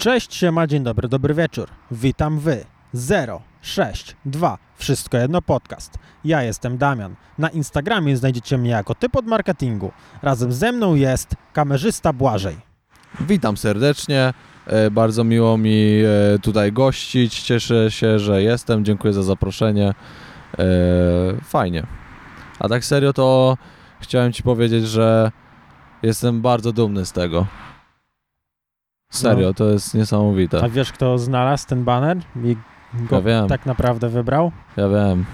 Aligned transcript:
Cześć, 0.00 0.34
siema, 0.34 0.66
dzień 0.66 0.82
dobry, 0.82 1.08
dobry 1.08 1.34
wieczór. 1.34 1.68
Witam 1.90 2.38
wy. 2.38 2.64
0, 2.92 3.42
6, 3.62 4.16
2, 4.24 4.58
wszystko 4.76 5.16
jedno 5.18 5.42
podcast. 5.42 5.98
Ja 6.24 6.42
jestem 6.42 6.78
Damian. 6.78 7.14
Na 7.38 7.48
Instagramie 7.48 8.16
znajdziecie 8.16 8.58
mnie 8.58 8.70
jako 8.70 8.94
typ 8.94 9.16
od 9.16 9.26
marketingu. 9.26 9.92
Razem 10.22 10.52
ze 10.52 10.72
mną 10.72 10.94
jest 10.94 11.34
kamerzysta 11.52 12.12
Błażej. 12.12 12.56
Witam 13.20 13.56
serdecznie. 13.56 14.34
E, 14.66 14.90
Bardzo 14.90 15.24
miło 15.24 15.58
mi 15.58 16.02
e, 16.34 16.38
tutaj 16.38 16.72
gościć. 16.72 17.42
Cieszę 17.42 17.90
się, 17.90 18.18
że 18.18 18.42
jestem. 18.42 18.84
Dziękuję 18.84 19.12
za 19.12 19.22
zaproszenie. 19.22 19.94
E, 20.58 20.64
Fajnie. 21.44 21.86
A 22.58 22.68
tak 22.68 22.84
serio 22.84 23.12
to 23.12 23.56
chciałem 24.00 24.32
Ci 24.32 24.42
powiedzieć, 24.42 24.88
że 24.88 25.32
jestem 26.02 26.42
bardzo 26.42 26.72
dumny 26.72 27.06
z 27.06 27.12
tego. 27.12 27.46
Serio, 29.10 29.46
No. 29.48 29.54
to 29.54 29.70
jest 29.70 29.94
niesamowite. 29.94 30.60
A 30.64 30.68
wiesz, 30.68 30.92
kto 30.92 31.18
znalazł 31.18 31.66
ten 31.66 31.84
baner 31.84 32.16
i 32.44 32.56
go 32.94 33.16
Ja 33.16 33.22
wiem, 33.22 33.48
tak 33.48 33.66
naprawdę 33.66 34.08
wybrał? 34.08 34.52
ja 34.76 34.88
wiem. 34.88 35.24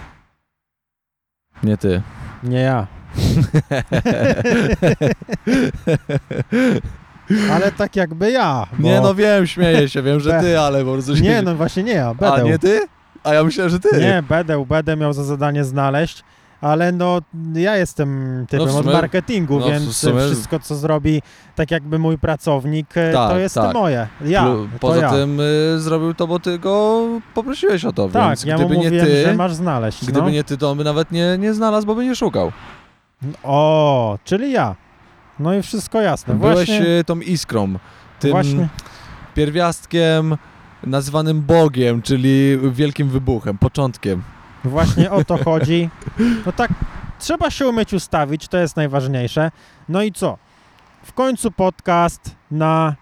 Nie 1.63 1.77
ty. 1.77 2.03
Nie 2.43 2.61
ja. 2.61 2.87
Ale 7.53 7.73
tak 7.73 7.97
jakby 7.97 8.31
ja. 8.31 8.67
Bo... 8.79 8.89
Nie 8.89 9.01
no 9.01 9.15
wiem, 9.15 9.47
śmieję 9.47 9.89
się, 9.89 10.03
wiem, 10.03 10.21
że 10.21 10.41
ty, 10.41 10.61
ale 10.61 10.85
po 10.85 10.93
prostu. 10.93 11.13
Nie, 11.15 11.43
no 11.43 11.55
właśnie 11.55 11.83
nie 11.83 11.93
ja. 11.93 12.09
A 12.09 12.15
Będę. 12.15 12.45
nie 12.45 12.59
ty? 12.59 12.81
A 13.25 13.35
ja 13.35 13.45
myślałem, 13.45 13.71
że 13.71 13.81
ty. 13.81 13.89
Nie, 14.01 14.23
będę, 14.29 14.65
będę 14.67 14.97
miał 14.97 15.13
za 15.13 15.25
zadanie 15.25 15.65
znaleźć, 15.65 16.25
ale 16.61 16.93
no 16.93 17.19
ja 17.55 17.77
jestem 17.77 18.09
typem 18.49 18.67
No 18.67 18.73
w 18.73 18.77
od 18.77 18.83
sumie- 18.85 18.93
marketingu, 18.95 19.59
no 19.61 19.67
więc 19.67 19.97
sumie- 19.97 20.21
wszystko 20.21 20.59
co 20.61 20.75
zrobi 20.77 21.23
tak 21.55 21.71
jakby 21.71 21.99
mój 21.99 22.19
pracownik, 22.19 22.97
e, 22.97 23.13
to 23.13 23.29
Tak, 23.29 23.39
jest 23.39 23.55
tak. 23.55 23.75
moje. 23.75 24.07
Ja, 24.25 24.45
Plu- 24.45 24.69
to 24.73 24.79
Poza 24.79 25.01
ja. 25.01 25.11
tym 25.11 25.41
y, 25.41 25.81
zrobił 25.81 26.15
to, 26.15 26.27
bo 26.27 26.39
ty 26.39 26.59
go 26.59 27.03
poprosiłeś 27.35 27.85
o 27.85 27.93
to, 27.93 28.09
tak, 28.09 28.27
więc 28.29 28.45
ja 28.45 28.57
gdyby 28.57 28.77
nie 28.79 28.85
mówiłem, 28.85 29.07
ty, 29.07 29.25
że 29.25 29.35
masz 29.35 29.55
znaleźć. 29.55 30.03
gdyby 30.05 30.21
no. 30.23 30.31
nie 30.31 30.45
ty, 30.45 30.59
to 30.59 30.71
on 30.71 30.79
by 30.79 30.85
nawet 30.85 31.13
nie, 31.13 31.37
nie 31.39 31.55
znalazł, 31.55 31.87
bo 31.87 31.95
by 31.95 32.05
nie 32.05 32.17
szukał. 32.17 32.53
O, 33.43 34.19
czyli 34.25 34.53
ja. 34.53 34.77
No 35.39 35.55
i 35.55 35.63
wszystko 35.63 36.01
jasne. 36.01 36.35
Byłeś 36.35 36.55
Właśnie, 36.55 36.87
y, 36.87 37.05
tą 37.05 37.21
iskrą, 37.21 37.75
tym 38.21 38.31
właśnie, 38.31 38.69
pierwiastkiem 39.35 40.37
nazywanym 40.87 41.43
Bogiem, 41.43 42.03
czyli 42.03 42.59
wielkim 42.73 43.09
wybuchem, 43.09 43.59
początkiem. 43.59 44.23
Właśnie 44.69 45.11
o 45.11 45.25
to 45.25 45.45
chodzi. 45.45 45.91
No 46.47 46.53
tak, 46.53 46.71
trzeba 47.19 47.51
się 47.51 47.69
umieć 47.69 47.93
ustawić, 47.93 48.49
to 48.49 48.59
jest 48.59 48.77
najważniejsze. 48.77 49.51
No 49.89 50.03
i 50.03 50.13
co? 50.13 50.39
W 51.03 51.13
końcu 51.13 51.51
podcast 51.51 52.35
na 52.51 52.95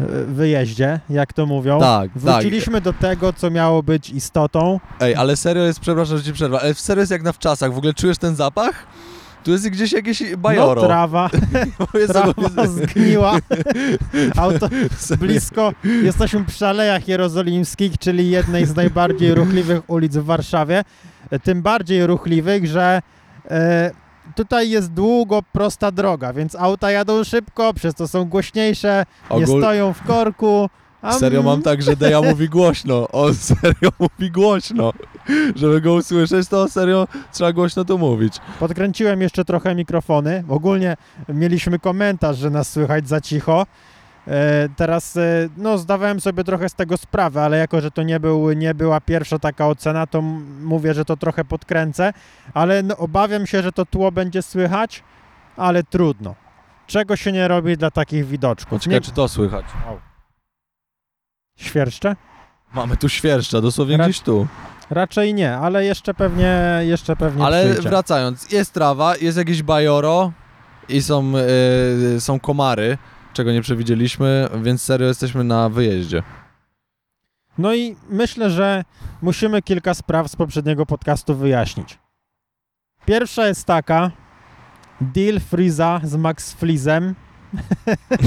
e, 0.00 0.04
wyjeździe, 0.24 1.00
jak 1.10 1.32
to 1.32 1.46
mówią. 1.46 1.80
Tak, 1.80 2.10
tak. 2.12 2.22
Wróciliśmy 2.22 2.80
do 2.80 2.92
tego, 2.92 3.32
co 3.32 3.50
miało 3.50 3.82
być 3.82 4.10
istotą. 4.10 4.80
Ej, 5.00 5.14
ale 5.14 5.36
serio 5.36 5.62
jest, 5.62 5.80
przepraszam, 5.80 6.18
że 6.18 6.24
ci 6.24 6.32
przerwę, 6.32 6.60
ale 6.60 6.74
serio 6.74 7.00
jest 7.00 7.12
jak 7.12 7.22
na 7.22 7.32
wczasach. 7.32 7.72
W 7.72 7.78
ogóle 7.78 7.94
czujesz 7.94 8.18
ten 8.18 8.36
zapach? 8.36 8.86
Tu 9.44 9.50
jest 9.50 9.68
gdzieś 9.68 9.92
jakieś 9.92 10.36
bajoro. 10.36 10.82
No, 10.82 10.88
trawa, 10.88 11.30
trawa 12.08 12.66
zgniła. 12.76 13.38
Auto 14.36 14.68
blisko. 15.20 15.72
Jesteśmy 16.02 16.44
przy 16.44 16.66
Alejach 16.66 17.08
Jerozolimskich, 17.08 17.98
czyli 17.98 18.30
jednej 18.30 18.66
z 18.66 18.76
najbardziej 18.76 19.34
ruchliwych 19.34 19.90
ulic 19.90 20.16
w 20.16 20.24
Warszawie. 20.24 20.84
Tym 21.42 21.62
bardziej 21.62 22.06
ruchliwych, 22.06 22.66
że 22.66 23.02
e, 23.50 23.90
tutaj 24.34 24.70
jest 24.70 24.92
długo, 24.92 25.42
prosta 25.52 25.90
droga, 25.90 26.32
więc 26.32 26.54
auta 26.54 26.90
jadą 26.90 27.24
szybko, 27.24 27.74
przez 27.74 27.94
to 27.94 28.08
są 28.08 28.24
głośniejsze, 28.24 29.06
nie 29.30 29.44
Ogól... 29.44 29.60
stoją 29.60 29.92
w 29.92 30.02
korku. 30.02 30.70
A 31.02 31.12
Serio 31.12 31.42
mam 31.42 31.62
tak, 31.62 31.82
że 31.82 31.96
Deja 31.96 32.22
mówi 32.22 32.48
głośno. 32.48 33.08
On 33.12 33.34
serio 33.50 33.90
mówi 33.98 34.30
głośno. 34.30 34.92
Żeby 35.56 35.80
go 35.80 35.94
usłyszeć, 35.94 36.48
to 36.48 36.68
serio 36.68 37.08
trzeba 37.32 37.52
głośno 37.52 37.84
to 37.84 37.98
mówić. 37.98 38.34
Podkręciłem 38.60 39.20
jeszcze 39.22 39.44
trochę 39.44 39.74
mikrofony. 39.74 40.44
Ogólnie 40.48 40.96
mieliśmy 41.28 41.78
komentarz, 41.78 42.38
że 42.38 42.50
nas 42.50 42.70
słychać 42.72 43.08
za 43.08 43.20
cicho. 43.20 43.66
E, 44.28 44.68
teraz, 44.76 45.16
e, 45.16 45.48
no, 45.56 45.78
zdawałem 45.78 46.20
sobie 46.20 46.44
trochę 46.44 46.68
z 46.68 46.74
tego 46.74 46.96
sprawę, 46.96 47.42
ale 47.42 47.58
jako, 47.58 47.80
że 47.80 47.90
to 47.90 48.02
nie, 48.02 48.20
był, 48.20 48.52
nie 48.52 48.74
była 48.74 49.00
pierwsza 49.00 49.38
taka 49.38 49.68
ocena, 49.68 50.06
to 50.06 50.18
m- 50.18 50.64
mówię, 50.64 50.94
że 50.94 51.04
to 51.04 51.16
trochę 51.16 51.44
podkręcę, 51.44 52.12
ale 52.54 52.82
no, 52.82 52.96
obawiam 52.96 53.46
się, 53.46 53.62
że 53.62 53.72
to 53.72 53.86
tło 53.86 54.12
będzie 54.12 54.42
słychać, 54.42 55.02
ale 55.56 55.82
trudno. 55.82 56.34
Czego 56.86 57.16
się 57.16 57.32
nie 57.32 57.48
robi 57.48 57.76
dla 57.76 57.90
takich 57.90 58.26
widoczków? 58.26 58.70
Poczekaj, 58.70 58.94
Nie... 58.96 59.00
czy 59.00 59.12
to 59.12 59.28
słychać. 59.28 59.64
Świerszcze? 61.62 62.16
Mamy 62.74 62.96
tu 62.96 63.08
świerszcza, 63.08 63.60
dosłownie 63.60 63.96
Ra- 63.96 64.04
gdzieś 64.04 64.20
tu. 64.20 64.46
Raczej 64.90 65.34
nie, 65.34 65.56
ale 65.56 65.84
jeszcze 65.84 66.14
pewnie, 66.14 66.80
jeszcze 66.82 67.16
pewnie 67.16 67.44
Ale 67.44 67.70
przyjdzie. 67.70 67.88
wracając, 67.88 68.52
jest 68.52 68.72
trawa, 68.72 69.16
jest 69.16 69.38
jakieś 69.38 69.62
bajoro 69.62 70.32
i 70.88 71.02
są, 71.02 71.32
y, 72.16 72.20
są 72.20 72.40
komary, 72.40 72.98
czego 73.32 73.52
nie 73.52 73.62
przewidzieliśmy, 73.62 74.48
więc 74.62 74.82
serio 74.82 75.06
jesteśmy 75.08 75.44
na 75.44 75.68
wyjeździe. 75.68 76.22
No 77.58 77.74
i 77.74 77.96
myślę, 78.08 78.50
że 78.50 78.84
musimy 79.22 79.62
kilka 79.62 79.94
spraw 79.94 80.28
z 80.28 80.36
poprzedniego 80.36 80.86
podcastu 80.86 81.34
wyjaśnić. 81.36 81.98
Pierwsza 83.06 83.46
jest 83.46 83.64
taka, 83.64 84.10
deal 85.00 85.40
Freeza 85.40 86.00
z 86.04 86.16
Max 86.16 86.52
Fleezem. 86.52 87.14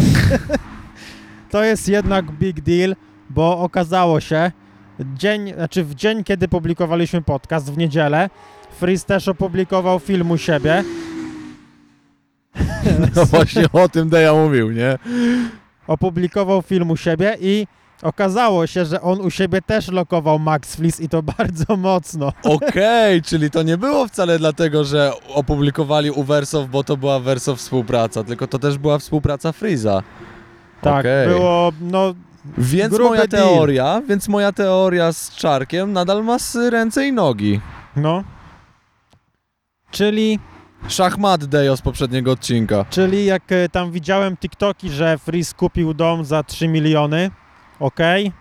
to 1.52 1.64
jest 1.64 1.88
jednak 1.90 2.32
big 2.32 2.62
deal, 2.62 2.96
bo 3.36 3.60
okazało 3.60 4.20
się, 4.20 4.52
dzień, 5.00 5.54
znaczy 5.54 5.84
w 5.84 5.96
dzień, 5.96 6.24
kiedy 6.24 6.48
publikowaliśmy 6.48 7.22
podcast, 7.22 7.74
w 7.74 7.78
niedzielę, 7.78 8.30
Freeze 8.80 9.06
też 9.06 9.28
opublikował 9.28 10.00
film 10.00 10.32
u 10.32 10.38
siebie. 10.38 10.84
No 13.16 13.26
właśnie 13.26 13.66
o 13.74 13.90
tym 13.90 14.10
Deja 14.10 14.34
mówił, 14.34 14.72
nie? 14.72 14.98
opublikował 15.88 16.62
film 16.62 16.92
u 16.92 16.98
siebie 16.98 17.38
i 17.40 17.68
okazało 18.02 18.68
się, 18.68 18.86
że 18.86 19.02
on 19.02 19.22
u 19.22 19.30
siebie 19.30 19.62
też 19.62 19.92
lokował 19.92 20.40
Max 20.40 20.76
Fleece 20.76 21.04
i 21.04 21.10
to 21.10 21.24
bardzo 21.38 21.78
mocno. 21.78 22.32
Okej, 22.44 23.22
czyli 23.22 23.52
to 23.52 23.64
nie 23.64 23.78
było 23.78 24.08
wcale 24.08 24.40
dlatego, 24.40 24.84
że 24.84 25.12
opublikowali 25.34 26.12
u 26.12 26.24
Wersow, 26.24 26.70
bo 26.70 26.84
to 26.84 26.98
była 26.98 27.20
Wersow 27.20 27.60
współpraca, 27.60 28.24
tylko 28.24 28.48
to 28.48 28.60
też 28.60 28.78
była 28.78 28.98
współpraca 29.00 29.52
Freeza. 29.52 30.04
Tak, 30.82 31.00
Okej. 31.00 31.28
było, 31.28 31.72
no, 31.82 32.14
Więc 32.58 32.94
Gruby 32.94 33.10
moja 33.10 33.28
deal. 33.28 33.44
teoria, 33.44 34.02
więc 34.08 34.28
moja 34.28 34.52
teoria 34.52 35.14
z 35.14 35.36
czarkiem 35.36 35.94
nadal 35.94 36.24
ma 36.24 36.36
s- 36.36 36.58
ręce 36.70 37.08
i 37.08 37.14
nogi. 37.14 37.62
no. 37.96 38.24
Czyli, 39.92 40.40
Szachmat 40.88 41.46
Dejo 41.46 41.78
z 41.78 41.82
poprzedniego 41.82 42.32
odcinka. 42.32 42.86
czyli 42.90 43.26
jak 43.26 43.52
e, 43.52 43.70
tam 43.70 43.92
widziałem 43.92 44.38
TikToki, 44.38 44.90
że 44.90 45.18
Freeze 45.18 45.54
kupił 45.56 45.94
dom 45.94 46.26
za 46.26 46.44
3 46.44 46.68
miliony, 46.68 47.32
okej, 47.80 48.32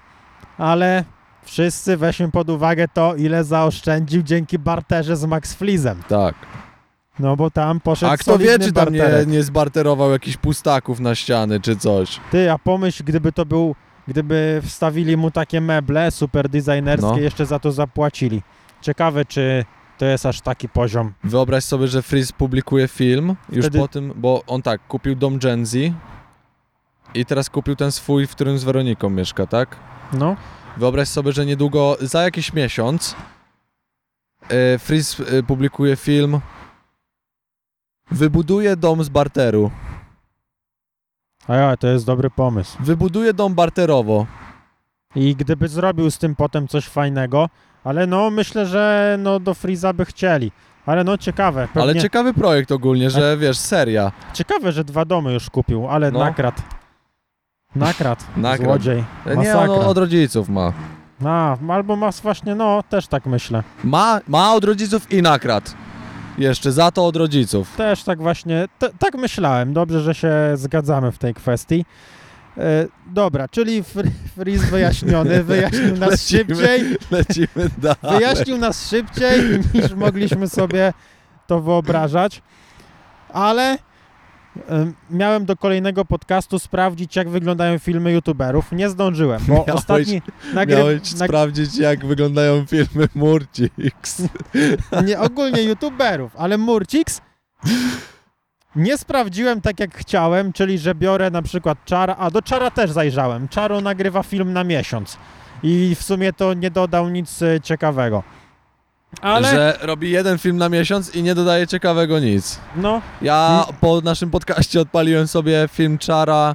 ale 0.59 1.05
wszyscy 1.43 1.97
weźmy 1.97 2.31
pod 2.31 2.51
uwagę 2.51 2.89
to, 2.89 3.15
ile 3.17 3.45
zaoszczędził 3.45 4.23
dzięki 4.23 4.59
barterze 4.59 5.17
z 5.17 5.25
Max 5.25 5.55
Fleezem. 5.55 6.03
Tak. 6.09 6.35
No 7.19 7.37
bo 7.37 7.51
tam 7.51 7.81
poszedł 7.81 8.13
A 8.13 8.17
kto 8.17 8.39
wie, 8.39 8.47
solidny 8.47 8.67
czy 8.67 8.73
tam 8.73 8.93
nie, 8.93 8.99
barterek. 8.99 9.29
nie 9.29 9.43
zbarterował 9.43 10.11
jakichś 10.11 10.37
pustaków 10.37 11.01
na 11.01 11.15
ściany, 11.15 11.61
czy 11.61 11.77
coś. 11.77 12.21
Ty, 12.31 12.51
a 12.53 12.59
pomyśl, 12.59 13.05
gdyby 13.05 13.33
to 13.33 13.47
był, 13.47 13.75
gdyby 14.09 14.61
wstawili 14.65 15.17
mu 15.17 15.31
takie 15.31 15.61
meble 15.61 16.11
super 16.11 16.49
designerskie, 16.49 17.07
No. 17.11 17.19
jeszcze 17.19 17.47
za 17.47 17.59
to 17.59 17.73
zapłacili. 17.73 18.43
Ciekawe, 18.81 19.25
czy 19.25 19.65
to 19.99 20.05
jest 20.07 20.27
aż 20.27 20.41
taki 20.41 20.69
poziom. 20.69 21.13
Wyobraź 21.25 21.65
sobie, 21.65 21.89
że 21.89 22.03
Freeze 22.03 22.33
publikuje 22.33 22.89
film 22.89 23.37
już 23.53 23.65
Wtedy- 23.67 23.79
po 23.79 23.89
tym, 23.89 24.13
bo 24.17 24.43
on 24.47 24.63
tak, 24.63 24.87
kupił 24.89 25.15
dom 25.15 25.39
Gen 25.39 25.67
Z 25.67 25.77
i 27.15 27.25
teraz 27.27 27.51
kupił 27.51 27.77
ten 27.77 27.93
swój, 27.93 28.27
w 28.27 28.31
którym 28.31 28.59
z 28.59 28.65
Weroniką 28.65 29.11
mieszka, 29.11 29.47
tak? 29.47 29.77
No, 30.13 30.37
Wyobraź 30.77 31.09
sobie, 31.09 31.33
że 31.33 31.47
niedługo, 31.47 31.97
za 32.01 32.23
jakiś 32.23 32.53
miesiąc, 32.53 33.17
e, 34.49 34.79
Freeze 34.79 35.25
e, 35.39 35.43
publikuje 35.43 35.97
film 35.97 36.41
Wybuduje 38.11 38.77
dom 38.77 39.05
z 39.05 39.09
barteru. 39.09 39.71
A 41.49 41.55
ja, 41.57 41.77
to 41.77 41.87
jest 41.87 42.07
dobry 42.07 42.31
pomysł. 42.31 42.77
Wybuduje 42.81 43.35
dom 43.35 43.55
barterowo. 43.55 44.27
I 45.17 45.37
gdyby 45.37 45.69
zrobił 45.69 46.11
z 46.11 46.19
tym 46.19 46.37
potem 46.37 46.69
coś 46.69 46.87
fajnego, 46.89 47.49
ale 47.85 48.07
no 48.07 48.31
myślę, 48.31 48.67
że 48.67 49.17
no 49.21 49.41
do 49.41 49.55
Freeza 49.55 49.93
by 49.93 50.05
chcieli. 50.05 50.53
Ale 50.87 51.05
no 51.05 51.19
ciekawe, 51.19 51.69
pewnie, 51.69 51.83
Ale 51.83 51.95
ciekawy 52.03 52.35
projekt 52.35 52.73
ogólnie, 52.73 53.11
że 53.11 53.37
wiesz, 53.37 53.59
seria. 53.59 54.13
ciekawe, 54.33 54.73
że 54.73 54.85
dwa 54.85 55.05
domy 55.05 55.33
już 55.33 55.51
kupił, 55.51 55.89
ale 55.89 56.11
No. 56.11 56.19
nakradł. 56.19 56.63
Nakradł, 57.77 58.23
Nakradł. 58.37 58.65
złodziej, 58.65 59.05
Nie, 59.27 59.35
masakra. 59.35 59.61
on 59.75 59.87
od 59.87 59.99
rodziców 59.99 60.49
ma. 60.49 60.73
A, 61.25 61.57
albo 61.69 61.97
masz 61.97 62.21
właśnie, 62.21 62.55
no 62.55 62.83
też 62.89 63.07
tak 63.07 63.27
myślę. 63.27 63.63
Ma, 63.85 64.21
ma 64.29 64.55
od 64.55 64.65
rodziców 64.65 65.13
i 65.13 65.23
nakradł. 65.23 65.71
Jeszcze 66.39 66.73
za 66.73 66.91
to 66.91 67.07
od 67.07 67.17
rodziców. 67.17 67.77
Też 67.77 68.03
tak 68.03 68.19
właśnie, 68.23 68.69
tak 68.99 69.15
myślałem. 69.15 69.73
Dobrze, 69.73 70.01
że 70.01 70.15
się 70.15 70.33
zgadzamy 70.55 71.13
w 71.13 71.19
tej 71.19 71.35
kwestii. 71.35 71.85
E, 72.59 72.87
dobra, 73.07 73.49
czyli 73.49 73.83
Fr- 73.83 74.11
Freeze 74.37 74.67
wyjaśniony, 74.67 75.43
wyjaśnił 75.45 75.97
nas 75.97 76.11
Lecimy 76.11 76.39
szybciej, 76.55 76.97
Lecimy 77.11 77.71
dalej. 77.79 78.19
wyjaśnił 78.19 78.59
nas 78.59 78.89
szybciej 78.89 79.41
niż 79.75 79.93
mogliśmy 79.95 80.49
sobie 80.49 80.93
to 81.47 81.61
wyobrażać, 81.61 82.43
ale 83.33 83.79
miałem 85.11 85.45
do 85.45 85.57
kolejnego 85.57 86.05
podcastu 86.05 86.59
sprawdzić, 86.59 87.17
jak 87.17 87.29
wyglądają 87.29 87.79
filmy 87.79 88.13
youtuberów. 88.13 88.73
Nie 88.73 88.89
zdążyłem, 88.89 89.43
bo 89.49 89.55
Miałeś- 89.55 89.71
ostatni 89.75 90.23
nagry... 90.55 90.77
Miałeś 90.77 91.03
nag- 91.03 91.25
sprawdzić, 91.27 91.77
jak 91.79 92.07
wyglądają 92.07 92.67
filmy 92.67 93.09
Murcix. 93.15 94.23
nie 95.07 95.21
ogólnie 95.21 95.63
youtuberów, 95.63 96.37
ale 96.37 96.59
Murcix 96.59 97.21
nie 98.77 98.99
sprawdziłem 98.99 99.61
tak 99.61 99.81
jak 99.81 99.97
chciałem, 99.97 100.53
czyli 100.53 100.79
że 100.79 100.95
biorę 100.95 101.31
na 101.31 101.43
przykład 101.43 101.79
Czara, 101.85 102.17
a 102.19 102.31
do 102.31 102.43
Czara 102.43 102.71
też 102.71 102.91
zajrzałem. 102.91 103.49
Czaro 103.49 103.81
nagrywa 103.81 104.23
film 104.23 104.53
na 104.53 104.65
miesiąc 104.65 105.19
i 105.63 105.95
w 105.95 106.03
sumie 106.03 106.33
to 106.33 106.55
nie 106.55 106.71
dodał 106.71 107.09
nic 107.09 107.43
e, 107.43 107.61
ciekawego. 107.61 108.23
Ale 109.21 109.51
Że 109.51 109.79
robi 109.83 110.11
jeden 110.11 110.39
film 110.39 110.57
na 110.57 110.69
miesiąc 110.69 111.15
i 111.15 111.23
nie 111.23 111.35
dodaje 111.35 111.67
ciekawego 111.67 112.19
nic. 112.21 112.61
no, 112.77 113.03
Ja 113.23 113.67
po 113.81 114.01
naszym 114.01 114.31
podcaście 114.31 114.81
odpaliłem 114.81 115.29
sobie 115.29 115.69
film 115.73 115.99
Czara. 115.99 116.55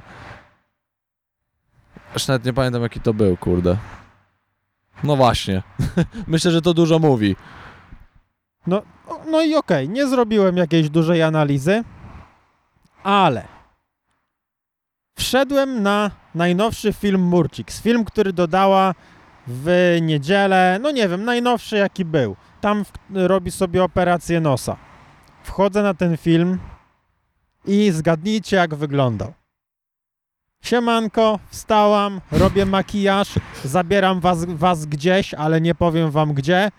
Aż 2.16 2.28
nawet 2.28 2.44
nie 2.44 2.52
pamiętam 2.52 2.82
jaki 2.82 3.00
to 3.00 3.14
był, 3.14 3.36
kurde. 3.36 3.76
No 5.04 5.16
właśnie. 5.16 5.62
Myślę, 6.26 6.50
że 6.50 6.62
to 6.62 6.74
dużo 6.74 6.98
mówi. 6.98 7.36
no, 8.66 8.82
no 9.30 9.42
i 9.42 9.54
okej, 9.54 9.88
nie 9.88 10.06
zrobiłem 10.06 10.56
jakiejś 10.56 10.90
dużej 10.90 11.22
analizy, 11.22 11.84
ale 13.02 13.44
wszedłem 15.18 15.82
na 15.82 16.10
najnowszy 16.34 16.92
film 16.92 17.20
Murcix. 17.22 17.82
Film, 17.82 18.04
który 18.04 18.32
dodała 18.32 18.94
w 19.46 19.96
niedzielę, 20.02 20.78
no 20.82 20.90
nie 20.90 21.08
wiem, 21.08 21.24
najnowszy 21.24 21.76
jaki 21.76 22.04
był. 22.04 22.36
Tam 22.60 22.84
robi 23.14 23.50
sobie 23.50 23.84
operację 23.84 24.40
nosa. 24.40 24.76
Wchodzę 25.44 25.82
na 25.82 25.94
ten 25.94 26.16
film 26.16 26.58
i 27.66 27.90
zgadnijcie 27.90 28.56
jak 28.56 28.74
wyglądał. 28.74 29.32
Siemanko, 30.64 31.38
wstałam, 31.50 32.20
robię 32.32 32.66
makijaż, 32.66 33.28
zabieram 33.64 34.20
was, 34.20 34.44
was 34.44 34.86
gdzieś, 34.86 35.34
ale 35.34 35.60
nie 35.60 35.74
powiem 35.74 36.10
wam 36.10 36.34
gdzie. 36.34 36.70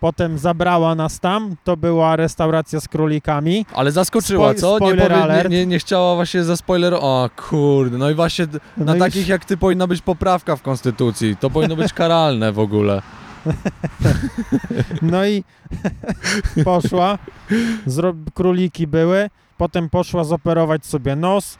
Potem 0.00 0.38
zabrała 0.38 0.94
nas 0.94 1.20
tam, 1.20 1.56
to 1.64 1.76
była 1.76 2.16
restauracja 2.16 2.80
z 2.80 2.88
królikami. 2.88 3.66
Ale 3.74 3.92
zaskoczyła, 3.92 4.52
Spoj- 4.52 4.60
co? 4.60 4.72
Nie, 4.72 4.78
powie, 4.78 5.42
nie, 5.42 5.48
nie, 5.58 5.66
nie 5.66 5.78
chciała 5.78 6.14
właśnie 6.14 6.44
za 6.44 6.56
spoiler. 6.56 6.94
O 6.94 7.30
kurde, 7.36 7.98
no 7.98 8.10
i 8.10 8.14
właśnie 8.14 8.46
No 8.76 8.84
na 8.84 8.96
i- 8.96 8.98
takich 8.98 9.28
jak 9.28 9.44
ty 9.44 9.56
powinna 9.56 9.86
być 9.86 10.02
poprawka 10.02 10.56
w 10.56 10.62
konstytucji. 10.62 11.36
To 11.36 11.50
powinno 11.50 11.76
być 11.76 11.92
karalne 11.92 12.52
w 12.52 12.58
ogóle. 12.58 13.02
No 15.02 15.26
i 15.26 15.44
poszła, 16.64 17.18
króliki 18.34 18.86
były, 18.86 19.30
potem 19.58 19.90
poszła 19.90 20.24
zoperować 20.24 20.86
sobie 20.86 21.16
nos. 21.16 21.58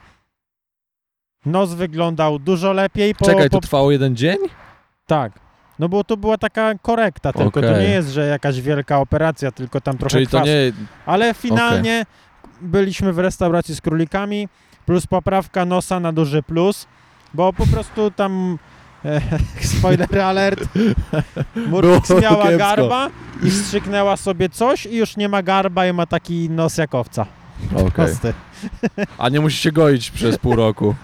Nos 1.47 1.75
wyglądał 1.75 2.39
dużo 2.39 2.73
lepiej. 2.73 3.15
Po, 3.15 3.25
Czekaj, 3.25 3.51
to 3.51 3.57
po... 3.57 3.61
trwało 3.61 3.93
jeden 3.93 4.17
dzień? 4.17 4.37
Tak. 5.07 5.33
No 5.79 5.89
bo 5.89 6.05
to 6.05 6.17
była 6.17 6.39
taka 6.39 6.75
korekta 6.83 7.33
tylko, 7.33 7.61
to 7.61 7.67
Okej. 7.67 7.81
nie 7.81 7.91
jest, 7.91 8.09
że 8.09 8.27
jakaś 8.27 8.61
wielka 8.61 8.99
operacja, 8.99 9.53
tylko 9.53 9.81
tam 9.81 9.99
trochę 9.99 10.11
Czyli 10.11 10.27
to 10.27 10.45
nie... 10.45 10.73
Ale 11.07 11.35
finalnie 11.35 12.07
byliśmy 12.61 13.13
w 13.13 13.19
restauracji 13.19 13.75
z 13.75 13.81
królikami, 13.81 14.49
plus 14.87 15.07
poprawka 15.07 15.65
nosa 15.65 16.01
na 16.01 16.13
duży 16.13 16.43
plus, 16.43 16.87
bo 17.35 17.53
po 17.53 17.67
prostu 17.67 18.11
tam 18.11 18.59
spoiler 19.79 20.19
alert, 20.19 20.61
Było 21.57 21.83
miała 22.21 22.45
kiepsko. 22.45 22.59
garba 22.59 23.11
i 23.43 23.51
wstrzyknęła 23.51 24.17
sobie 24.17 24.49
coś 24.49 24.87
i 24.87 24.97
już 24.97 25.17
nie 25.17 25.29
ma 25.29 25.43
garba 25.43 25.87
i 25.87 25.93
ma 25.93 26.07
taki 26.07 26.51
nos 26.51 26.79
jak 26.79 26.95
owca. 26.95 27.27
Okej. 27.75 27.91
Prosty. 27.91 28.35
A 29.19 29.29
nie 29.29 29.41
musi 29.41 29.57
się 29.57 29.73
goić 29.73 30.11
przez 30.11 30.39
pół 30.39 30.57
roku. 30.57 30.95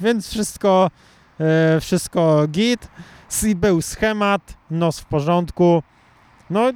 Więc 0.00 0.28
wszystko, 0.28 0.90
e, 1.40 1.80
wszystko 1.80 2.48
git. 2.48 2.88
Si 3.30 3.54
był 3.54 3.82
schemat, 3.82 4.54
nos 4.70 5.00
w 5.00 5.04
porządku. 5.04 5.82
No, 6.50 6.70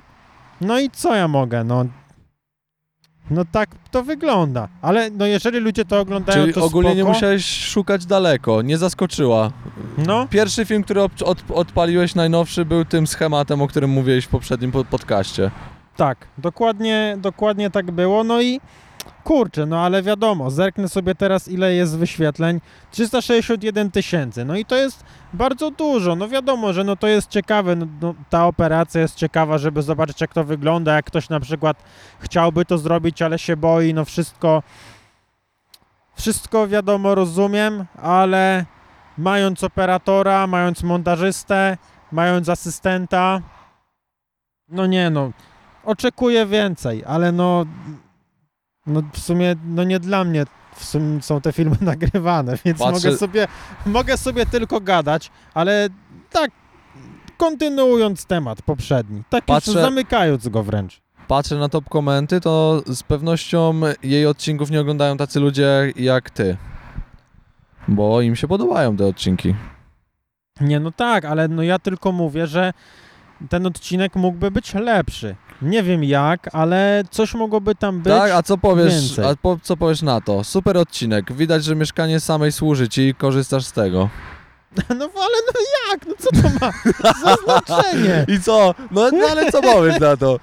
no 0.60 0.78
i 0.78 0.90
co 0.90 1.14
ja 1.14 1.28
mogę? 1.28 1.64
No, 1.64 1.84
no 3.30 3.44
tak 3.52 3.68
to 3.90 4.02
wygląda. 4.02 4.68
Ale 4.82 5.10
no 5.10 5.26
jeżeli 5.26 5.60
ludzie 5.60 5.84
to 5.84 6.00
oglądają, 6.00 6.40
Czyli 6.42 6.54
to 6.54 6.64
ogólnie 6.64 6.90
nie 6.94 7.00
spoko. 7.02 7.12
musiałeś 7.12 7.46
szukać 7.64 8.06
daleko, 8.06 8.62
nie 8.62 8.78
zaskoczyła. 8.78 9.50
No, 10.06 10.26
Pierwszy 10.30 10.64
film, 10.64 10.82
który 10.84 11.02
od, 11.02 11.22
od, 11.22 11.38
odpaliłeś 11.54 12.14
najnowszy 12.14 12.64
był 12.64 12.84
tym 12.84 13.06
schematem, 13.06 13.62
o 13.62 13.66
którym 13.68 13.90
mówiłeś 13.90 14.24
w 14.24 14.28
poprzednim 14.28 14.72
pod- 14.72 14.86
podcaście. 14.86 15.50
tak, 15.96 16.26
dokładnie, 16.38 17.16
dokładnie 17.20 17.70
tak 17.70 17.90
było. 17.90 18.24
No 18.24 18.42
i 18.42 18.60
kurczę, 19.24 19.66
no 19.66 19.80
ale 19.80 20.02
wiadomo, 20.02 20.50
zerknę 20.50 20.88
sobie 20.88 21.14
teraz 21.14 21.48
ile 21.48 21.74
jest 21.74 21.98
wyświetleń. 21.98 22.60
361 22.90 23.90
tysięcy. 23.90 24.44
No 24.44 24.56
i 24.56 24.64
to 24.64 24.76
jest 24.76 25.04
bardzo 25.32 25.70
dużo. 25.70 26.16
No 26.16 26.28
wiadomo, 26.28 26.72
że 26.72 26.84
no 26.84 26.96
to 26.96 27.06
jest 27.06 27.30
ciekawe. 27.30 27.76
No, 27.76 27.86
no, 28.00 28.14
ta 28.30 28.46
operacja 28.46 29.00
jest 29.00 29.14
ciekawa, 29.14 29.58
żeby 29.58 29.82
zobaczyć 29.82 30.20
jak 30.20 30.34
to 30.34 30.44
wygląda. 30.44 30.94
Jak 30.94 31.06
ktoś 31.06 31.28
na 31.28 31.40
przykład 31.40 31.82
chciałby 32.20 32.64
to 32.64 32.78
zrobić, 32.78 33.22
ale 33.22 33.38
się 33.38 33.56
boi, 33.56 33.94
no 33.94 34.04
wszystko 34.04 34.62
wszystko 36.18 36.68
wiadomo, 36.68 37.14
rozumiem, 37.14 37.86
ale 38.02 38.64
mając 39.18 39.64
operatora, 39.64 40.46
mając 40.46 40.82
montażystę, 40.82 41.76
mając 42.12 42.48
asystenta, 42.48 43.40
no 44.68 44.86
nie 44.86 45.10
no, 45.10 45.30
oczekuję 45.84 46.46
więcej, 46.46 47.04
ale 47.06 47.32
no, 47.32 47.66
no 48.88 49.02
w 49.12 49.18
sumie 49.18 49.56
no 49.64 49.84
nie 49.84 50.00
dla 50.00 50.24
mnie 50.24 50.44
w 50.76 50.84
sumie 50.84 51.22
są 51.22 51.40
te 51.40 51.52
filmy 51.52 51.76
nagrywane, 51.92 52.58
więc 52.64 52.78
Patrzę- 52.78 52.92
mogę 52.92 53.16
sobie 53.16 53.48
mogę 53.86 54.16
sobie 54.16 54.46
tylko 54.46 54.80
gadać, 54.80 55.30
ale 55.54 55.88
tak 56.30 56.50
kontynuując 57.36 58.24
temat 58.26 58.62
poprzedni, 58.62 59.22
tak 59.30 59.44
Patrzę- 59.44 59.72
zamykając 59.72 60.48
go 60.48 60.62
wręcz. 60.62 61.00
Patrzę 61.28 61.56
na 61.56 61.68
top 61.68 61.88
komenty, 61.88 62.40
to 62.40 62.82
z 62.86 63.02
pewnością 63.02 63.80
jej 64.02 64.26
odcinków 64.26 64.70
nie 64.70 64.80
oglądają 64.80 65.16
tacy 65.16 65.40
ludzie 65.40 65.92
jak 65.96 66.30
ty. 66.30 66.56
Bo 67.88 68.20
im 68.20 68.36
się 68.36 68.48
podobają 68.48 68.96
te 68.96 69.06
odcinki. 69.06 69.54
Nie, 70.60 70.80
no 70.80 70.92
tak, 70.92 71.24
ale 71.24 71.48
no 71.48 71.62
ja 71.62 71.78
tylko 71.78 72.12
mówię, 72.12 72.46
że 72.46 72.72
ten 73.48 73.66
odcinek 73.66 74.16
mógłby 74.16 74.50
być 74.50 74.74
lepszy. 74.74 75.36
Nie 75.62 75.82
wiem 75.82 76.04
jak, 76.04 76.48
ale 76.52 77.02
coś 77.10 77.34
mogłoby 77.34 77.74
tam 77.74 78.00
być. 78.00 78.12
tak, 78.12 78.30
a 78.32 78.42
co 78.42 78.58
powiesz, 78.58 78.94
więcej. 78.94 79.24
a 79.24 79.36
po, 79.42 79.58
co 79.62 79.76
powiesz 79.76 80.02
na 80.02 80.20
to? 80.20 80.44
Super 80.44 80.76
odcinek. 80.76 81.32
Widać, 81.32 81.64
że 81.64 81.76
mieszkanie 81.76 82.20
samej 82.20 82.52
służy 82.52 82.88
ci 82.88 83.08
i 83.08 83.14
korzystasz 83.14 83.64
z 83.64 83.72
tego. 83.72 84.08
No 84.98 85.04
ale 85.14 85.36
no 85.46 85.60
jak? 85.90 86.06
No 86.06 86.14
co 86.18 86.42
to 86.42 86.48
ma 86.60 86.72
za 87.24 87.36
znaczenie? 87.44 88.26
I 88.28 88.40
co? 88.40 88.74
No, 88.90 89.10
no 89.10 89.26
ale 89.30 89.52
co 89.52 89.62
powiesz 89.62 90.00
na 90.00 90.16
to? 90.16 90.38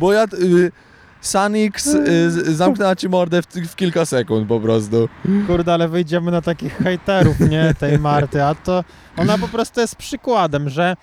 Bo 0.00 0.12
ja... 0.12 0.24
Y, 0.24 0.72
Sanix 1.20 1.86
y, 1.86 2.54
zamknęła 2.54 2.96
ci 2.96 3.08
mordę 3.08 3.42
w, 3.42 3.46
w 3.46 3.76
kilka 3.76 4.04
sekund 4.04 4.48
po 4.48 4.60
prostu. 4.60 5.08
Kurde, 5.46 5.74
ale 5.74 5.88
wyjdziemy 5.88 6.30
na 6.30 6.42
takich 6.42 6.76
hejterów, 6.76 7.40
nie? 7.40 7.74
Tej 7.78 7.98
Marty, 7.98 8.44
a 8.44 8.54
to 8.54 8.84
ona 9.16 9.38
po 9.38 9.48
prostu 9.48 9.80
jest 9.80 9.96
przykładem, 9.96 10.68
że 10.68 10.96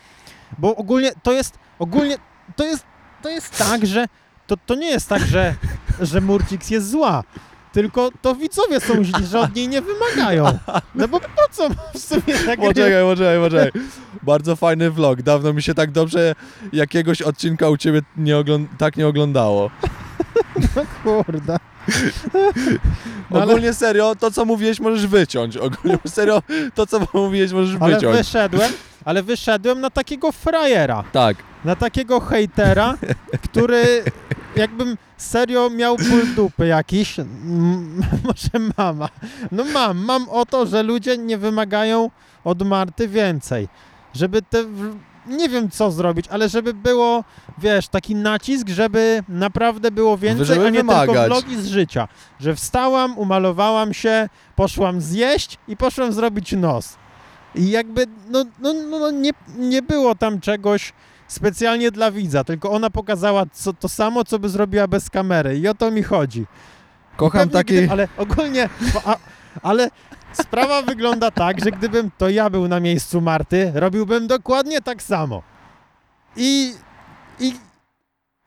bo 0.57 0.75
ogólnie 0.75 1.11
to 1.23 1.31
jest 1.31 1.57
ogólnie 1.79 2.15
to 2.55 2.65
jest 2.65 2.85
to 3.23 3.29
jest 3.29 3.57
tak, 3.57 3.85
że 3.85 4.05
to, 4.47 4.57
to 4.65 4.75
nie 4.75 4.89
jest 4.89 5.09
tak, 5.09 5.21
że, 5.21 5.55
że 6.01 6.21
Murcix 6.21 6.69
jest 6.69 6.89
zła. 6.89 7.23
Tylko 7.73 8.09
to 8.21 8.35
widzowie 8.35 8.79
są 8.79 9.03
źli, 9.03 9.25
że 9.25 9.39
od 9.39 9.55
niej 9.55 9.67
nie 9.67 9.81
wymagają. 9.81 10.59
No 10.95 11.07
bo 11.07 11.19
po 11.19 11.41
co 11.51 11.69
w 11.93 11.99
sumie 11.99 12.33
tak 12.45 12.59
Poczekaj, 12.59 13.03
poczekaj, 13.03 13.39
poczekaj. 13.39 13.71
Bardzo 14.23 14.55
fajny 14.55 14.91
vlog. 14.91 15.21
Dawno 15.21 15.53
mi 15.53 15.63
się 15.63 15.73
tak 15.73 15.91
dobrze 15.91 16.35
jakiegoś 16.73 17.21
odcinka 17.21 17.69
u 17.69 17.77
ciebie 17.77 18.01
nie 18.17 18.43
tak 18.77 18.97
nie 18.97 19.07
oglądało. 19.07 19.69
No 20.75 20.81
kurde. 21.03 21.57
No 23.31 23.39
ale- 23.41 23.43
Ogólnie 23.43 23.73
serio, 23.73 24.15
to 24.19 24.31
co 24.31 24.45
mówiłeś 24.45 24.79
możesz 24.79 25.07
wyciąć. 25.07 25.57
Ogólnie 25.57 25.97
serio, 26.05 26.41
to 26.75 26.87
co 26.87 26.99
mówiłeś 27.13 27.51
możesz 27.51 27.77
Ale 27.79 27.95
wyciąć. 27.95 28.17
wyszedłem, 28.17 28.71
ale 29.05 29.23
wyszedłem 29.23 29.81
na 29.81 29.89
takiego 29.89 30.31
frajera. 30.31 31.03
Tak. 31.11 31.37
Na 31.65 31.75
takiego 31.75 32.19
hejtera, 32.19 32.97
który 33.43 34.03
jakbym 34.55 34.97
serio 35.17 35.69
miał 35.69 35.97
ból 35.97 36.35
dupy 36.35 36.67
jakiś, 36.67 37.17
może 38.27 38.71
mama. 38.77 39.09
No 39.51 39.63
mam, 39.73 39.97
mam 40.05 40.29
o 40.29 40.45
to, 40.45 40.65
że 40.65 40.83
ludzie 40.83 41.17
nie 41.17 41.37
wymagają 41.37 42.09
od 42.43 42.61
Marty 42.67 43.07
więcej. 43.07 43.67
Żeby 44.13 44.41
te 44.41 44.63
nie 45.27 45.49
wiem 45.49 45.69
co 45.69 45.91
zrobić, 45.91 46.27
ale 46.27 46.49
żeby 46.49 46.73
było, 46.73 47.23
wiesz, 47.57 47.87
taki 47.87 48.15
nacisk, 48.15 48.69
żeby 48.69 49.23
naprawdę 49.29 49.91
było 49.91 50.17
więcej, 50.17 50.45
Żeby 50.45 50.67
a 50.67 50.69
nie 50.69 50.79
tylko 50.79 51.01
wymagać. 51.01 51.27
vlogi 51.27 51.55
z 51.61 51.67
życia. 51.67 52.07
Że 52.39 52.55
wstałam, 52.55 53.17
umalowałam 53.17 53.93
się, 53.93 54.29
poszłam 54.55 55.01
zjeść 55.01 55.57
i 55.67 55.77
poszłam 55.77 56.13
zrobić 56.13 56.51
nos. 56.51 56.95
I 57.55 57.69
jakby, 57.69 58.07
no, 58.29 58.45
no, 58.59 58.73
no, 58.73 58.99
no 58.99 59.11
nie, 59.11 59.31
nie 59.57 59.81
było 59.81 60.15
tam 60.15 60.39
czegoś 60.39 60.93
specjalnie 61.33 61.91
dla 61.91 62.11
widza, 62.11 62.43
tylko 62.43 62.71
ona 62.71 62.89
pokazała 62.89 63.43
co, 63.53 63.73
to 63.73 63.89
samo, 63.89 64.23
co 64.23 64.39
by 64.39 64.49
zrobiła 64.49 64.87
bez 64.87 65.09
kamery 65.09 65.57
i 65.57 65.67
o 65.67 65.73
to 65.73 65.91
mi 65.91 66.03
chodzi. 66.03 66.45
Kocham 67.17 67.49
taki... 67.49 67.73
Gdy, 67.73 67.91
ale 67.91 68.07
ogólnie, 68.17 68.69
a, 69.05 69.15
ale 69.61 69.89
sprawa 70.33 70.81
wygląda 70.81 71.31
tak, 71.31 71.63
że 71.63 71.71
gdybym 71.71 72.11
to 72.17 72.29
ja 72.29 72.49
był 72.49 72.67
na 72.67 72.79
miejscu 72.79 73.21
Marty, 73.21 73.71
robiłbym 73.75 74.27
dokładnie 74.27 74.81
tak 74.81 75.03
samo. 75.03 75.43
I, 76.35 76.73
i 77.39 77.53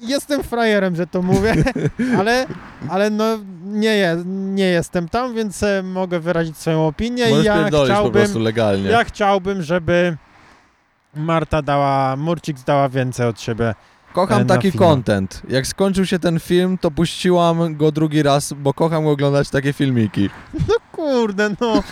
jestem 0.00 0.42
frajerem, 0.42 0.96
że 0.96 1.06
to 1.06 1.22
mówię, 1.22 1.54
ale, 2.18 2.46
ale 2.88 3.10
no 3.10 3.24
nie, 3.64 4.16
nie 4.26 4.64
jestem 4.64 5.08
tam, 5.08 5.34
więc 5.34 5.62
e, 5.62 5.82
mogę 5.82 6.20
wyrazić 6.20 6.56
swoją 6.58 6.86
opinię 6.86 7.26
i 7.26 7.30
Możesz 7.30 7.44
ja 7.46 7.54
pierdolić 7.54 7.88
po 7.90 7.94
chciałbym, 7.94 8.22
prostu 8.22 8.38
legalnie. 8.38 8.90
ja 8.90 9.04
chciałbym, 9.04 9.62
żeby 9.62 10.16
Marta 11.16 11.62
dała, 11.62 12.16
Murcik 12.16 12.56
dała 12.60 12.88
więcej 12.88 13.26
od 13.26 13.40
siebie. 13.40 13.74
Kocham 14.12 14.42
e, 14.42 14.44
taki 14.44 14.70
filmach. 14.70 14.88
content. 14.88 15.42
Jak 15.48 15.66
skończył 15.66 16.06
się 16.06 16.18
ten 16.18 16.40
film, 16.40 16.78
to 16.78 16.90
puściłam 16.90 17.76
go 17.76 17.92
drugi 17.92 18.22
raz, 18.22 18.52
bo 18.52 18.74
kocham 18.74 19.06
oglądać 19.06 19.50
takie 19.50 19.72
filmiki. 19.72 20.30
No 20.68 20.74
kurde, 20.92 21.50
no. 21.60 21.82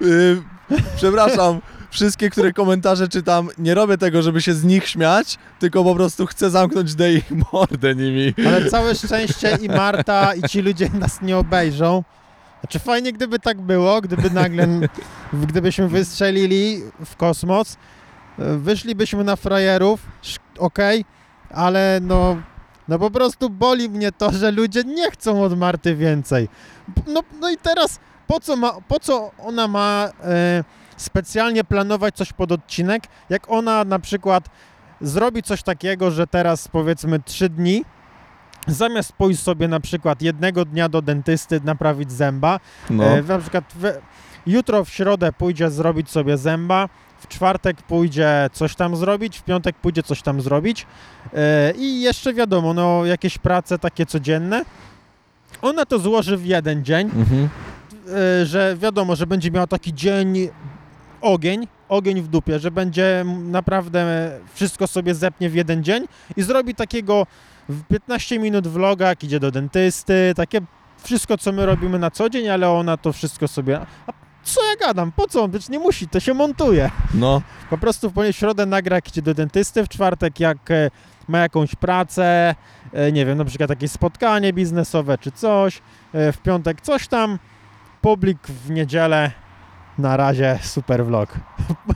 Yy, 0.00 0.42
przepraszam, 0.96 1.60
wszystkie, 1.90 2.30
które 2.30 2.52
komentarze 2.52 3.08
czytam, 3.08 3.48
nie 3.58 3.74
robię 3.74 3.98
tego, 3.98 4.22
żeby 4.22 4.42
się 4.42 4.54
z 4.54 4.64
nich 4.64 4.88
śmiać, 4.88 5.38
tylko 5.58 5.84
po 5.84 5.94
prostu 5.94 6.26
chcę 6.26 6.50
zamknąć 6.50 6.94
do 6.94 7.08
ich 7.08 7.30
mordę 7.52 7.94
nimi. 7.94 8.34
Ale 8.46 8.70
całe 8.70 8.94
szczęście 8.94 9.58
i 9.62 9.68
Marta, 9.68 10.34
i 10.34 10.42
ci 10.42 10.62
ludzie 10.62 10.90
nas 10.90 11.22
nie 11.22 11.36
obejrzą. 11.36 12.04
Znaczy 12.62 12.78
fajnie, 12.78 13.12
gdyby 13.12 13.38
tak 13.38 13.60
było, 13.60 14.00
gdyby 14.00 14.30
nagle, 14.30 14.66
gdybyśmy 15.48 15.88
wystrzelili 15.88 16.82
w 17.04 17.16
kosmos, 17.16 17.76
e, 18.38 18.56
wyszlibyśmy 18.56 19.24
na 19.24 19.36
frajerów, 19.36 20.06
okej, 20.58 21.04
ale 21.50 21.98
no, 22.02 22.36
no 22.88 22.98
po 22.98 23.10
prostu 23.10 23.50
boli 23.50 23.88
mnie 23.88 24.12
to, 24.12 24.32
że 24.32 24.50
ludzie 24.50 24.84
nie 24.84 25.10
chcą 25.10 25.42
od 25.42 25.58
Marty 25.58 25.96
więcej. 25.96 26.48
No, 27.06 27.20
no 27.40 27.50
i 27.50 27.56
teraz 27.56 27.98
po 28.26 28.40
co, 28.40 28.56
ma, 28.56 28.72
po 28.88 29.00
co 29.00 29.30
ona 29.38 29.68
ma 29.68 30.08
e, 30.24 30.64
specjalnie 30.96 31.64
planować 31.64 32.16
coś 32.16 32.32
pod 32.32 32.52
odcinek, 32.52 33.02
jak 33.30 33.50
ona 33.50 33.84
na 33.84 33.98
przykład 33.98 34.48
zrobi 35.00 35.42
coś 35.42 35.62
takiego, 35.62 36.10
że 36.10 36.26
teraz 36.26 36.68
powiedzmy 36.68 37.20
trzy 37.20 37.48
dni 37.48 37.84
zamiast 38.66 39.12
pójść 39.12 39.40
sobie 39.42 39.68
na 39.68 39.80
przykład 39.80 40.22
jednego 40.22 40.64
dnia 40.64 40.88
do 40.88 41.02
dentysty 41.02 41.60
naprawić 41.64 42.12
zęba, 42.12 42.60
No. 42.90 43.04
e, 43.04 43.22
na 43.22 43.38
przykład 43.38 43.64
w, 43.74 43.84
jutro 44.46 44.84
w 44.84 44.88
środę 44.90 45.32
pójdzie 45.32 45.70
zrobić 45.70 46.10
sobie 46.10 46.36
zęba, 46.38 46.88
w 47.20 47.28
czwartek 47.28 47.82
pójdzie 47.82 48.50
coś 48.52 48.74
tam 48.74 48.96
zrobić, 48.96 49.38
w 49.38 49.42
piątek 49.42 49.76
pójdzie 49.76 50.02
coś 50.02 50.22
tam 50.22 50.40
zrobić 50.40 50.86
e, 51.34 51.72
i 51.78 52.00
jeszcze 52.02 52.34
wiadomo, 52.34 52.74
no 52.74 53.04
jakieś 53.06 53.38
prace 53.38 53.78
takie 53.78 54.06
codzienne. 54.06 54.64
Ona 55.62 55.86
to 55.86 55.98
złoży 55.98 56.36
w 56.36 56.46
jeden 56.46 56.84
dzień, 56.84 57.06
Mhm. 57.16 57.48
e, 58.42 58.46
że 58.46 58.76
wiadomo, 58.78 59.16
że 59.16 59.26
będzie 59.26 59.50
miała 59.50 59.66
taki 59.66 59.94
dzień 59.94 60.48
ogień, 61.20 61.66
ogień 61.88 62.22
w 62.22 62.28
dupie, 62.28 62.58
że 62.58 62.70
będzie 62.70 63.24
naprawdę 63.44 64.30
wszystko 64.54 64.86
sobie 64.86 65.14
zepnie 65.14 65.50
w 65.50 65.54
jeden 65.54 65.84
dzień 65.84 66.04
i 66.36 66.42
zrobi 66.42 66.74
takiego 66.74 67.26
15 67.88 68.38
minut 68.38 68.68
vloga, 68.68 69.08
jak 69.08 69.24
idzie 69.24 69.40
do 69.40 69.50
dentysty, 69.50 70.32
takie 70.36 70.60
wszystko, 71.02 71.38
co 71.38 71.52
my 71.52 71.66
robimy 71.66 71.98
na 71.98 72.10
co 72.10 72.30
dzień, 72.30 72.48
ale 72.48 72.70
ona 72.70 72.96
to 72.96 73.12
wszystko 73.12 73.48
sobie... 73.48 73.80
A 74.06 74.12
co 74.42 74.60
ja 74.66 74.86
gadam? 74.86 75.12
Po 75.12 75.28
co? 75.28 75.42
On 75.42 75.50
Przecież 75.50 75.68
nie 75.68 75.78
musi, 75.78 76.08
to 76.08 76.20
się 76.20 76.34
montuje. 76.34 76.90
No. 77.14 77.42
Po 77.70 77.78
prostu 77.78 78.10
w 78.10 78.12
poniedziałek, 78.12 78.36
środę 78.36 78.66
nagra, 78.66 78.96
jak 78.96 79.08
idzie 79.08 79.22
do 79.22 79.34
dentysty, 79.34 79.84
w 79.84 79.88
czwartek 79.88 80.40
jak 80.40 80.70
e, 80.70 80.90
ma 81.28 81.38
jakąś 81.38 81.74
pracę, 81.74 82.54
e, 82.92 83.12
nie 83.12 83.26
wiem, 83.26 83.38
na 83.38 83.44
przykład 83.44 83.70
jakieś 83.70 83.90
spotkanie 83.90 84.52
biznesowe 84.52 85.18
czy 85.18 85.32
coś, 85.32 85.82
e, 86.12 86.32
w 86.32 86.38
piątek 86.38 86.80
coś 86.80 87.08
tam, 87.08 87.38
publik 88.00 88.46
w 88.46 88.70
niedzielę, 88.70 89.30
na 89.98 90.16
razie 90.16 90.58
super 90.62 91.04
vlog. 91.06 91.28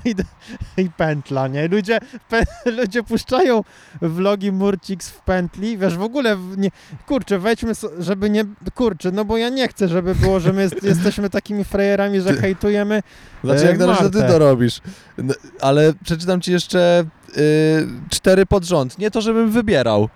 I, 0.76 0.90
pętla, 0.90 1.48
nie? 1.48 1.68
Ludzie, 1.68 1.98
ludzie 2.78 3.02
puszczają 3.02 3.60
vlogi 4.02 4.52
Murciks 4.52 5.10
w 5.10 5.20
pętli, 5.20 5.78
wiesz, 5.78 5.96
w 5.96 6.02
ogóle, 6.02 6.36
nie, 6.56 6.70
kurczę, 7.06 7.38
wejdźmy, 7.38 7.72
żeby 7.98 8.30
nie, 8.30 8.44
kurczę, 8.74 9.12
no 9.12 9.24
bo 9.24 9.36
ja 9.36 9.48
nie 9.48 9.68
chcę, 9.68 9.88
żeby 9.88 10.14
było, 10.14 10.40
że 10.40 10.52
my 10.52 10.62
jest, 10.62 10.82
jesteśmy 10.92 11.30
takimi 11.30 11.64
frajerami, 11.64 12.20
że 12.20 12.34
hejtujemy, 12.34 13.02
Znaczy, 13.44 13.62
E, 13.64 13.66
jak 13.66 13.78
na 13.78 13.86
razie 13.86 14.10
ty 14.10 14.22
to 14.22 14.38
robisz. 14.38 14.80
N- 15.18 15.32
Ale 15.60 15.92
przeczytam 16.04 16.40
ci 16.40 16.52
jeszcze 16.52 17.04
y, 17.36 17.86
cztery 18.10 18.46
pod 18.46 18.64
rząd. 18.64 18.98
Nie 18.98 19.10
to, 19.10 19.20
żebym 19.20 19.50
wybierał. 19.50 20.08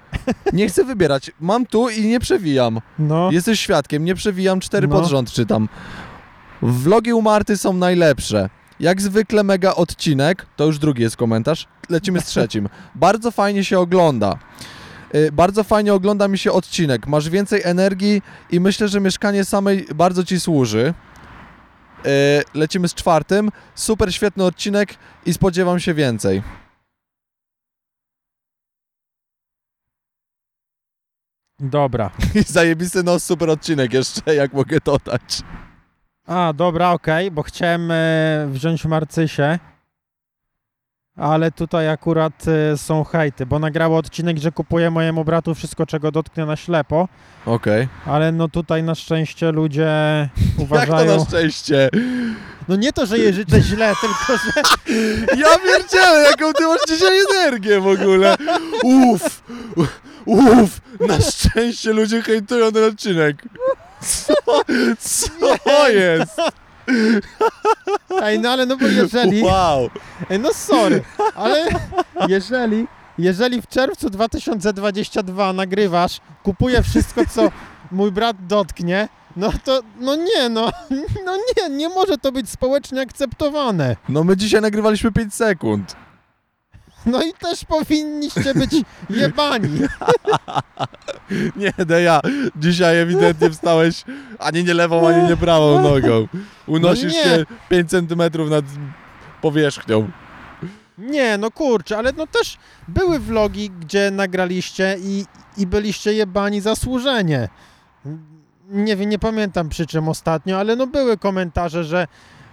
Nie 0.53 0.69
chcę 0.69 0.85
wybierać. 0.85 1.31
Mam 1.41 1.67
tu 1.67 1.89
i 1.89 2.07
nie 2.07 2.21
przewijam. 2.21 2.81
no. 2.99 3.29
Jesteś 3.33 3.61
świadkiem, 3.61 4.05
nie 4.05 4.15
przewijam, 4.15 4.61
cztery 4.61 4.89
No. 4.89 4.95
pod 5.01 5.09
rząd 5.11 5.33
czytam. 5.33 5.69
Vlogi 6.62 7.12
u 7.12 7.23
Marty 7.23 7.57
są 7.57 7.73
najlepsze. 7.73 8.50
Jak 8.81 9.02
zwykle 9.02 9.45
mega 9.45 9.75
odcinek, 9.75 10.47
to 10.57 10.64
już 10.64 10.79
drugi 10.79 11.02
jest 11.02 11.17
komentarz, 11.17 11.67
lecimy 11.88 12.21
z 12.21 12.25
trzecim. 12.25 12.69
Bardzo 12.95 13.31
fajnie 13.31 13.64
się 13.64 13.79
ogląda. 13.79 14.38
Y, 15.14 15.33
Bardzo 15.33 15.64
fajnie 15.64 15.95
ogląda 15.95 16.29
mi 16.29 16.38
się 16.38 16.52
odcinek. 16.52 17.07
Masz 17.07 17.29
więcej 17.29 17.61
energii 17.64 18.23
i 18.50 18.61
myślę, 18.61 18.88
że 18.88 19.00
mieszkanie 19.00 19.45
samej 19.45 19.87
bardzo 19.95 20.25
ci 20.25 20.40
służy. 20.40 20.95
Y, 22.07 22.09
Lecimy 22.55 22.88
z 22.88 22.95
czwartym. 22.95 23.50
Super 23.75 24.14
świetny 24.14 24.45
odcinek 24.45 24.95
i 25.26 25.33
spodziewam 25.35 25.81
się 25.81 25.95
więcej. 25.95 26.43
Dobra. 31.59 32.11
I 32.35 32.43
zajebisty 32.52 33.02
nos, 33.02 33.25
super 33.25 33.50
odcinek 33.50 33.93
jeszcze, 33.93 34.35
jak 34.35 34.52
mogę 34.52 34.79
dodać. 34.85 35.43
A, 36.27 36.53
dobra, 36.53 36.91
okej, 36.91 37.31
bo 37.31 37.43
chciałem 37.43 37.91
e, 37.91 38.47
wziąć 38.50 38.85
Marcysię, 38.85 39.59
ale 41.17 41.53
tutaj 41.53 41.89
akurat 41.89 42.45
e, 42.49 42.79
są 42.79 43.05
hejty, 43.05 43.47
bo 43.47 43.59
nagrało 43.59 43.99
odcinek, 43.99 44.39
że 44.39 44.53
kupuje 44.53 44.91
mojemu 44.91 45.25
bratu 45.25 45.55
wszystko, 45.55 45.87
czego 45.87 46.12
dotknie 46.12 46.47
na 46.47 46.57
ślepo, 46.57 47.09
Okej. 47.47 47.89
ale 48.07 48.33
no 48.33 48.49
tutaj 48.49 48.83
na 48.83 48.95
szczęście 48.95 49.53
ludzie 49.53 49.89
Jak 49.89 50.57
to 50.57 50.62
uważają... 50.62 51.19
na 51.19 51.25
szczęście? 51.25 51.89
No 52.69 52.77
nie 52.77 52.93
to, 52.93 53.07
że 53.07 53.19
jej 53.19 53.35
życzę 53.35 53.62
źle, 53.62 53.93
tylko 54.00 54.43
że... 54.43 54.62
Ja 55.37 55.59
pierdzielę, 55.59 56.27
jaką 56.31 56.53
ty 56.53 56.67
masz 56.67 56.81
dzisiaj 56.89 57.19
energię 57.31 57.81
w 57.81 57.87
ogóle. 57.87 58.37
Uff, 58.83 59.43
uff, 60.25 60.81
na 61.09 61.21
szczęście 61.21 61.93
ludzie 61.93 62.23
hejtują 62.23 62.73
ten 62.73 62.85
odcinek. 62.85 63.43
Co, 64.00 64.35
co 65.64 65.88
jest? 65.88 66.37
Ej, 68.23 68.38
no 68.38 68.50
ale 68.50 68.66
no 68.66 68.76
bo 68.76 68.87
jeżeli... 68.87 69.42
Wow. 69.42 69.90
Ej, 70.30 70.38
no 70.38 70.54
sorry, 70.54 71.02
ale 71.35 71.69
jeżeli... 72.28 72.87
Jeżeli 73.19 73.62
w 73.62 73.66
czerwcu 73.66 74.11
2022 74.11 75.52
nagrywasz, 75.52 76.21
kupuję 76.42 76.83
wszystko, 76.83 77.23
co 77.30 77.50
mój 77.90 78.12
brat 78.12 78.37
dotknie, 78.47 79.09
no 79.37 79.52
to, 79.64 79.80
no 80.00 80.16
nie, 80.16 80.49
no, 80.49 80.71
no 81.26 81.37
nie, 81.37 81.76
nie 81.76 81.88
może 81.88 82.19
to 82.19 82.33
być 82.33 82.50
społecznie 82.50 83.00
akceptowane. 83.00 83.97
No 84.09 84.25
my 84.25 84.37
dzisiaj 84.37 84.61
nagrywaliśmy 84.61 85.12
5 85.12 85.35
sekund. 85.35 85.97
No 87.07 87.23
i 87.23 87.33
też 87.33 87.64
powinniście 87.64 88.54
być 88.54 88.71
jebani. 89.11 89.80
Nie, 91.57 91.73
Deja, 91.87 92.21
dzisiaj 92.57 92.99
ewidentnie 93.00 93.50
wstałeś 93.50 94.04
ani 94.38 94.64
nie 94.64 94.75
lewą, 94.75 95.09
ani 95.09 95.28
nie 95.28 95.37
prawą 95.37 95.83
nogą. 95.83 96.26
Unosisz 96.66 97.02
No 97.14 97.19
nie. 97.19 97.25
się 97.25 97.47
5 97.69 97.90
centymetrów 97.90 98.50
nad 98.50 98.64
powierzchnią. 99.40 100.11
Nie, 100.99 101.38
no 101.38 101.50
kurczę, 101.50 101.99
ale 101.99 102.12
no 102.12 102.26
też 102.26 102.59
były 102.88 103.19
vlogi, 103.19 103.71
gdzie 103.71 104.11
nagraliście 104.11 104.97
i, 105.00 105.25
i 105.57 105.66
byliście 105.66 106.12
jebani 106.12 106.61
zasłużenie. 106.61 107.49
Nie 108.69 108.97
wiem, 108.97 109.09
nie 109.11 109.19
pamiętam 109.19 109.69
przy 109.69 109.87
czym 109.87 110.09
ostatnio, 110.09 110.59
ale 110.59 110.76
no 110.76 110.87
były 110.87 111.19
komentarze, 111.19 111.85
że 111.85 112.07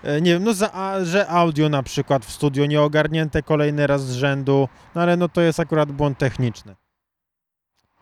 nie 0.03 0.31
wiem, 0.33 0.43
no 0.43 0.53
za, 0.53 0.73
a, 0.73 1.03
że 1.05 1.27
audio 1.27 1.69
na 1.69 1.83
przykład 1.83 2.25
w 2.25 2.31
studio 2.31 2.65
nie 2.65 2.81
ogarnięte 2.81 3.43
kolejny 3.43 3.87
raz 3.87 4.05
z 4.05 4.13
rzędu, 4.13 4.69
no 4.95 5.01
ale 5.01 5.17
no 5.17 5.29
to 5.29 5.41
jest 5.41 5.59
akurat 5.59 5.91
błąd 5.91 6.17
techniczny. 6.17 6.75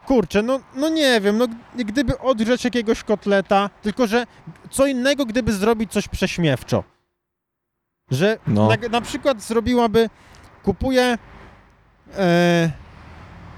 Kurczę, 0.05 0.41
no, 0.41 0.59
no 0.75 0.89
nie 0.89 1.21
wiem, 1.21 1.37
no 1.37 1.47
gdyby 1.75 2.19
odgrzeć 2.19 2.63
jakiegoś 2.65 3.03
kotleta, 3.03 3.69
tylko 3.81 4.07
że 4.07 4.25
co 4.69 4.87
innego, 4.87 5.25
gdyby 5.25 5.53
zrobić 5.53 5.91
coś 5.91 6.07
prześmiewczo. 6.07 6.83
Że 8.11 8.37
No. 8.47 8.67
na, 8.69 8.87
na 8.89 9.01
przykład 9.01 9.41
zrobiłaby, 9.41 10.09
kupuje, 10.63 11.17
e, 12.17 12.71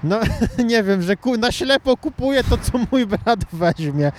no 0.04 0.20
nie 0.64 0.82
wiem, 0.82 1.02
że 1.02 1.16
ku, 1.16 1.36
na 1.36 1.52
ślepo 1.52 1.96
kupuje 1.96 2.44
to, 2.44 2.58
co 2.58 2.78
mój 2.92 3.06
brat 3.06 3.40
weźmie. 3.52 4.12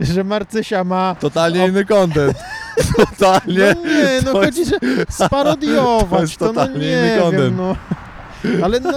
Że 0.00 0.24
Marcysia 0.24 0.84
ma 0.84 1.16
Totalnie 1.20 1.66
inny 1.66 1.84
content. 1.84 2.38
Totalnie. 2.96 3.74
No 3.76 3.88
nie, 3.90 4.20
no 4.24 4.32
chodzi, 4.32 4.58
jest- 4.60 4.70
że 4.70 4.78
sparodiować 5.10 6.10
to 6.18 6.20
jest 6.20 6.38
to, 6.38 6.44
no 6.46 6.52
totalnie 6.52 6.80
nie 6.80 6.92
inny 6.92 7.08
wiem, 7.08 7.22
content. 7.22 7.56
no. 7.56 7.76
Ale 8.64 8.80
no... 8.80 8.92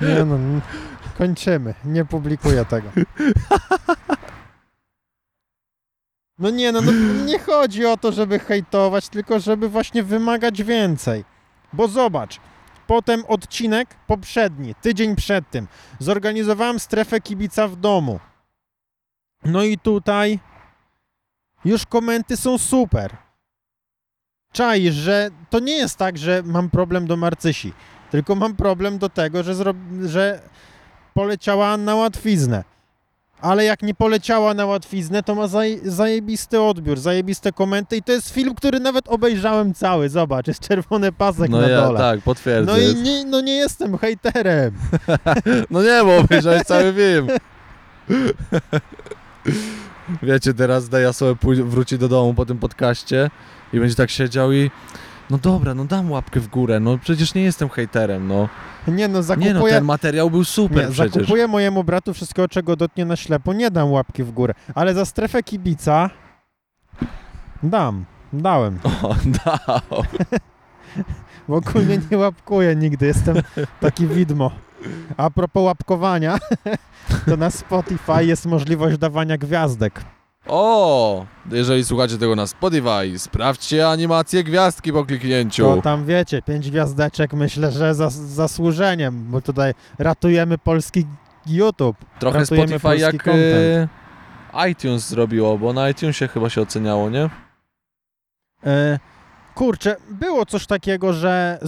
Nie 0.00 0.24
no, 0.24 0.38
kończymy, 1.18 1.74
nie 1.84 2.04
publikuję 2.04 2.64
tego. 2.64 2.88
No 6.38 6.50
nie 6.50 6.72
no, 6.72 6.80
no, 6.80 6.92
nie 7.24 7.38
chodzi 7.38 7.86
o 7.86 7.96
to, 7.96 8.12
żeby 8.12 8.38
hejtować, 8.38 9.08
tylko 9.08 9.40
żeby 9.40 9.68
właśnie 9.68 10.02
wymagać 10.02 10.62
więcej. 10.62 11.24
Bo 11.72 11.88
zobacz, 11.88 12.40
potem 12.86 13.24
odcinek 13.28 13.94
poprzedni, 14.06 14.74
tydzień 14.74 15.16
przed 15.16 15.50
tym, 15.50 15.68
zorganizowałem 15.98 16.80
strefę 16.80 17.20
kibica 17.20 17.68
w 17.68 17.76
domu. 17.76 18.20
No 19.44 19.62
i 19.62 19.78
tutaj 19.78 20.40
już 21.64 21.86
komenty 21.86 22.36
są 22.36 22.58
super. 22.58 23.16
Czaisz, 24.52 24.94
że 24.94 25.30
to 25.50 25.58
nie 25.58 25.76
jest 25.76 25.96
tak, 25.96 26.18
że 26.18 26.42
mam 26.44 26.70
problem 26.70 27.06
do 27.06 27.16
Marcysi, 27.16 27.72
tylko 28.10 28.34
mam 28.34 28.56
problem 28.56 28.98
do 28.98 29.08
tego, 29.08 29.42
że, 29.42 29.54
że 30.04 30.40
poleciała 31.14 31.76
na 31.76 31.94
łatwiznę. 31.94 32.75
Ale 33.40 33.64
jak 33.64 33.82
nie 33.82 33.94
poleciała 33.94 34.54
na 34.54 34.66
łatwiznę, 34.66 35.22
to 35.22 35.34
ma 35.34 35.46
zaj... 35.48 35.80
zajebisty 35.84 36.60
odbiór, 36.60 36.98
zajebiste 36.98 37.52
komenty 37.52 37.96
i 37.96 38.02
to 38.02 38.12
jest 38.12 38.30
film, 38.30 38.54
który 38.54 38.80
nawet 38.80 39.08
obejrzałem 39.08 39.74
cały. 39.74 40.08
Zobacz, 40.08 40.46
jest 40.48 40.60
czerwony 40.68 41.12
pasek 41.12 41.50
No 41.50 41.60
na 41.60 41.68
ja 41.68 41.80
dole. 41.80 41.98
tak, 41.98 42.20
potwierdzę. 42.20 42.72
No 42.72 42.78
i 42.78 42.94
nie, 42.94 43.24
no 43.24 43.40
nie 43.40 43.54
jestem 43.56 43.98
hejterem. 43.98 44.74
No 45.70 45.82
nie, 45.82 46.00
bo 46.04 46.16
obejrzałeś 46.16 46.62
cały 46.62 46.94
film. 46.94 47.28
Wiecie, 50.22 50.54
teraz 50.54 50.88
Deja 50.88 51.12
sobie 51.12 51.36
wróci 51.64 51.98
do 51.98 52.08
domu 52.08 52.34
po 52.34 52.46
tym 52.46 52.58
podcaście 52.58 53.30
i 53.72 53.80
będzie 53.80 53.94
tak 53.94 54.10
siedział 54.10 54.52
i 54.52 54.70
no 55.30 55.38
dobra, 55.38 55.74
no 55.74 55.84
dam 55.84 56.10
łapkę 56.10 56.40
w 56.40 56.48
górę, 56.48 56.80
no 56.80 56.98
przecież 56.98 57.34
nie 57.34 57.42
jestem 57.42 57.68
hejterem, 57.68 58.28
no. 58.28 58.48
Nie 58.88 59.08
no, 59.08 59.18
Nie 59.18 59.22
zakupuję... 59.22 59.54
no, 59.54 59.66
ten 59.68 59.84
materiał 59.84 60.30
był 60.30 60.44
super 60.44 60.86
Nie, 60.86 60.92
przecież. 60.92 61.14
zakupuję 61.14 61.46
mojemu 61.48 61.84
bratu 61.84 62.14
wszystkiego, 62.14 62.48
czego 62.48 62.76
dotknie 62.76 63.04
na 63.04 63.16
ślepo. 63.16 63.52
Nie 63.52 63.70
dam 63.70 63.92
łapki 63.92 64.24
w 64.24 64.30
górę, 64.30 64.54
ale 64.74 64.94
za 64.94 65.04
strefę 65.04 65.42
kibica 65.42 66.10
dam. 67.62 68.04
Dałem. 68.32 68.78
O, 69.02 69.14
dał. 69.44 70.02
W 71.48 71.52
ogóle 71.52 71.84
nie 72.10 72.18
łapkuję 72.18 72.76
nigdy, 72.76 73.06
jestem 73.06 73.36
taki 73.80 74.06
widmo. 74.06 74.50
A 75.16 75.30
propos 75.30 75.62
łapkowania, 75.62 76.38
to 77.28 77.36
na 77.36 77.50
Spotify 77.50 78.24
jest 78.24 78.46
możliwość 78.46 78.98
dawania 78.98 79.38
gwiazdek. 79.38 80.04
O, 80.48 81.26
jeżeli 81.50 81.84
słuchacie 81.84 82.18
tego 82.18 82.36
na 82.36 82.46
Spotify, 82.46 83.18
sprawdźcie 83.18 83.88
animację 83.88 84.44
gwiazdki 84.44 84.92
po 84.92 85.04
kliknięciu. 85.04 85.64
To 85.64 85.82
tam 85.82 86.06
wiecie, 86.06 86.42
pięć 86.42 86.70
gwiazdeczek 86.70 87.32
myślę, 87.32 87.72
że 87.72 87.94
za, 87.94 88.10
zasłużeniem, 88.10 89.24
bo 89.30 89.40
tutaj 89.40 89.74
ratujemy 89.98 90.58
polski 90.58 91.06
YouTube. 91.46 91.96
Trochę 92.18 92.38
ratujemy 92.38 92.78
Spotify 92.78 92.98
jak 93.02 93.22
content. 93.22 93.90
e, 94.54 94.68
iTunes 94.70 95.08
zrobiło, 95.08 95.58
bo 95.58 95.72
na 95.72 95.88
iTunesie 95.88 96.28
chyba 96.28 96.50
się 96.50 96.60
oceniało, 96.60 97.10
nie? 97.10 97.30
E, 98.66 98.98
kurczę, 99.54 99.96
było 100.10 100.46
coś 100.46 100.66
takiego, 100.66 101.12
że 101.12 101.58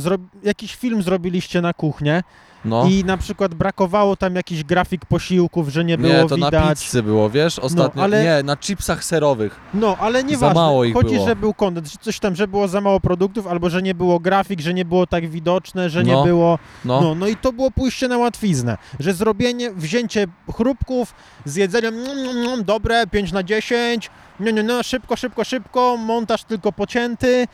jakiś 0.43 0.77
film 0.77 1.03
zrobiliście 1.03 1.61
na 1.61 1.73
kuchnię 1.73 2.23
No. 2.65 2.87
i 2.89 3.05
na 3.05 3.17
przykład 3.17 3.55
brakowało 3.55 4.17
tam 4.17 4.35
jakichś 4.35 4.63
grafik 4.65 5.05
posiłków, 5.07 5.69
że 5.69 5.85
nie 5.85 5.99
było 5.99 6.13
nie, 6.15 6.27
to 6.29 6.35
widać. 6.37 6.53
na 6.53 6.75
pizzy 6.75 7.03
było, 7.03 7.31
wiesz? 7.31 7.59
Ostatnio. 7.59 8.03
ale- 8.03 8.25
Nie, 8.25 8.43
na 8.43 8.57
chipsach 8.57 9.05
serowych. 9.05 9.61
No, 9.75 9.97
ale 10.01 10.25
nieważne. 10.25 10.55
mało 10.61 10.85
ich 10.85 10.95
Chodzi, 10.95 11.15
było. 11.15 11.27
że 11.27 11.37
był 11.37 11.55
content, 11.55 11.87
że 11.93 11.99
coś 12.01 12.19
tam, 12.19 12.35
że 12.37 12.49
było 12.49 12.69
za 12.69 12.81
mało 12.81 13.01
produktów, 13.01 13.47
albo 13.47 13.71
że 13.71 13.83
nie 13.83 13.95
było 13.95 14.21
grafik, 14.21 14.61
że 14.61 14.75
nie 14.75 14.85
było 14.85 15.07
tak 15.07 15.29
widoczne, 15.29 15.91
że 15.91 16.05
nie 16.05 16.13
No. 16.13 16.25
było... 16.25 16.59
No. 16.85 17.01
No, 17.01 17.15
no 17.15 17.27
i 17.29 17.37
to 17.37 17.53
było 17.53 17.71
pójście 17.71 18.09
na 18.09 18.19
łatwiznę, 18.19 18.79
że 19.01 19.13
zrobienie, 19.15 19.71
wzięcie 19.71 20.27
chrupków, 20.57 21.15
zjedzenie, 21.45 21.89
mm, 21.89 22.07
mm, 22.19 22.37
mm, 22.37 22.65
dobre, 22.65 23.07
5 23.07 23.33
na 23.33 23.43
10, 23.43 24.11
nie, 24.41 24.53
nie, 24.53 24.63
no, 24.63 24.83
szybko, 24.83 25.17
szybko, 25.17 25.45
szybko, 25.45 25.97
montaż 25.97 26.45
tylko 26.45 26.73
pocięty. 26.73 27.47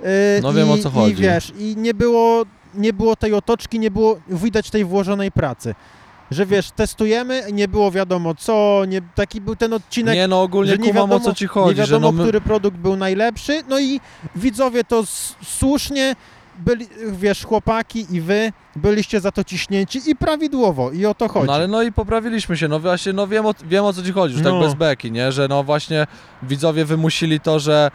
yy, 0.00 0.06
No 0.42 0.52
wiem, 0.52 0.68
i, 0.68 0.70
o 0.70 0.78
co 0.78 0.90
chodzi. 0.90 1.12
I 1.12 1.16
wiesz, 1.16 1.52
i 1.58 1.74
nie 1.76 1.94
było, 1.94 2.44
nie 2.74 2.92
było 2.92 3.16
tej 3.16 3.34
otoczki, 3.34 3.78
nie 3.78 3.90
było 3.90 4.20
widać 4.28 4.70
tej 4.70 4.84
włożonej 4.84 5.32
pracy. 5.32 5.74
Że 6.30 6.46
wiesz, 6.46 6.70
testujemy, 6.70 7.42
nie 7.52 7.68
było 7.68 7.90
wiadomo 7.90 8.34
co, 8.34 8.82
nie, 8.88 9.02
taki 9.14 9.40
był 9.40 9.56
ten 9.56 9.72
odcinek, 9.72 10.14
Nie 10.14 10.28
no, 10.28 10.42
ogólnie 10.42 10.70
że 10.70 10.78
nie 10.78 10.88
kumam 10.88 10.94
wiadomo, 10.94 11.14
o 11.14 11.20
co 11.20 11.34
ci 11.34 11.46
chodzi, 11.46 11.68
nie 11.80 11.86
wiadomo, 11.86 12.06
że 12.06 12.12
no 12.12 12.12
my... 12.12 12.22
który 12.22 12.40
produkt 12.40 12.76
był 12.76 12.96
najlepszy, 12.96 13.62
no 13.68 13.80
i 13.80 14.00
widzowie 14.36 14.84
to 14.84 15.02
słusznie, 15.44 16.16
byli, 16.58 16.86
wiesz, 17.12 17.44
chłopaki 17.44 18.06
i 18.10 18.20
wy 18.20 18.52
byliście 18.76 19.20
za 19.20 19.32
to 19.32 19.44
ciśnięci 19.44 20.10
i 20.10 20.16
prawidłowo 20.16 20.90
i 20.90 21.06
o 21.06 21.14
to 21.14 21.28
chodzi. 21.28 21.46
No 21.46 21.52
ale 21.52 21.68
no 21.68 21.82
i 21.82 21.92
poprawiliśmy 21.92 22.56
się, 22.56 22.68
no 22.68 22.80
właśnie, 22.80 23.12
no 23.12 23.26
wiem 23.26 23.46
o, 23.46 23.54
wiem 23.64 23.84
o 23.84 23.92
co 23.92 24.02
ci 24.02 24.12
chodzi, 24.12 24.34
już 24.34 24.44
tak 24.44 24.52
No. 24.52 24.60
bez 24.60 24.74
beki, 24.74 25.12
nie? 25.12 25.32
Że 25.32 25.48
no 25.48 25.64
właśnie 25.64 26.06
widzowie 26.42 26.84
wymusili 26.84 27.40
to, 27.40 27.58
że... 27.58 27.90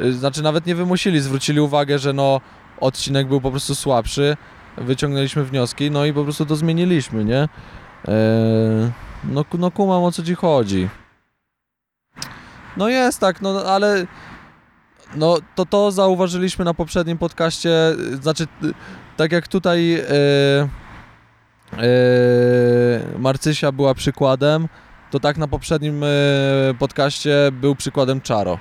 y, 0.00 0.12
Znaczy 0.12 0.42
nawet 0.42 0.66
nie 0.66 0.74
wymusili, 0.74 1.20
zwrócili 1.20 1.60
uwagę, 1.60 1.98
że 1.98 2.12
no 2.12 2.40
odcinek 2.80 3.28
był 3.28 3.40
po 3.40 3.50
prostu 3.50 3.74
słabszy, 3.74 4.36
wyciągnęliśmy 4.76 5.44
wnioski, 5.44 5.90
no 5.90 6.04
i 6.04 6.12
po 6.12 6.24
prostu 6.24 6.46
to 6.46 6.56
zmieniliśmy, 6.56 7.24
nie? 7.24 7.40
Eee, 7.40 7.48
no, 9.24 9.44
no 9.58 9.70
kumam 9.70 10.04
o 10.04 10.12
co 10.12 10.22
ci 10.22 10.34
chodzi. 10.34 10.88
No 12.76 12.88
jest 12.88 13.20
tak, 13.20 13.42
no 13.42 13.64
ale... 13.64 14.06
No 15.16 15.36
to 15.54 15.66
to 15.66 15.90
zauważyliśmy 15.90 16.64
na 16.64 16.74
poprzednim 16.74 17.18
podcaście, 17.18 17.70
znaczy 18.20 18.46
tak 19.16 19.32
jak 19.32 19.48
tutaj... 19.48 19.88
Yy, 19.88 20.68
Marcysia 23.18 23.72
była 23.72 23.94
przykładem, 23.94 24.68
to 25.10 25.20
tak 25.20 25.36
na 25.36 25.48
poprzednim 25.48 26.02
yy, 26.02 26.74
podcaście 26.78 27.36
był 27.52 27.74
przykładem 27.74 28.20
Czaro. 28.20 28.58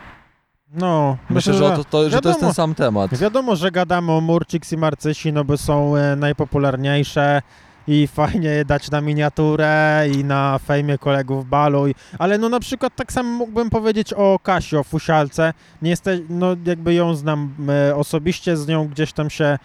No, 0.74 1.18
Myślę, 1.30 1.54
że, 1.54 1.60
to, 1.60 1.84
to, 1.84 1.84
że 1.84 1.86
to 1.90 2.04
jest 2.04 2.14
wiadomo. 2.14 2.40
ten 2.40 2.54
sam 2.54 2.76
temat. 2.76 3.18
Wiadomo, 3.18 3.56
że 3.56 3.72
gadamy 3.72 4.12
o 4.12 4.22
Murciks 4.22 4.74
i 4.74 4.78
Marcysi, 4.78 5.34
no 5.34 5.44
bo 5.44 5.58
są 5.58 5.96
e, 5.96 6.16
najpopularniejsze 6.16 7.42
i 7.88 8.08
fajnie 8.08 8.50
je 8.50 8.66
dać 8.66 8.92
na 8.92 9.02
miniaturę 9.02 10.04
i 10.16 10.24
na 10.24 10.60
fejmie 10.60 10.98
kolegów 10.98 11.50
balu, 11.50 11.88
i, 11.88 11.96
ale 12.20 12.38
no 12.38 12.50
na 12.50 12.60
przykład 12.60 12.96
tak 12.96 13.12
samo 13.12 13.30
mógłbym 13.30 13.70
powiedzieć 13.70 14.14
o 14.14 14.40
Kasi, 14.44 14.78
o 14.78 14.84
Fusialce, 14.84 15.54
nie 15.82 15.90
jesteś, 15.90 16.20
no 16.30 16.56
jakby 16.66 16.94
ją 16.94 17.16
znam 17.16 17.56
e, 17.70 17.96
osobiście, 17.96 18.58
z 18.58 18.68
nią 18.68 18.88
gdzieś 18.88 19.14
tam 19.14 19.30
się 19.30 19.60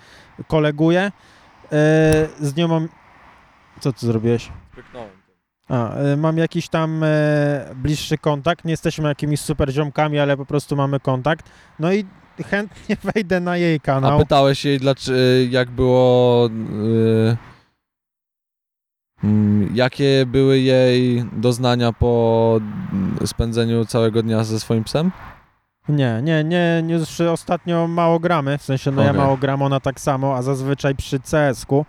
koleguję, 0.48 1.00
e, 1.00 1.12
z 2.40 2.56
nią 2.56 2.68
mam... 2.68 2.88
Co 3.80 3.92
ty 3.92 4.06
zrobiłeś? 4.06 4.50
A, 5.72 5.94
e, 5.94 6.16
mam 6.16 6.38
jakiś 6.38 6.68
tam 6.68 7.04
e, 7.04 7.74
bliższy 7.74 8.18
kontakt. 8.18 8.64
Nie 8.64 8.70
jesteśmy 8.70 9.08
jakimiś 9.08 9.40
super 9.40 9.72
ziomkami, 9.72 10.18
ale 10.18 10.36
po 10.36 10.46
prostu 10.46 10.76
mamy 10.76 11.00
kontakt. 11.00 11.50
No 11.78 11.92
i 11.92 12.04
chętnie 12.50 12.96
wejdę 13.14 13.40
na 13.40 13.56
jej 13.56 13.76
A 13.76 13.78
kanał. 13.78 14.18
pytałeś 14.18 14.64
jej, 14.64 14.78
dlaczego, 14.78 15.18
jak 15.50 15.70
było... 15.70 16.48
Yy, 16.82 17.36
mm, 19.24 19.70
jakie 19.74 20.26
były 20.26 20.58
jej 20.58 21.24
doznania 21.32 21.92
po 21.92 22.60
mm, 22.92 23.26
spędzeniu 23.26 23.84
całego 23.84 24.22
dnia 24.22 24.44
ze 24.44 24.60
swoim 24.60 24.84
psem? 24.84 25.10
Nie, 25.88 26.20
nie, 26.22 26.44
nie, 26.44 26.82
nie, 26.84 26.94
już 26.94 27.20
ostatnio 27.20 27.88
mało 27.88 28.20
gramy, 28.20 28.58
w 28.58 28.62
sensie 28.62 28.90
no 28.90 29.02
ja 29.02 29.10
Okej. 29.10 29.20
mało 29.22 29.36
gram, 29.36 29.62
ona 29.62 29.80
tak 29.80 30.00
samo, 30.00 30.36
a 30.36 30.42
zazwyczaj 30.42 30.94
przy 30.94 31.20
CS-ku 31.20 31.86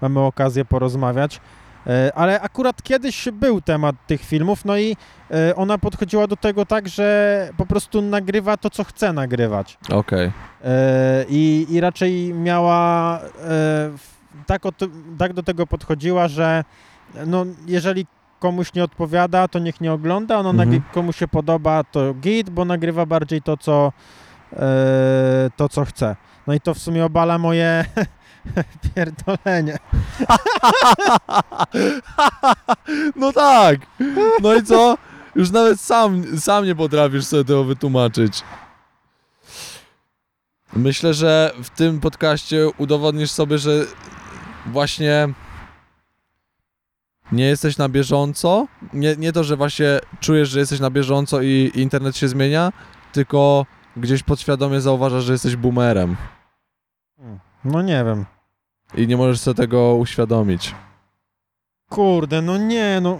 mamy 0.00 0.20
okazję 0.20 0.64
porozmawiać. 0.64 1.40
E, 1.86 2.12
Ale 2.14 2.40
akurat 2.40 2.82
kiedyś 2.82 3.28
był 3.32 3.60
temat 3.60 3.96
tych 4.06 4.20
filmów, 4.24 4.64
no 4.64 4.76
i 4.78 4.96
e, 5.30 5.56
ona 5.56 5.78
podchodziła 5.78 6.26
do 6.26 6.36
tego 6.36 6.66
tak, 6.66 6.88
że 6.88 7.48
po 7.56 7.66
prostu 7.66 8.02
nagrywa 8.02 8.56
to, 8.56 8.70
co 8.70 8.84
chce 8.84 9.12
nagrywać. 9.12 9.78
Okej. 9.92 10.32
E, 10.64 11.24
I, 11.28 11.66
I 11.70 11.80
raczej 11.80 12.34
miała 12.34 13.20
tak, 14.46 14.66
o 14.66 14.72
to, 14.72 14.86
tak 15.18 15.32
do 15.32 15.42
tego 15.42 15.66
podchodziła, 15.66 16.28
że 16.28 16.64
no, 17.26 17.44
jeżeli 17.66 18.06
komuś 18.40 18.74
nie 18.74 18.84
odpowiada, 18.84 19.48
to 19.48 19.58
niech 19.58 19.80
nie 19.80 19.92
ogląda, 19.92 20.38
ono 20.38 20.50
Mhm. 20.50 20.82
komu 20.92 21.12
się 21.12 21.28
podoba, 21.28 21.84
to 21.84 22.14
git, 22.14 22.50
bo 22.50 22.64
nagrywa 22.64 23.06
bardziej 23.06 23.42
to, 23.42 23.56
co 23.56 23.92
to, 25.56 25.68
co 25.68 25.84
chce. 25.84 26.16
No 26.46 26.54
i 26.54 26.60
to 26.60 26.74
w 26.74 26.78
sumie 26.78 27.04
obala 27.04 27.38
moje 27.38 27.84
pierdolenie. 28.94 29.78
No 33.16 33.32
tak! 33.32 33.80
No 34.42 34.54
i 34.54 34.62
co? 34.62 34.98
Już 35.34 35.50
nawet 35.50 35.80
sam, 35.80 36.40
sam 36.40 36.64
nie 36.64 36.74
potrafisz 36.74 37.24
sobie 37.24 37.44
tego 37.44 37.64
wytłumaczyć. 37.64 38.42
Myślę, 40.72 41.14
że 41.14 41.52
w 41.62 41.70
tym 41.70 42.00
podcaście 42.00 42.68
udowodnisz 42.78 43.30
sobie, 43.30 43.58
że 43.58 43.86
właśnie 44.66 45.28
nie 47.32 47.44
jesteś 47.44 47.76
na 47.76 47.88
bieżąco. 47.88 48.66
Nie, 48.92 49.16
nie 49.16 49.32
to, 49.32 49.44
że 49.44 49.56
właśnie 49.56 50.00
czujesz, 50.20 50.48
że 50.48 50.60
jesteś 50.60 50.80
na 50.80 50.90
bieżąco 50.90 51.42
i 51.42 51.72
internet 51.74 52.16
się 52.16 52.28
zmienia, 52.28 52.72
tylko 53.12 53.66
gdzieś 53.96 54.22
podświadomie 54.22 54.80
zauważasz, 54.80 55.24
że 55.24 55.32
jesteś 55.32 55.56
boomerem 55.56 56.16
No 57.64 57.82
nie 57.82 58.04
wiem. 58.04 58.24
I 58.94 59.06
nie 59.06 59.16
możesz 59.16 59.40
sobie 59.40 59.54
tego 59.54 59.94
uświadomić. 59.94 60.74
Kurde, 61.90 62.42
no 62.42 62.56
nie, 62.58 62.98
no. 63.02 63.18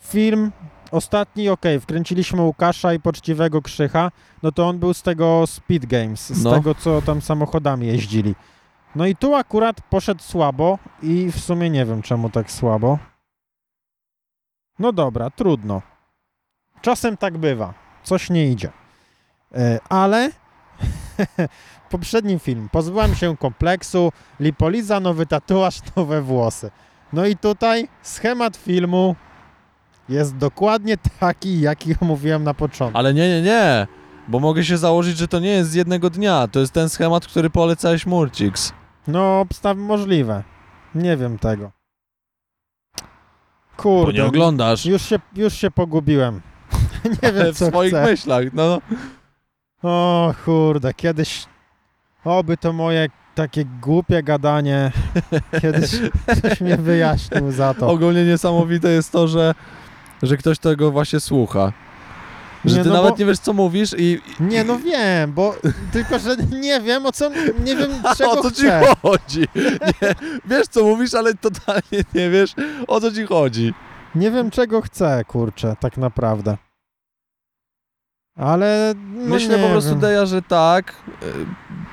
Film 0.00 0.52
ostatni, 0.90 1.48
okej, 1.48 1.80
wkręciliśmy 1.80 2.42
Łukasza 2.42 2.94
i 2.94 3.00
poczciwego 3.00 3.62
Krzycha, 3.62 4.10
no 4.42 4.52
to 4.52 4.68
on 4.68 4.78
był 4.78 4.94
z 4.94 5.02
tego 5.02 5.44
Speed 5.46 5.86
Games, 5.86 6.30
z 6.32 6.44
No. 6.44 6.52
tego, 6.52 6.74
co 6.74 7.02
tam 7.02 7.22
samochodami 7.22 7.86
jeździli. 7.86 8.34
No 8.94 9.06
i 9.06 9.16
tu 9.16 9.34
akurat 9.34 9.80
poszedł 9.80 10.22
słabo 10.22 10.78
i 11.02 11.32
w 11.32 11.40
sumie 11.40 11.70
nie 11.70 11.86
wiem, 11.86 12.02
czemu 12.02 12.30
tak 12.30 12.50
słabo. 12.50 12.98
No 14.78 14.92
dobra, 14.92 15.30
trudno. 15.30 15.82
Czasem 16.80 17.16
tak 17.16 17.38
bywa. 17.38 17.74
Coś 18.02 18.30
nie 18.30 18.50
idzie. 18.50 18.72
E, 19.54 19.78
ale 19.88 20.30
poprzedni 21.90 22.38
film. 22.38 22.68
Pozbyłam 22.72 23.14
się 23.14 23.36
kompleksu, 23.36 24.12
lipoliza, 24.40 25.00
nowy 25.00 25.26
tatuaż, 25.26 25.78
nowe 25.96 26.22
włosy. 26.22 26.70
No 27.12 27.26
i 27.26 27.36
tutaj 27.36 27.88
schemat 28.02 28.56
filmu 28.56 29.16
jest 30.08 30.36
dokładnie 30.36 30.96
taki, 31.20 31.60
jaki 31.60 31.94
omówiłem 32.02 32.44
na 32.44 32.54
początku. 32.54 32.98
Ale 32.98 33.14
nie, 33.14 33.28
nie, 33.28 33.42
nie, 33.42 33.86
bo 34.28 34.40
mogę 34.40 34.64
się 34.64 34.78
założyć, 34.78 35.18
że 35.18 35.28
to 35.28 35.40
nie 35.40 35.48
jest 35.48 35.70
z 35.70 35.74
jednego 35.74 36.10
dnia. 36.10 36.48
To 36.48 36.60
jest 36.60 36.72
ten 36.72 36.88
schemat, 36.88 37.26
który 37.26 37.50
polecałeś 37.50 38.06
Murcix. 38.06 38.72
No, 39.08 39.40
obstaw 39.40 39.76
możliwe. 39.76 40.42
Nie 40.94 41.16
wiem 41.16 41.38
tego. 41.38 41.70
Bo 43.76 43.82
Kurde, 43.82 44.12
nie 44.18 44.24
oglądasz. 44.24 44.86
już 44.86 45.02
się, 45.02 45.18
już 45.36 45.54
się 45.54 45.70
pogubiłem. 45.70 46.40
nie 47.22 47.32
wiem, 47.32 47.54
w 47.54 47.58
co 47.58 47.66
swoich 47.66 47.90
chcę. 47.92 48.04
myślach, 48.04 48.44
no. 48.52 48.80
O 49.84 50.34
kurde, 50.44 50.94
kiedyś... 50.94 51.46
Oby 52.24 52.56
to 52.56 52.72
moje 52.72 53.08
takie 53.34 53.64
głupie 53.82 54.22
gadanie 54.22 54.92
kiedyś 55.62 55.90
ktoś 56.38 56.60
mnie 56.60 56.76
wyjaśnił 56.76 57.52
za 57.52 57.74
to. 57.74 57.88
Ogólnie 57.88 58.24
niesamowite 58.24 58.88
jest 58.90 59.12
to, 59.12 59.28
że, 59.28 59.54
że 60.22 60.36
ktoś 60.36 60.58
tego 60.58 60.90
właśnie 60.90 61.20
słucha. 61.20 61.72
Że 62.64 62.76
Nie, 62.76 62.82
ty 62.82 62.88
no 62.88 62.94
nawet 62.94 63.10
bo- 63.10 63.18
nie 63.18 63.24
wiesz, 63.26 63.38
co 63.38 63.52
mówisz 63.52 63.94
i... 63.98 64.20
Nie, 64.40 64.64
no 64.64 64.78
wiem, 64.78 65.32
bo 65.32 65.54
tylko, 65.92 66.18
że 66.18 66.36
nie 66.36 66.80
wiem 66.80 67.06
o 67.06 67.12
co, 67.12 67.30
nie 67.64 67.76
wiem 67.76 67.90
czego 68.18 68.30
o 68.30 68.42
co 68.42 68.50
ci 68.50 68.56
chcę. 68.62 68.82
chodzi? 69.02 69.40
Nie, 70.02 70.14
wiesz, 70.44 70.66
co 70.70 70.84
mówisz, 70.84 71.14
ale 71.14 71.34
totalnie 71.34 72.04
nie 72.14 72.30
wiesz, 72.30 72.54
o 72.86 73.00
co 73.00 73.12
ci 73.12 73.26
chodzi. 73.26 73.74
Nie 74.14 74.30
wiem 74.30 74.50
czego 74.50 74.80
chcę, 74.80 75.24
kurczę, 75.24 75.76
tak 75.80 75.96
naprawdę. 75.96 76.56
Ale 78.36 78.94
no 79.14 79.34
Myślę 79.34 79.58
po 79.58 79.68
prostu, 79.68 79.90
wiem. 79.90 80.00
Deja, 80.00 80.26
że 80.26 80.42
tak. 80.42 80.94
Y, 81.22 81.26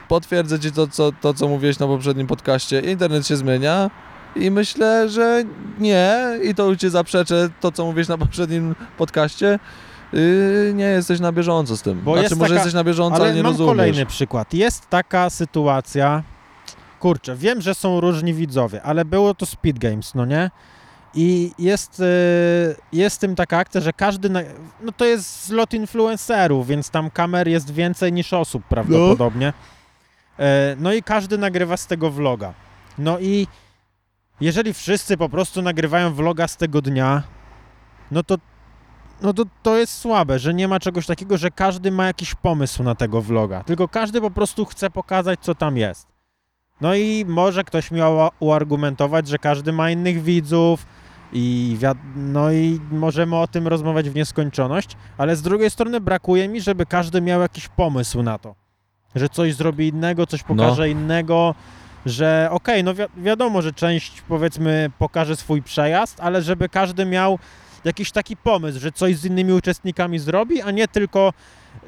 Potwierdzę 0.08 0.60
ci 0.60 0.72
to 0.72 0.88
co, 0.88 1.12
to, 1.22 1.34
co 1.34 1.48
mówiłeś 1.48 1.80
na 1.80 1.88
poprzednim 1.88 2.28
podcaście. 2.28 2.80
Internet 2.80 3.28
się 3.28 3.36
zmienia 3.38 3.90
i 4.36 4.52
myślę, 4.52 5.10
że 5.10 5.44
nie. 5.80 6.16
I 6.44 6.56
to 6.56 6.70
już 6.70 6.78
cię 6.78 6.90
zaprzeczę, 6.90 7.50
to 7.60 7.72
co 7.72 7.86
mówiłeś 7.86 8.08
na 8.08 8.18
poprzednim 8.18 8.76
podcaście. 8.98 9.60
Yy, 10.14 10.72
nie 10.76 10.84
jesteś 10.86 11.20
na 11.20 11.32
bieżąco 11.32 11.78
z 11.78 11.82
tym. 11.82 12.02
Bo 12.02 12.20
znaczy, 12.20 12.36
może 12.36 12.50
taka- 12.50 12.54
jesteś 12.56 12.74
na 12.74 12.84
bieżąco, 12.84 13.16
ale, 13.16 13.26
Ale 13.26 13.34
nie 13.36 13.44
mam 13.44 13.52
rozumiesz. 13.52 13.72
kolejny 13.72 14.06
przykład. 14.06 14.54
Jest 14.54 14.90
taka 14.90 15.30
sytuacja, 15.30 16.24
kurczę, 17.00 17.36
wiem, 17.36 17.62
że 17.62 17.76
są 17.76 18.00
różni 18.00 18.34
widzowie, 18.34 18.84
ale 18.84 19.06
było 19.06 19.34
to 19.34 19.46
Speed 19.46 19.80
Games, 19.90 20.16
no 20.16 20.26
nie? 20.26 20.52
I 21.14 21.52
jest, 21.60 22.00
y, 22.00 22.04
jest 22.94 23.16
w 23.16 23.20
tym 23.20 23.36
taka 23.36 23.58
akcja, 23.58 23.82
że 23.82 23.94
każdy, 23.94 24.30
no 24.82 24.92
to 24.98 25.06
jest 25.06 25.46
zlot 25.46 25.74
influencerów, 25.74 26.68
więc 26.68 26.90
tam 26.90 27.10
kamer 27.10 27.48
jest 27.48 27.72
więcej 27.72 28.14
niż 28.14 28.34
osób 28.34 28.64
prawdopodobnie. 28.64 29.54
E, 30.40 30.76
No 30.80 30.94
i 30.94 31.04
każdy 31.04 31.38
nagrywa 31.38 31.78
z 31.78 31.88
tego 31.88 32.12
vloga. 32.12 32.54
No 32.98 33.20
i 33.20 33.48
jeżeli 34.42 34.74
wszyscy 34.74 35.18
po 35.18 35.30
prostu 35.30 35.62
nagrywają 35.62 36.14
vloga 36.14 36.48
z 36.48 36.58
tego 36.58 36.82
dnia, 36.82 37.24
no 38.12 38.24
to 38.24 38.38
no 39.22 39.34
to, 39.34 39.44
to 39.64 39.78
jest 39.78 39.98
słabe, 39.98 40.40
że 40.40 40.54
nie 40.54 40.68
ma 40.68 40.80
czegoś 40.80 41.06
takiego, 41.06 41.38
że 41.38 41.52
każdy 41.52 41.92
ma 41.92 42.06
jakiś 42.06 42.36
pomysł 42.36 42.84
na 42.84 42.96
tego 42.96 43.22
vloga. 43.22 43.64
Tylko 43.64 43.88
każdy 43.88 44.22
po 44.22 44.32
prostu 44.32 44.66
chce 44.66 44.90
pokazać, 44.90 45.40
co 45.42 45.56
tam 45.56 45.78
jest. 45.78 46.08
No 46.82 46.96
i 46.96 47.26
może 47.28 47.64
ktoś 47.64 47.92
miał 47.92 48.30
uargumentować, 48.40 49.28
że 49.28 49.38
każdy 49.38 49.74
ma 49.74 49.90
innych 49.92 50.24
widzów 50.24 50.86
i 51.34 51.78
no 52.16 52.52
i 52.52 52.80
możemy 52.92 53.36
o 53.36 53.48
tym 53.48 53.68
rozmawiać 53.68 54.10
w 54.10 54.16
nieskończoność, 54.16 54.98
ale 55.18 55.36
z 55.36 55.42
drugiej 55.42 55.70
strony 55.70 56.00
brakuje 56.02 56.48
mi, 56.48 56.62
żeby 56.62 56.86
każdy 56.86 57.22
miał 57.22 57.42
jakiś 57.42 57.68
pomysł 57.68 58.24
na 58.24 58.38
to. 58.38 58.56
Że 59.16 59.30
coś 59.30 59.56
zrobi 59.56 59.88
innego, 59.88 60.28
coś 60.28 60.44
pokaże 60.44 60.90
innego, 60.90 61.56
że 62.06 62.48
okej, 62.52 62.84
no 62.84 62.94
wi- 62.94 63.04
wiadomo, 63.18 63.62
że 63.62 63.74
część 63.74 64.22
powiedzmy 64.22 64.90
pokaże 65.00 65.36
swój 65.36 65.62
przejazd, 65.62 66.20
ale 66.20 66.42
żeby 66.42 66.70
każdy 66.70 67.06
miał 67.06 67.40
jakiś 67.84 68.12
taki 68.12 68.38
pomysł, 68.38 68.80
że 68.80 68.92
coś 68.92 69.16
z 69.18 69.26
innymi 69.26 69.54
uczestnikami 69.54 70.20
zrobi, 70.20 70.62
a 70.62 70.72
nie 70.72 70.88
tylko 70.88 71.34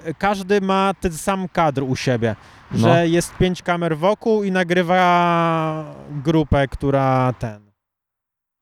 e, 0.06 0.14
każdy 0.14 0.62
ma 0.62 0.94
ten 1.02 1.14
sam 1.14 1.48
kadr 1.50 1.84
u 1.84 1.96
siebie, 1.96 2.36
No. 2.72 2.78
że 2.78 3.08
jest 3.10 3.38
pięć 3.38 3.62
kamer 3.62 3.98
wokół 3.98 4.44
i 4.44 4.52
nagrywa 4.52 5.96
grupę, 6.24 6.68
która 6.68 7.34
ten. 7.40 7.73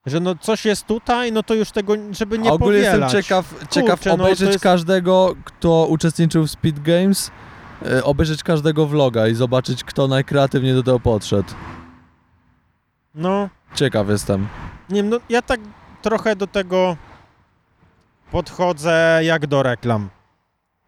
Że 0.06 0.20
no 0.20 0.36
coś 0.36 0.66
jest 0.66 0.86
tutaj, 0.88 1.32
no 1.32 1.44
to 1.44 1.54
już 1.54 1.72
tego, 1.72 1.94
żeby 2.12 2.40
nie 2.40 2.50
A 2.50 2.54
ogólnie 2.54 2.78
jestem 2.78 3.02
powielać. 3.02 3.12
ciekaw, 3.26 3.56
ciekaw 3.70 4.00
Kurczę, 4.00 4.10
no 4.18 4.24
obejrzeć 4.24 4.48
jest- 4.52 4.64
każdego, 4.64 5.36
kto 5.46 5.86
uczestniczył 5.90 6.44
w 6.48 6.52
Speed 6.52 6.82
Games, 6.82 7.32
e, 7.86 8.04
obejrzeć 8.04 8.44
każdego 8.44 8.86
vloga 8.88 9.28
i 9.28 9.36
zobaczyć, 9.36 9.84
kto 9.84 10.08
najkreatywniej 10.08 10.74
do 10.74 10.84
tego 10.84 11.00
podszedł. 11.00 11.50
No, 13.16 13.50
Ciekaw 13.76 14.10
jestem. 14.10 14.48
nie 14.90 14.96
wiem, 14.96 15.10
no 15.10 15.18
ja 15.30 15.42
tak 15.42 15.60
trochę 16.02 16.36
do 16.36 16.48
tego 16.48 16.98
podchodzę 18.32 19.20
jak 19.24 19.48
do 19.48 19.64
reklam. 19.64 20.10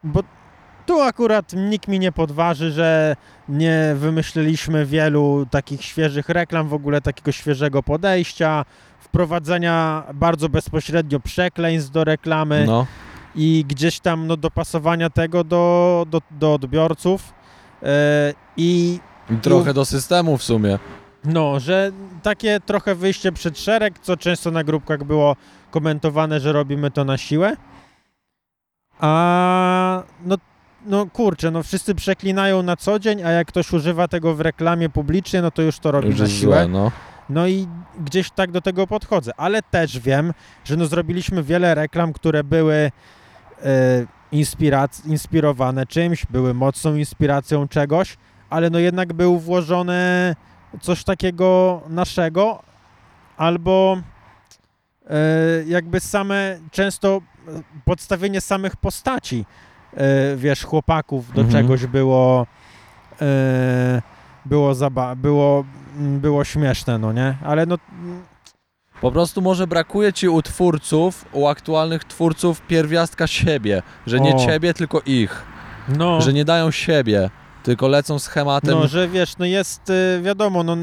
Bo 0.03 0.23
tu 0.85 1.01
akurat 1.01 1.53
nikt 1.53 1.87
mi 1.87 1.99
nie 1.99 2.11
podważy, 2.11 2.71
że 2.71 3.15
nie 3.49 3.93
wymyśliliśmy 3.97 4.85
wielu 4.85 5.45
takich 5.51 5.83
świeżych 5.83 6.29
reklam, 6.29 6.67
w 6.67 6.73
ogóle 6.73 7.01
takiego 7.01 7.31
świeżego 7.31 7.83
podejścia, 7.83 8.65
wprowadzenia 9.23 10.03
bardzo 10.13 10.49
bezpośrednio 10.49 11.19
przekleństw 11.19 11.91
do 11.91 12.03
reklamy 12.03 12.63
No. 12.67 12.85
i 13.35 13.65
gdzieś 13.67 13.99
tam 13.99 14.27
no, 14.27 14.37
dopasowania 14.37 15.09
tego 15.09 15.43
do, 15.43 16.05
do, 16.09 16.21
do 16.31 16.53
odbiorców. 16.53 17.33
E, 17.83 18.33
I 18.57 18.99
I 19.31 19.35
trochę 19.35 19.73
do 19.73 19.85
systemu 19.85 20.37
w 20.37 20.43
sumie. 20.43 20.79
no, 21.25 21.59
że 21.59 21.91
takie 22.23 22.59
trochę 22.65 22.95
wyjście 22.95 23.31
przed 23.31 23.59
szereg, 23.59 23.99
co 23.99 24.17
często 24.17 24.51
na 24.51 24.63
grupkach 24.63 25.03
było 25.03 25.35
komentowane, 25.71 26.39
że 26.39 26.51
robimy 26.53 26.91
to 26.91 27.05
na 27.05 27.17
siłę. 27.17 27.55
A 28.99 30.03
no, 30.25 30.35
no 30.85 31.05
kurczę, 31.05 31.51
no 31.51 31.63
wszyscy 31.63 31.95
przeklinają 31.95 32.63
na 32.63 32.75
co 32.75 32.99
dzień, 32.99 33.23
a 33.23 33.29
jak 33.31 33.47
ktoś 33.47 33.73
używa 33.73 34.07
tego 34.07 34.35
w 34.35 34.41
reklamie 34.41 34.89
publicznie, 34.89 35.41
no 35.41 35.51
to 35.51 35.61
już 35.61 35.79
to 35.79 35.91
robi 35.91 36.07
Już 36.09 36.19
na 36.19 36.27
siłę. 36.27 36.55
złe, 36.55 36.67
no. 36.67 36.91
No 37.29 37.47
i 37.47 37.67
gdzieś 37.99 38.31
tak 38.31 38.51
do 38.51 38.61
tego 38.61 38.87
podchodzę, 38.87 39.31
ale 39.37 39.61
też 39.61 39.99
wiem, 39.99 40.33
że 40.63 40.75
no 40.75 40.85
zrobiliśmy 40.85 41.43
wiele 41.43 41.75
reklam, 41.75 42.13
które 42.13 42.43
były 42.43 42.75
e, 42.75 42.91
inspirac- 44.33 45.07
inspirowane 45.07 45.85
czymś, 45.85 46.25
były 46.25 46.53
mocną 46.53 46.95
inspiracją 46.95 47.67
czegoś, 47.67 48.17
ale 48.49 48.69
no 48.69 48.79
jednak 48.79 49.13
był 49.13 49.39
włożone 49.39 50.35
coś 50.81 51.03
takiego 51.03 51.81
naszego, 51.89 52.63
albo 53.37 53.97
e, 55.09 55.15
jakby 55.67 55.99
same, 55.99 56.59
często 56.71 57.21
e, 57.47 57.51
podstawienie 57.85 58.41
samych 58.41 58.75
postaci, 58.75 59.45
wiesz, 60.35 60.63
chłopaków 60.63 61.33
do 61.33 61.41
Mhm. 61.41 61.51
czegoś 61.63 61.85
było 61.85 62.47
było, 64.45 64.73
zaba- 64.75 65.15
było, 65.15 65.63
było 65.97 66.43
śmieszne, 66.43 66.97
no 66.97 67.13
nie? 67.13 67.37
Ale 67.43 67.65
no, 67.65 67.75
Po 69.01 69.11
prostu 69.11 69.41
może 69.41 69.67
brakuje 69.67 70.13
ci 70.13 70.29
u 70.29 70.41
twórców, 70.41 71.25
u 71.31 71.47
aktualnych 71.47 72.03
twórców 72.03 72.61
pierwiastka 72.61 73.27
siebie. 73.27 73.81
Że 74.07 74.19
nie 74.19 74.35
O. 74.35 74.45
ciebie, 74.45 74.73
tylko 74.73 75.01
ich. 75.05 75.43
no, 75.97 76.21
Że 76.21 76.33
nie 76.33 76.45
dają 76.45 76.71
siebie, 76.71 77.29
tylko 77.63 77.87
lecą 77.87 78.19
schematem. 78.19 78.71
no, 78.79 78.87
że 78.87 79.07
wiesz, 79.07 79.37
no 79.37 79.45
jest, 79.45 79.89
y, 79.89 80.21
wiadomo, 80.23 80.63
no 80.63 80.77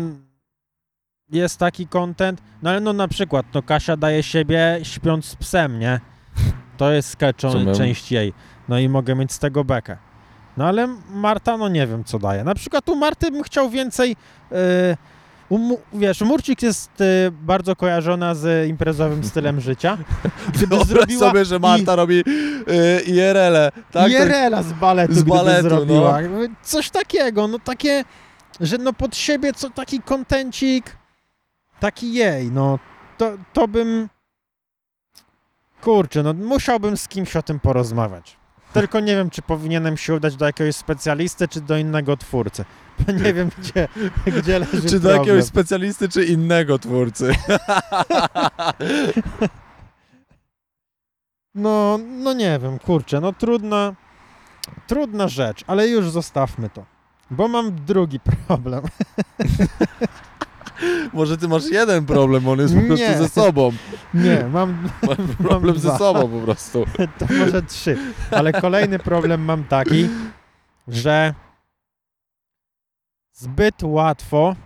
jest 1.32 1.58
taki 1.58 1.86
content, 1.86 2.42
no 2.62 2.70
ale 2.70 2.80
no 2.80 2.92
na 2.92 3.08
przykład, 3.08 3.46
no 3.54 3.62
Kasia 3.62 3.96
daje 3.96 4.22
siebie 4.22 4.78
śpiąc 4.82 5.24
z 5.24 5.36
psem, 5.36 5.78
nie? 5.78 6.00
To 6.76 6.92
jest 6.92 7.08
sketch, 7.10 7.40
część 7.76 8.12
jej. 8.12 8.32
No 8.68 8.78
i 8.78 8.88
mogę 8.88 9.14
mieć 9.14 9.32
z 9.32 9.38
tego 9.38 9.64
bekę. 9.64 9.96
No 10.60 10.66
ale 10.66 10.88
Marta, 11.10 11.56
no 11.56 11.68
nie 11.68 11.86
wiem, 11.86 12.04
co 12.04 12.18
daje. 12.18 12.44
Na 12.44 12.54
przykład 12.54 12.88
u 12.88 12.96
Marty 12.96 13.30
bym 13.30 13.42
chciał 13.42 13.70
więcej... 13.70 14.16
e, 14.52 14.96
u, 15.48 15.58
Mu- 15.58 15.80
wiesz, 15.92 16.20
Murcik 16.20 16.62
jest 16.62 17.00
e, 17.00 17.04
bardzo 17.30 17.76
kojarzona 17.76 18.34
z 18.34 18.68
imprezowym 18.68 19.24
stylem 19.24 19.60
życia. 19.70 19.98
Gdyby 20.48 20.66
Wyobraź 20.66 20.88
zrobiła 20.88 21.28
sobie, 21.28 21.44
że 21.44 21.58
Marta 21.58 21.96
robi 21.96 22.18
y, 22.18 23.00
IRL-e, 23.06 23.72
tak? 23.92 24.12
IRL-a 24.12 24.62
z 24.62 24.72
baletu, 24.72 25.14
z 25.14 25.22
baletu, 25.22 25.68
zrobiła. 25.68 26.18
Coś 26.62 26.90
takiego, 26.90 27.48
no 27.48 27.58
takie, 27.58 28.04
że 28.60 28.78
no 28.78 28.92
pod 28.92 29.16
siebie 29.16 29.52
co 29.52 29.70
taki 29.70 30.00
kontencik, 30.02 30.96
taki 31.80 32.12
jej, 32.14 32.50
no 32.50 32.78
to, 33.18 33.32
to 33.52 33.68
bym, 33.68 34.08
kurczę, 35.82 36.22
no 36.22 36.32
musiałbym 36.34 36.96
z 36.96 37.08
kimś 37.08 37.36
o 37.36 37.42
tym 37.42 37.60
porozmawiać. 37.60 38.39
Tylko 38.72 39.00
nie 39.00 39.16
wiem, 39.16 39.30
czy 39.30 39.42
powinienem 39.42 39.96
się 39.96 40.14
udać 40.14 40.36
do 40.36 40.46
jakiegoś 40.46 40.76
specjalisty, 40.76 41.48
czy 41.48 41.60
do 41.60 41.76
innego 41.76 42.16
twórcy. 42.16 42.64
Bo 43.06 43.12
nie 43.12 43.34
wiem, 43.34 43.50
gdzie, 43.58 43.88
gdzie 44.26 44.58
leży 44.58 44.82
Czy 44.82 45.00
do 45.00 45.08
problem. 45.08 45.18
jakiegoś 45.18 45.44
specjalisty, 45.44 46.08
czy 46.08 46.24
innego 46.24 46.78
twórcy? 46.78 47.32
No, 51.54 51.98
no 51.98 52.32
nie 52.32 52.58
wiem, 52.62 52.78
kurczę, 52.78 53.20
no 53.20 53.32
trudna, 53.32 53.94
trudna 54.86 55.28
rzecz, 55.28 55.64
ale 55.66 55.88
już 55.88 56.10
zostawmy 56.10 56.70
to. 56.70 56.84
Bo 57.30 57.48
mam 57.48 57.84
drugi 57.84 58.20
problem. 58.20 58.84
Może 61.12 61.36
ty 61.38 61.48
masz 61.48 61.66
jeden 61.70 62.06
problem, 62.06 62.48
on 62.48 62.58
jest 62.58 62.74
po 62.74 62.80
prostu 62.80 63.06
Nie. 63.06 63.18
ze 63.18 63.28
sobą. 63.28 63.72
Nie, 64.14 64.44
mam 64.52 64.88
Masz 65.08 65.18
problem 65.38 65.78
ze 65.78 65.88
dwa. 65.88 65.98
sobą 65.98 66.28
po 66.28 66.38
prostu. 66.44 66.84
to 67.18 67.26
może 67.38 67.62
trzy. 67.62 67.98
Ale 68.30 68.52
kolejny 68.52 68.98
problem 68.98 69.44
mam 69.44 69.64
taki, 69.64 70.08
że 70.88 71.34
zbyt 73.32 73.82
łatwo 73.82 74.56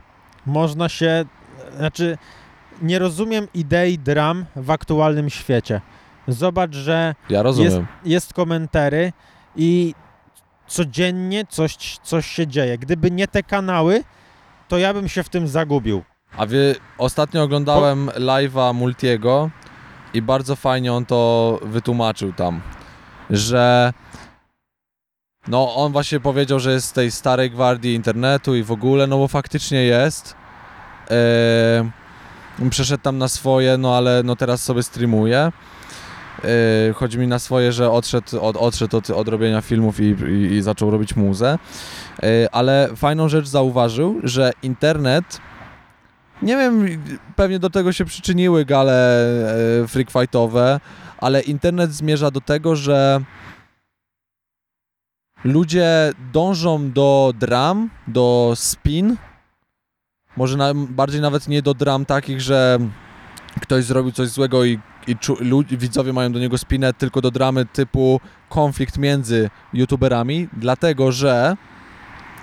można 0.47 0.89
się, 0.89 1.25
znaczy 1.77 2.19
nie 2.83 2.99
rozumiem 2.99 3.49
idei 3.55 3.99
dram 3.99 4.45
w 4.57 4.71
aktualnym 4.71 5.31
świecie. 5.31 5.81
Zobacz, 6.29 6.75
że 6.75 7.15
Ja 7.29 7.43
rozumiem. 7.43 7.87
jest 8.05 8.33
komentary 8.35 9.13
i 9.57 9.95
codziennie 10.67 11.45
coś, 11.49 11.77
coś 12.03 12.27
się 12.27 12.47
dzieje. 12.47 12.79
Gdyby 12.79 13.11
nie 13.11 13.29
te 13.29 13.43
kanały, 13.43 14.05
to 14.69 14.79
ja 14.79 14.95
bym 14.95 15.09
się 15.09 15.23
w 15.23 15.29
tym 15.29 15.49
zagubił. 15.49 16.03
A 16.37 16.47
wie, 16.47 16.75
ostatnio 16.99 17.43
oglądałem 17.43 18.07
live'a 18.07 18.75
Multiego 18.75 19.51
i 20.15 20.23
bardzo 20.23 20.57
fajnie 20.57 20.93
on 20.93 21.07
to 21.07 21.61
wytłumaczył 21.63 22.33
tam, 22.33 22.61
że 23.31 23.93
no 25.49 25.75
on 25.75 25.93
właśnie 25.93 26.21
powiedział, 26.21 26.61
że 26.61 26.73
jest 26.73 26.89
z 26.89 26.93
tej 26.93 27.11
starej 27.11 27.51
gwardii 27.51 27.95
internetu 27.95 28.55
i 28.55 28.63
w 28.63 28.73
ogóle, 28.73 29.07
no 29.07 29.19
bo 29.19 29.29
faktycznie 29.29 29.85
jest. 29.85 30.37
Eee, 31.11 32.71
przeszedł 32.71 33.03
tam 33.03 33.19
na 33.19 33.29
swoje, 33.29 33.79
no 33.79 33.97
ale 33.97 34.23
no 34.25 34.37
teraz 34.37 34.63
sobie 34.63 34.83
streamuje. 34.83 35.53
Eee, 36.45 36.93
chodzi 36.95 37.19
mi 37.19 37.27
na 37.27 37.39
swoje, 37.39 37.73
że 37.73 37.91
odszedł 37.91 38.41
od, 38.41 38.57
odszedł 38.57 38.97
od, 38.97 39.11
od 39.11 39.29
robienia 39.29 39.61
filmów 39.61 40.01
i, 40.01 40.05
i, 40.05 40.53
i 40.53 40.63
zaczął 40.63 40.91
robić 40.91 41.17
muzę. 41.17 41.59
Eee, 42.23 42.49
ale 42.53 42.89
fajną 42.97 43.29
rzecz 43.29 43.47
zauważył, 43.47 44.21
że 44.23 44.53
internet 44.63 45.41
nie 46.43 46.57
wiem, 46.57 46.87
pewnie 47.37 47.59
do 47.59 47.71
tego 47.71 47.93
się 47.93 48.05
przyczyniły 48.05 48.65
gale 48.65 49.27
e, 49.83 49.89
freak 49.89 50.11
fightowe, 50.11 50.81
ale 51.19 51.41
internet 51.41 51.93
zmierza 51.93 52.31
do 52.31 52.41
tego, 52.41 52.77
że 52.77 53.21
ludzie 55.45 56.13
dążą 56.33 56.93
do 56.93 57.33
dram, 57.39 57.91
do 58.09 58.53
spin, 58.57 59.17
może 60.37 60.57
na, 60.57 60.75
bardziej 60.75 61.21
nawet 61.21 61.49
nie 61.49 61.63
do 61.63 61.75
dram 61.75 62.05
takich, 62.05 62.41
że 62.41 62.79
ktoś 63.61 63.85
zrobił 63.85 64.13
coś 64.13 64.29
złego 64.29 64.65
i, 64.65 64.79
i 65.07 65.17
czu, 65.17 65.37
lu, 65.41 65.65
widzowie 65.71 66.13
mają 66.13 66.33
do 66.33 66.39
niego 66.39 66.59
spinę, 66.59 66.93
tylko 66.93 67.21
do 67.21 67.31
dramy 67.31 67.67
typu 67.67 68.21
konflikt 68.49 68.99
między 68.99 69.51
youtuberami, 69.73 70.49
dlatego 70.53 71.13
że 71.13 71.57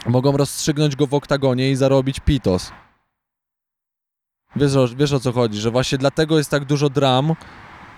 mogą 0.06 0.38
rozstrzygnąć 0.38 0.96
go 0.96 1.08
w 1.08 1.14
oktagonie 1.14 1.72
i 1.72 1.76
zarobić 1.76 2.20
pitos. 2.20 2.72
Wiesz, 4.56 4.96
wiesz 4.96 5.14
o 5.14 5.20
co 5.20 5.32
chodzi, 5.32 5.60
że 5.60 5.72
właśnie 5.72 5.98
dlatego 5.98 6.38
jest 6.38 6.50
tak 6.50 6.66
dużo 6.66 6.90
dram, 6.90 7.36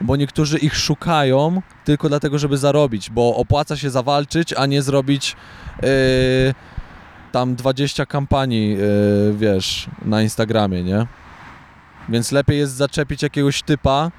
bo 0.02 0.16
niektórzy 0.16 0.58
ich 0.58 0.76
szukają 0.76 1.62
tylko 1.86 2.10
dlatego, 2.10 2.40
żeby 2.40 2.58
zarobić, 2.58 3.10
bo 3.10 3.36
opłaca 3.36 3.78
się 3.78 3.90
zawalczyć, 3.90 4.54
a 4.54 4.66
nie 4.66 4.82
zrobić 4.82 5.36
yy, 5.82 5.90
tam 7.32 7.56
20 7.56 8.06
kampanii, 8.06 8.70
yy, 8.70 9.34
wiesz, 9.38 9.88
na 10.06 10.22
Instagramie, 10.22 10.84
nie? 10.84 11.08
Więc 12.10 12.32
lepiej 12.32 12.58
jest 12.58 12.74
zaczepić 12.74 13.24
jakiegoś 13.24 13.64
typa, 13.64 14.12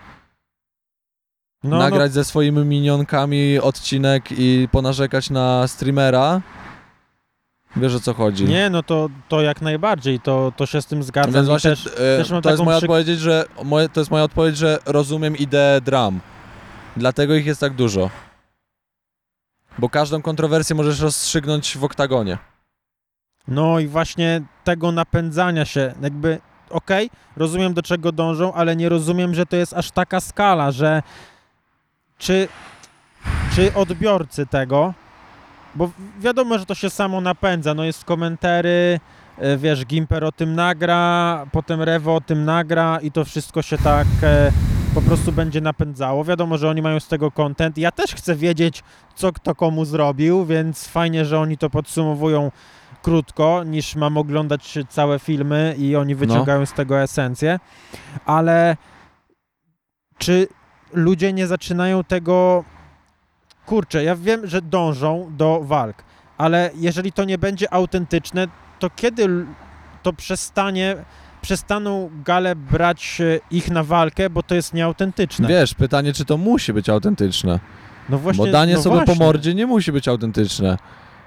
No, 1.64 1.78
nagrać 1.78 2.12
ze 2.12 2.24
swoimi 2.24 2.64
minionkami 2.64 3.58
odcinek 3.58 4.24
i 4.30 4.68
ponarzekać 4.72 5.30
na 5.30 5.68
streamera. 5.68 6.40
Wiesz 7.76 7.94
o 7.94 8.00
co 8.00 8.14
chodzi. 8.14 8.44
no, 8.44 8.50
nie, 8.50 8.70
no 8.70 8.82
to, 8.82 9.08
to 9.28 9.42
jak 9.42 9.62
najbardziej, 9.62 10.20
to, 10.20 10.52
to 10.56 10.66
się 10.66 10.82
z 10.82 10.86
tym 10.86 11.02
zgadzam. 11.02 11.32
Więc 11.32 11.48
właśnie 11.48 11.70
też, 11.70 11.86
e, 11.86 11.90
też 11.96 12.30
mam 12.30 12.42
to 12.42 12.50
jest 12.50 12.62
moja 12.62 12.76
przy- 12.76 12.86
odpowiedź, 12.86 13.18
że 13.18 13.44
moje, 13.64 13.88
to 13.88 14.00
jest 14.00 14.10
moja 14.10 14.24
odpowiedź, 14.24 14.56
że 14.56 14.78
rozumiem 14.86 15.36
ideę 15.36 15.80
dram. 15.80 16.20
Dlatego 16.96 17.34
ich 17.34 17.46
jest 17.46 17.60
tak 17.60 17.74
dużo. 17.74 18.10
Bo 19.78 19.88
każdą 19.88 20.22
kontrowersję 20.22 20.76
możesz 20.76 21.00
rozstrzygnąć 21.00 21.78
w 21.78 21.84
oktagonie. 21.84 22.38
No 23.48 23.78
i 23.78 23.86
właśnie 23.88 24.42
tego 24.64 24.92
napędzania 24.92 25.64
się, 25.64 25.94
jakby, 26.02 26.40
okej, 26.70 27.10
rozumiem 27.36 27.74
do 27.74 27.82
czego 27.82 28.12
dążą, 28.12 28.52
ale 28.52 28.76
nie 28.76 28.88
rozumiem, 28.88 29.34
że 29.34 29.46
to 29.46 29.56
jest 29.56 29.72
aż 29.74 29.90
taka 29.90 30.20
skala, 30.20 30.70
że 30.70 31.02
czy, 32.18 32.48
czy 33.54 33.74
odbiorcy 33.74 34.46
tego, 34.46 34.94
bo 35.74 35.90
wiadomo, 36.20 36.58
że 36.58 36.66
to 36.66 36.74
się 36.74 36.90
samo 36.90 37.20
napędza, 37.20 37.74
no 37.74 37.84
jest 37.84 38.04
komentary, 38.04 39.00
e, 39.38 39.56
wiesz, 39.56 39.86
Gimper 39.86 40.24
o 40.24 40.32
tym 40.32 40.54
nagra, 40.54 41.46
potem 41.52 41.82
Rewo 41.82 42.14
o 42.14 42.20
tym 42.20 42.44
nagra 42.44 42.98
i 43.02 43.10
to 43.10 43.24
wszystko 43.24 43.62
się 43.62 43.78
tak 43.78 44.06
e, 44.22 44.52
po 44.94 45.02
prostu 45.02 45.32
będzie 45.32 45.60
napędzało. 45.60 46.24
Wiadomo, 46.24 46.58
że 46.58 46.70
oni 46.70 46.82
mają 46.82 47.00
z 47.00 47.08
tego 47.08 47.30
content. 47.30 47.78
Ja 47.78 47.90
też 47.90 48.14
chcę 48.14 48.34
wiedzieć, 48.34 48.82
co 49.14 49.32
kto 49.32 49.54
komu 49.54 49.84
zrobił, 49.84 50.44
więc 50.44 50.88
fajnie, 50.88 51.24
że 51.24 51.38
oni 51.40 51.58
to 51.58 51.70
podsumowują 51.70 52.50
krótko, 53.02 53.64
niż 53.64 53.96
mam 53.96 54.16
oglądać 54.16 54.78
całe 54.88 55.18
filmy 55.18 55.74
i 55.78 55.96
oni 55.96 56.14
wyciągają 56.14 56.66
z 56.66 56.72
tego 56.72 57.00
esencję, 57.00 57.58
ale 58.26 58.76
czy 60.18 60.48
ludzie 60.94 61.32
nie 61.32 61.46
zaczynają 61.46 62.04
tego 62.04 62.64
kurczę, 63.66 64.04
ja 64.04 64.16
wiem, 64.16 64.46
że 64.46 64.62
dążą 64.62 65.32
do 65.36 65.60
walk, 65.62 65.96
ale 66.38 66.70
jeżeli 66.74 67.12
to 67.12 67.24
nie 67.24 67.38
będzie 67.38 67.72
autentyczne, 67.72 68.46
to 68.78 68.90
kiedy 68.90 69.46
to 70.02 70.12
przestanie 70.12 70.96
przestaną 71.42 72.10
gale 72.24 72.56
brać 72.56 73.20
e, 73.20 73.40
ich 73.50 73.70
na 73.70 73.82
walkę, 73.84 74.30
bo 74.30 74.42
to 74.42 74.54
jest 74.54 74.74
nieautentyczne. 74.74 75.48
Wiesz, 75.48 75.74
pytanie, 75.74 76.12
czy 76.12 76.24
to 76.24 76.36
musi 76.36 76.72
być 76.72 76.88
autentyczne. 76.88 77.60
no 78.08 78.18
właśnie, 78.18 78.46
Bo 78.46 78.52
danie 78.52 78.74
no 78.74 78.82
sobie 78.82 78.96
właśnie. 78.96 79.14
po 79.16 79.24
mordzie 79.24 79.54
nie 79.54 79.66
musi 79.66 79.92
być 79.92 80.08
autentyczne. 80.08 80.78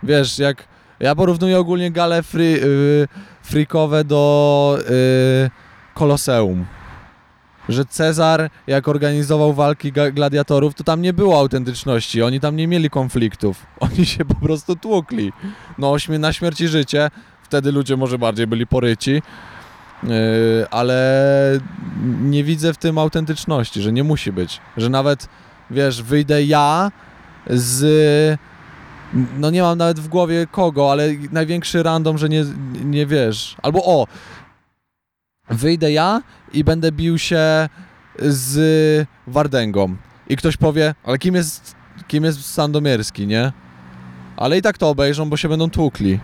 Wiesz, 0.03 0.39
jak 0.39 0.67
ja 0.99 1.15
porównuję 1.15 1.59
ogólnie 1.59 1.91
gale 1.91 2.23
free, 2.23 2.55
y, 2.63 3.07
freakowe 3.43 4.03
do 4.03 4.77
y, 4.79 5.49
Koloseum. 5.93 6.65
Że 7.69 7.85
Cezar, 7.85 8.49
jak 8.67 8.87
organizował 8.87 9.53
walki 9.53 9.91
gladiatorów, 9.91 10.73
to 10.73 10.83
tam 10.83 11.01
nie 11.01 11.13
było 11.13 11.39
autentyczności. 11.39 12.21
Oni 12.21 12.39
tam 12.39 12.55
nie 12.55 12.67
mieli 12.67 12.89
konfliktów. 12.89 13.65
Oni 13.79 14.05
się 14.05 14.25
po 14.25 14.35
prostu 14.35 14.75
tłukli. 14.75 15.33
No, 15.77 15.95
na 16.19 16.33
śmierć 16.33 16.61
i 16.61 16.67
życie. 16.67 17.09
Wtedy 17.43 17.71
ludzie 17.71 17.97
może 17.97 18.17
bardziej 18.17 18.47
byli 18.47 18.67
poryci. 18.67 19.21
Yy, 20.03 20.09
ale 20.71 21.59
nie 22.21 22.43
widzę 22.43 22.73
w 22.73 22.77
tym 22.77 22.97
autentyczności, 22.97 23.81
że 23.81 23.91
nie 23.91 24.03
musi 24.03 24.31
być. 24.31 24.61
Że 24.77 24.89
nawet, 24.89 25.27
wiesz, 25.71 26.03
wyjdę 26.03 26.43
ja 26.43 26.91
z. 27.49 28.39
No 29.37 29.49
nie 29.49 29.61
mam 29.61 29.77
nawet 29.77 29.99
w 29.99 30.07
głowie 30.07 30.47
kogo, 30.51 30.91
ale 30.91 31.09
największy 31.31 31.83
random, 31.83 32.17
że 32.17 32.29
nie, 32.29 32.45
nie 32.83 33.05
wiesz. 33.05 33.55
Albo 33.63 33.85
o, 33.85 34.07
wyjdę 35.49 35.91
ja 35.91 36.21
i 36.53 36.63
będę 36.63 36.91
bił 36.91 37.17
się 37.17 37.69
z 38.19 39.07
Wardęgą. 39.27 39.95
I 40.29 40.37
ktoś 40.37 40.57
powie, 40.57 40.95
ale 41.03 41.17
kim 41.17 41.35
jest, 41.35 41.75
kim 42.07 42.23
jest 42.23 42.53
Sandomierski, 42.53 43.27
nie? 43.27 43.51
Ale 44.37 44.57
i 44.57 44.61
tak 44.61 44.77
to 44.77 44.89
obejrzą, 44.89 45.29
bo 45.29 45.37
się 45.37 45.49
będą 45.49 45.69
tłukli. 45.69 46.19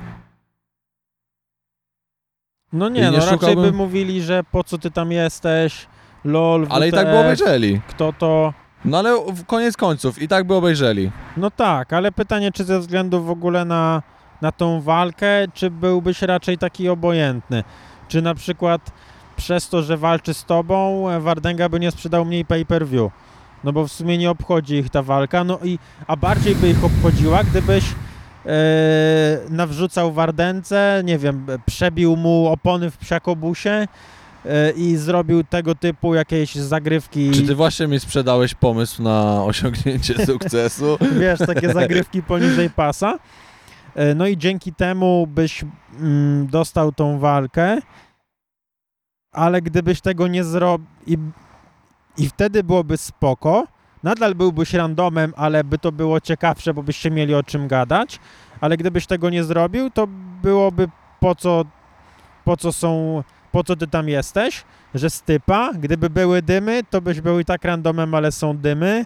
No 2.74 2.90
I 2.90 2.92
nie, 2.92 3.02
nie 3.02 3.12
no 3.12 3.18
raczej 3.18 3.34
szukałbym- 3.34 3.62
by 3.62 3.72
mówili, 3.72 4.22
że 4.22 4.44
po 4.52 4.64
co 4.64 4.78
ty 4.78 4.92
tam 4.92 5.12
jesteś, 5.12 5.88
lol, 6.24 6.68
Ale 6.70 6.88
i 6.88 6.92
WTF, 6.92 7.00
tak 7.04 7.12
by 7.12 7.18
obejrzeli. 7.20 7.82
kto 7.88 8.14
to... 8.14 8.54
No 8.86 9.00
ale 9.00 9.16
w 9.34 9.46
koniec 9.46 9.78
końców 9.78 10.22
i 10.22 10.28
tak 10.28 10.48
by 10.48 10.54
obejrzeli. 10.56 11.12
No 11.38 11.52
tak, 11.52 11.94
ale 11.94 12.12
pytanie, 12.12 12.52
czy 12.52 12.64
ze 12.64 12.80
względu 12.80 13.24
w 13.24 13.30
ogóle 13.30 13.66
na, 13.66 14.02
na 14.42 14.52
tą 14.52 14.82
walkę, 14.82 15.28
czy 15.54 15.70
byłbyś 15.72 16.22
raczej 16.22 16.58
taki 16.58 16.90
obojętny? 16.90 17.64
Czy 18.08 18.22
na 18.22 18.36
przykład 18.36 18.92
przez 19.44 19.70
to, 19.70 19.84
że 19.84 19.98
walczy 19.98 20.34
z 20.34 20.46
tobą, 20.46 21.10
e, 21.10 21.20
Wardenga 21.20 21.70
by 21.70 21.80
nie 21.80 21.92
sprzedał 21.92 22.26
mniej 22.26 22.46
pay-per-view? 22.46 23.12
No 23.64 23.74
bo 23.74 23.88
w 23.88 23.92
sumie 23.92 24.18
nie 24.18 24.30
obchodzi 24.32 24.76
ich 24.76 24.90
ta 24.90 25.02
walka, 25.02 25.44
no 25.44 25.60
i, 25.64 25.80
a 26.08 26.16
bardziej 26.16 26.56
by 26.56 26.70
ich 26.70 26.84
obchodziła, 26.84 27.44
gdybyś 27.44 27.84
e, 28.46 28.50
nawrzucał 29.50 30.12
Wardence, 30.14 31.02
nie 31.06 31.18
wiem, 31.18 31.46
przebił 31.66 32.16
mu 32.16 32.48
opony 32.48 32.92
w 32.92 32.98
psiakobusie 32.98 33.70
e, 33.70 33.88
i 34.72 34.96
zrobił 34.96 35.44
tego 35.44 35.76
typu 35.76 36.16
jakieś 36.16 36.56
zagrywki. 36.56 37.32
Czy 37.32 37.42
ty 37.42 37.56
właśnie 37.56 37.88
mi 37.88 38.00
sprzedałeś 38.00 38.54
pomysł 38.54 39.04
na 39.04 39.44
osiągnięcie 39.44 40.26
sukcesu? 40.26 40.98
wiesz, 41.20 41.40
takie 41.40 41.74
zagrywki 41.74 42.24
poniżej 42.24 42.70
pasa. 42.70 43.20
No 44.16 44.28
i 44.28 44.38
dzięki 44.38 44.74
temu 44.74 45.28
byś 45.28 45.66
mm, 46.00 46.48
dostał 46.48 46.92
tą 46.92 47.20
walkę, 47.20 47.80
ale 49.34 49.62
gdybyś 49.62 50.02
tego 50.02 50.28
nie 50.28 50.44
zrobił 50.44 50.88
i, 51.08 51.18
i 52.18 52.30
wtedy 52.30 52.64
byłoby 52.64 52.98
spoko, 52.98 53.68
nadal 54.04 54.36
byłbyś 54.36 54.74
randomem, 54.74 55.34
ale 55.38 55.64
by 55.64 55.78
to 55.78 55.92
było 55.92 56.22
ciekawsze, 56.22 56.74
bo 56.74 56.84
byście 56.84 57.12
mieli 57.12 57.36
o 57.36 57.44
czym 57.44 57.68
gadać, 57.68 58.20
ale 58.62 58.78
gdybyś 58.78 59.06
tego 59.08 59.30
nie 59.30 59.44
zrobił, 59.44 59.90
to 59.90 60.08
byłoby 60.42 60.88
po 61.20 61.36
co, 61.36 61.66
po 62.46 62.58
co 62.58 62.74
są, 62.74 63.24
po 63.52 63.64
co 63.64 63.76
ty 63.76 63.88
tam 63.88 64.10
jesteś, 64.10 64.64
że 64.94 65.10
stypa, 65.10 65.74
gdyby 65.74 66.10
były 66.10 66.42
dymy, 66.42 66.82
to 66.90 67.02
byś 67.02 67.22
był 67.22 67.40
i 67.40 67.46
tak 67.46 67.66
randomem, 67.66 68.16
ale 68.16 68.32
są 68.32 68.58
dymy. 68.58 69.06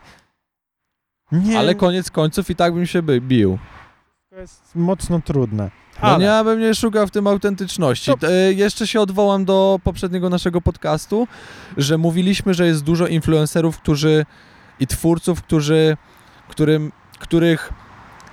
Nie, 1.32 1.60
Ale 1.60 1.76
koniec 1.76 2.12
końców 2.12 2.50
i 2.50 2.56
tak 2.56 2.74
bym 2.74 2.86
się 2.86 3.02
bił. 3.02 3.58
to 4.30 4.36
jest 4.36 4.76
mocno 4.76 5.20
trudne. 5.22 5.72
No 6.02 6.08
Ale, 6.08 6.20
nie, 6.20 6.26
ja 6.26 6.44
bym 6.44 6.60
nie 6.60 6.76
szukał 6.76 7.08
w 7.08 7.12
tym 7.12 7.28
autentyczności. 7.28 8.12
To- 8.20 8.28
E, 8.28 8.54
jeszcze 8.54 8.88
się 8.88 9.02
odwołam 9.02 9.46
do 9.46 9.80
poprzedniego 9.84 10.30
naszego 10.30 10.62
podcastu, 10.62 11.28
że 11.78 11.98
mówiliśmy, 11.98 12.54
że 12.54 12.66
jest 12.68 12.84
dużo 12.84 13.08
influencerów, 13.08 13.78
którzy 13.78 14.26
i 14.80 14.88
twórców, 14.88 15.42
którzy, 15.42 15.98
którym, 16.50 16.92
których 17.20 17.74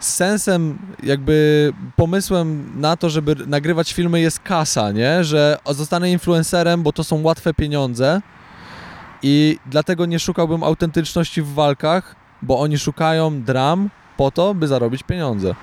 sensem, 0.00 0.78
jakby 1.02 1.72
pomysłem 1.96 2.72
na 2.80 2.96
to, 2.96 3.10
żeby 3.10 3.36
nagrywać 3.46 3.92
filmy 3.92 4.20
jest 4.20 4.38
kasa, 4.40 4.92
nie? 4.92 5.24
Że 5.24 5.58
zostanę 5.70 6.10
influencerem, 6.10 6.82
bo 6.82 6.92
to 6.92 7.04
są 7.04 7.22
łatwe 7.22 7.54
pieniądze 7.54 8.20
i 9.22 9.58
dlatego 9.66 10.06
nie 10.06 10.18
szukałbym 10.18 10.62
autentyczności 10.62 11.42
w 11.42 11.52
walkach, 11.54 12.16
bo 12.42 12.58
oni 12.60 12.78
szukają 12.78 13.42
dram 13.42 13.90
po 14.16 14.30
to, 14.30 14.54
by 14.54 14.68
zarobić 14.68 15.02
pieniądze. 15.02 15.54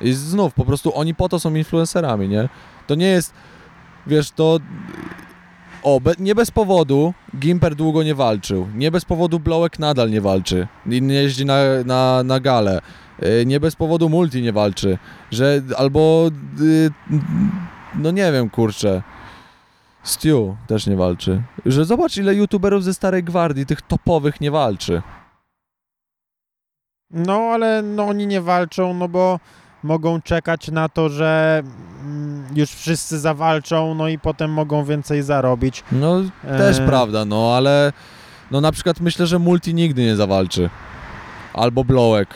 I 0.00 0.12
znów, 0.12 0.54
po 0.54 0.64
prostu 0.64 0.96
oni 0.98 1.14
po 1.14 1.28
to 1.28 1.40
są 1.40 1.54
influencerami, 1.54 2.28
nie? 2.28 2.48
To 2.86 2.94
nie 2.94 3.06
jest, 3.06 3.34
wiesz, 4.06 4.30
to... 4.30 4.58
O, 5.82 6.00
be, 6.00 6.12
nie 6.18 6.34
bez 6.34 6.50
powodu 6.50 7.14
Gimper 7.38 7.74
długo 7.74 8.02
nie 8.02 8.14
walczył. 8.14 8.68
Nie 8.74 8.90
bez 8.90 9.04
powodu 9.04 9.40
Blowek 9.40 9.78
nadal 9.78 10.10
nie 10.10 10.20
walczy. 10.20 10.68
Nie 10.86 11.14
jeździ 11.14 11.44
na, 11.46 11.56
na, 11.86 12.22
na 12.24 12.40
galę. 12.40 12.80
Y, 13.22 13.46
Nie 13.46 13.60
bez 13.60 13.76
powodu 13.76 14.08
Multi 14.08 14.42
nie 14.42 14.52
walczy. 14.52 14.98
Że 15.30 15.62
albo... 15.76 16.30
y, 16.60 16.90
No 17.94 18.10
nie 18.10 18.32
wiem, 18.32 18.50
kurczę. 18.50 19.02
Stu 20.02 20.56
też 20.66 20.86
nie 20.86 20.96
walczy. 20.96 21.42
Że 21.66 21.84
zobacz, 21.84 22.16
ile 22.16 22.34
youtuberów 22.34 22.84
ze 22.84 22.94
Starej 22.94 23.24
Gwardii, 23.24 23.66
tych 23.66 23.82
topowych, 23.82 24.40
nie 24.40 24.50
walczy. 24.50 25.02
no 27.10 27.34
ale 27.34 27.82
no, 27.82 28.04
oni 28.06 28.26
nie 28.26 28.40
walczą, 28.40 28.94
no 28.94 29.08
bo 29.08 29.40
mogą 29.82 30.22
czekać 30.22 30.68
na 30.68 30.88
to, 30.88 31.08
że 31.08 31.62
mm, 32.02 32.44
już 32.54 32.70
wszyscy 32.70 33.18
zawalczą, 33.18 33.94
no 33.94 34.08
i 34.08 34.18
potem 34.18 34.52
mogą 34.52 34.84
więcej 34.84 35.22
zarobić. 35.22 35.84
No, 35.92 36.22
też 36.42 36.78
E, 36.78 36.86
prawda, 36.86 37.24
no 37.24 37.54
ale 37.56 37.92
no 38.50 38.60
na 38.60 38.72
przykład 38.72 39.00
myślę, 39.00 39.26
że 39.26 39.38
Multi 39.38 39.74
nigdy 39.74 40.02
nie 40.02 40.16
zawalczy. 40.16 40.70
Albo 41.54 41.84
Blowek. 41.84 42.28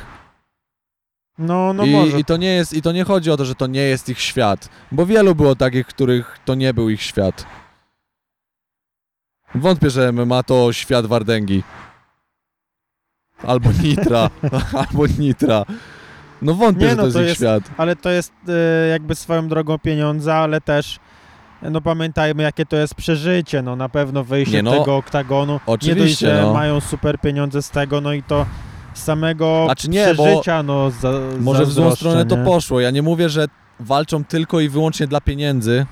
No, 1.39 1.73
no 1.73 1.85
I, 1.85 1.91
może. 1.91 2.19
I 2.21 2.25
to 2.25 2.37
nie 2.37 2.55
jest, 2.55 2.73
i 2.73 2.83
to 2.83 2.93
nie 2.93 3.05
chodzi 3.05 3.31
o 3.31 3.37
to, 3.37 3.45
że 3.45 3.55
to 3.55 3.67
nie 3.67 3.81
jest 3.81 4.09
ich 4.09 4.21
świat, 4.21 4.69
bo 4.93 5.07
wielu 5.07 5.35
było 5.35 5.57
takich, 5.57 5.87
których 5.87 6.39
to 6.45 6.55
nie 6.55 6.75
był 6.75 6.91
ich 6.91 7.03
świat. 7.03 7.47
Wątpię, 9.55 9.91
że 9.91 10.13
MMA 10.13 10.43
to 10.43 10.73
świat 10.73 11.07
Wardęgi. 11.07 11.63
Albo 13.43 13.71
Nitra, 13.83 14.31
albo 14.89 15.07
Nitra. 15.19 15.65
No 16.45 16.55
wątpię, 16.55 16.85
Nie, 16.85 16.91
że 16.91 16.97
no 16.97 17.03
to 17.03 17.07
jest 17.07 17.17
to 17.17 17.23
jest- 17.23 17.37
świat. 17.37 17.63
Ale 17.77 17.97
to 17.97 18.11
jest 18.11 18.33
e, 18.49 18.89
jakby 18.89 19.15
swoją 19.15 19.49
drogą 19.49 19.79
pieniądze, 19.79 20.35
ale 20.35 20.61
też 20.61 20.99
no 21.63 21.81
pamiętajmy, 21.81 22.43
jakie 22.43 22.67
to 22.67 22.77
jest 22.77 22.95
przeżycie, 22.95 23.63
no 23.63 23.77
na 23.77 23.89
pewno 23.89 24.25
wyjście 24.25 24.57
Nie, 24.57 24.63
no, 24.63 24.71
tego 24.79 24.97
oktagonu. 24.97 25.53
nie 25.53 25.59
dość, 25.59 25.67
Oczywiście, 25.67 26.27
że 26.37 26.43
no. 26.43 26.53
mają 26.53 26.81
super 26.81 27.19
pieniądze 27.21 27.63
z 27.63 27.71
tego, 27.71 28.01
no 28.01 28.13
i 28.13 28.23
to 28.23 28.47
z 28.95 29.03
samego 29.03 29.63
Znaczy 29.65 29.91
nie, 29.91 30.05
przeżycia, 30.15 30.63
no 30.63 30.91
za, 30.91 31.11
Może 31.41 31.67
w 31.67 31.71
złą 31.73 31.95
stronę 31.97 32.27
to 32.27 32.37
nie? 32.37 32.45
poszło. 32.45 32.81
Ja 32.81 32.91
nie 32.91 33.03
mówię, 33.03 33.29
że 33.29 33.47
walczą 33.81 34.25
tylko 34.25 34.61
i 34.61 34.69
wyłącznie 34.69 35.07
dla 35.07 35.21
pieniędzy, 35.21 35.87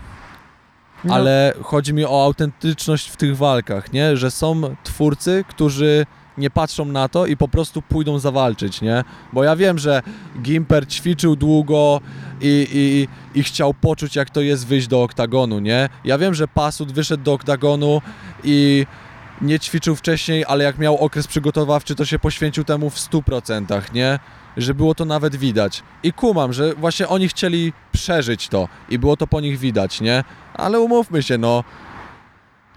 No, 1.04 1.14
ale 1.14 1.52
chodzi 1.62 1.94
mi 1.94 2.04
o 2.04 2.24
autentyczność 2.24 3.08
w 3.10 3.16
tych 3.16 3.36
walkach, 3.36 3.92
nie? 3.92 4.16
Że 4.16 4.30
są 4.30 4.62
twórcy, 4.84 5.44
którzy 5.48 6.06
nie 6.38 6.50
patrzą 6.50 6.84
na 6.84 7.08
to 7.08 7.26
i 7.26 7.36
po 7.36 7.48
prostu 7.48 7.82
pójdą 7.82 8.18
zawalczyć, 8.18 8.80
nie? 8.80 9.04
Bo 9.32 9.44
ja 9.44 9.56
wiem, 9.56 9.78
że 9.78 10.02
Gimper 10.42 10.88
ćwiczył 10.88 11.36
długo 11.36 12.00
i, 12.40 12.66
i, 12.72 13.08
i 13.40 13.42
chciał 13.42 13.74
poczuć, 13.74 14.16
jak 14.16 14.30
to 14.30 14.40
jest 14.40 14.66
wyjść 14.66 14.86
do 14.86 15.02
oktagonu, 15.02 15.58
nie? 15.58 15.88
Ja 16.04 16.18
wiem, 16.18 16.34
że 16.34 16.48
Pasut 16.48 16.92
wyszedł 16.92 17.24
do 17.24 17.32
oktagonu 17.32 18.02
i 18.44 18.86
nie 19.42 19.60
ćwiczył 19.60 19.96
wcześniej, 19.96 20.44
ale 20.48 20.64
jak 20.64 20.78
miał 20.78 20.98
okres 20.98 21.26
przygotowawczy, 21.26 21.94
to 21.94 22.04
się 22.04 22.18
poświęcił 22.18 22.64
temu 22.64 22.90
w 22.90 22.96
100%, 22.96 23.94
nie? 23.94 24.18
Że 24.56 24.74
było 24.74 24.94
to 24.94 25.04
nawet 25.04 25.36
widać. 25.36 25.82
I 26.02 26.12
kumam, 26.12 26.52
że 26.52 26.74
właśnie 26.74 27.08
oni 27.08 27.28
chcieli 27.28 27.72
przeżyć 27.92 28.48
to 28.48 28.68
i 28.88 28.98
było 28.98 29.16
to 29.16 29.26
po 29.26 29.40
nich 29.40 29.58
widać, 29.58 30.00
nie? 30.00 30.24
Ale 30.54 30.80
umówmy 30.80 31.22
się, 31.22 31.38
no. 31.38 31.64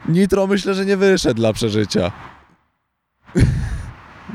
Nitro 0.10 0.48
myślę, 0.48 0.74
że 0.74 0.86
nie 0.86 0.98
wyszedł 0.98 1.36
dla 1.36 1.54
przeżycia. 1.54 2.12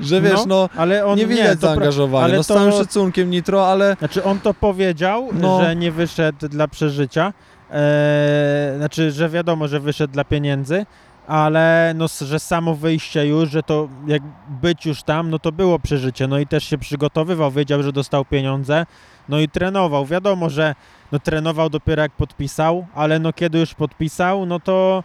Że 0.02 0.20
wiesz, 0.20 0.40
no, 0.46 0.68
ale 0.76 1.06
on 1.06 1.18
nie 1.18 1.26
widać 1.26 1.60
zaangażowania. 1.60 2.24
ale 2.24 2.36
No 2.36 2.42
z 2.42 2.46
to- 2.46 2.54
całym 2.54 2.72
szacunkiem 2.72 3.30
Nitro, 3.30 3.68
ale 3.68 3.96
Znaczy 3.98 4.24
on 4.24 4.40
to 4.40 4.54
powiedział, 4.54 5.28
No. 5.32 5.60
że 5.64 5.76
nie 5.76 5.92
wyszedł 5.92 6.48
dla 6.48 6.68
przeżycia. 6.68 7.32
Eee, 7.70 8.76
znaczy, 8.76 9.10
że 9.10 9.28
wiadomo, 9.28 9.68
że 9.68 9.80
wyszedł 9.80 10.12
dla 10.12 10.24
pieniędzy, 10.24 10.86
ale 11.26 11.92
no, 11.96 12.06
że 12.20 12.40
samo 12.40 12.74
wyjście 12.74 13.26
już, 13.26 13.50
że 13.50 13.62
to 13.62 13.88
jak 14.06 14.22
być 14.62 14.86
już 14.86 15.02
tam, 15.02 15.30
no 15.30 15.38
to 15.38 15.52
było 15.52 15.78
przeżycie. 15.78 16.26
No 16.26 16.38
i 16.38 16.46
też 16.46 16.64
się 16.64 16.78
przygotowywał, 16.78 17.50
wiedział, 17.50 17.82
że 17.82 17.92
dostał 17.92 18.24
pieniądze, 18.24 18.86
no 19.28 19.40
i 19.40 19.48
trenował. 19.48 20.06
Wiadomo, 20.06 20.50
że 20.50 20.74
no, 21.12 21.18
trenował 21.18 21.70
dopiero 21.70 22.02
jak 22.02 22.12
podpisał, 22.12 22.86
ale 22.94 23.18
no 23.18 23.32
kiedy 23.32 23.58
już 23.58 23.74
podpisał, 23.74 24.46
no 24.46 24.60
to 24.60 25.04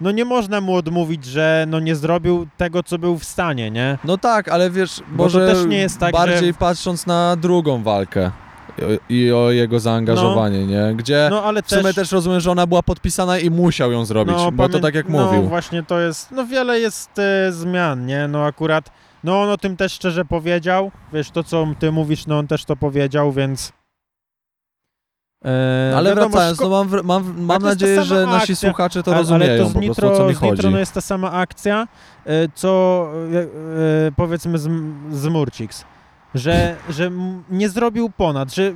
no 0.00 0.10
nie 0.10 0.24
można 0.24 0.60
mu 0.60 0.74
odmówić, 0.74 1.24
że 1.24 1.64
no 1.68 1.80
nie 1.80 1.96
zrobił 1.96 2.46
tego, 2.56 2.82
co 2.82 2.98
był 2.98 3.18
w 3.18 3.24
stanie, 3.24 3.70
nie? 3.70 3.98
no 4.04 4.18
tak, 4.18 4.48
ale 4.48 4.70
wiesz, 4.70 5.02
Bo 5.08 5.22
może 5.22 5.46
to 5.46 5.54
też 5.54 5.66
nie 5.66 5.78
jest 5.78 5.98
tak, 5.98 6.12
bardziej 6.12 6.52
że... 6.52 6.58
patrząc 6.58 7.06
na 7.06 7.36
drugą 7.36 7.82
walkę 7.82 8.30
i, 9.08 9.32
o 9.32 9.50
jego 9.50 9.80
zaangażowanie, 9.80 10.66
nie? 10.66 10.94
Gdzie 10.96 11.28
No 11.30 11.42
ale 11.42 11.62
w 11.62 11.70
sumie 11.70 11.82
też... 11.82 11.94
też 11.94 12.12
rozumiem, 12.12 12.40
że 12.40 12.50
ona 12.50 12.66
była 12.66 12.82
podpisana 12.82 13.38
i 13.38 13.50
musiał 13.50 13.92
ją 13.92 14.04
zrobić, 14.04 14.36
bo 14.52 14.68
to 14.68 14.78
tak 14.80 14.94
jak 14.94 15.08
no, 15.08 15.26
mówił. 15.26 15.42
właśnie 15.42 15.82
to 15.82 16.00
jest, 16.00 16.30
no 16.30 16.46
wiele 16.46 16.80
jest 16.80 17.18
e, 17.18 17.52
zmian, 17.52 18.06
nie? 18.06 18.28
No 18.28 18.44
akurat, 18.44 18.90
no 19.24 19.42
on 19.42 19.48
o 19.50 19.58
tym 19.58 19.76
też 19.76 19.92
szczerze 19.92 20.24
powiedział, 20.24 20.90
wiesz, 21.12 21.30
to 21.30 21.44
co 21.44 21.66
ty 21.78 21.92
mówisz, 21.92 22.26
no 22.26 22.38
on 22.38 22.46
też 22.46 22.64
to 22.64 22.76
powiedział, 22.76 23.32
więc... 23.32 23.72
E, 25.44 25.92
Ale 25.96 26.10
wiadomo, 26.10 26.28
wracając, 26.28 26.60
no 26.60 26.68
mam, 26.68 26.88
mam, 27.04 27.34
mam 27.40 27.62
nadzieję, 27.62 28.04
że 28.04 28.26
nasi 28.26 28.52
akcja, 28.52 28.56
słuchacze 28.68 29.02
to 29.02 29.10
ale- 29.10 29.20
rozumieją 29.20 29.52
ale 29.52 29.58
to 29.62 29.68
z 29.68 29.72
po 29.72 29.80
Nitro, 29.80 29.94
prostu, 30.08 30.16
co 30.18 30.28
mi 30.28 30.34
z 30.34 30.40
Nitro 30.42 30.56
chodzi. 30.56 30.68
no 30.72 30.78
jest 30.78 30.92
ta 30.92 31.00
sama 31.00 31.32
akcja, 31.32 31.88
e, 32.26 32.30
co 32.54 33.06
e, 34.08 34.12
powiedzmy 34.16 34.58
z, 34.58 34.68
z 35.12 35.26
Murciks. 35.28 35.84
Że, 36.34 36.76
że 36.88 37.10
nie 37.50 37.68
zrobił 37.68 38.10
ponad, 38.10 38.54
że 38.54 38.72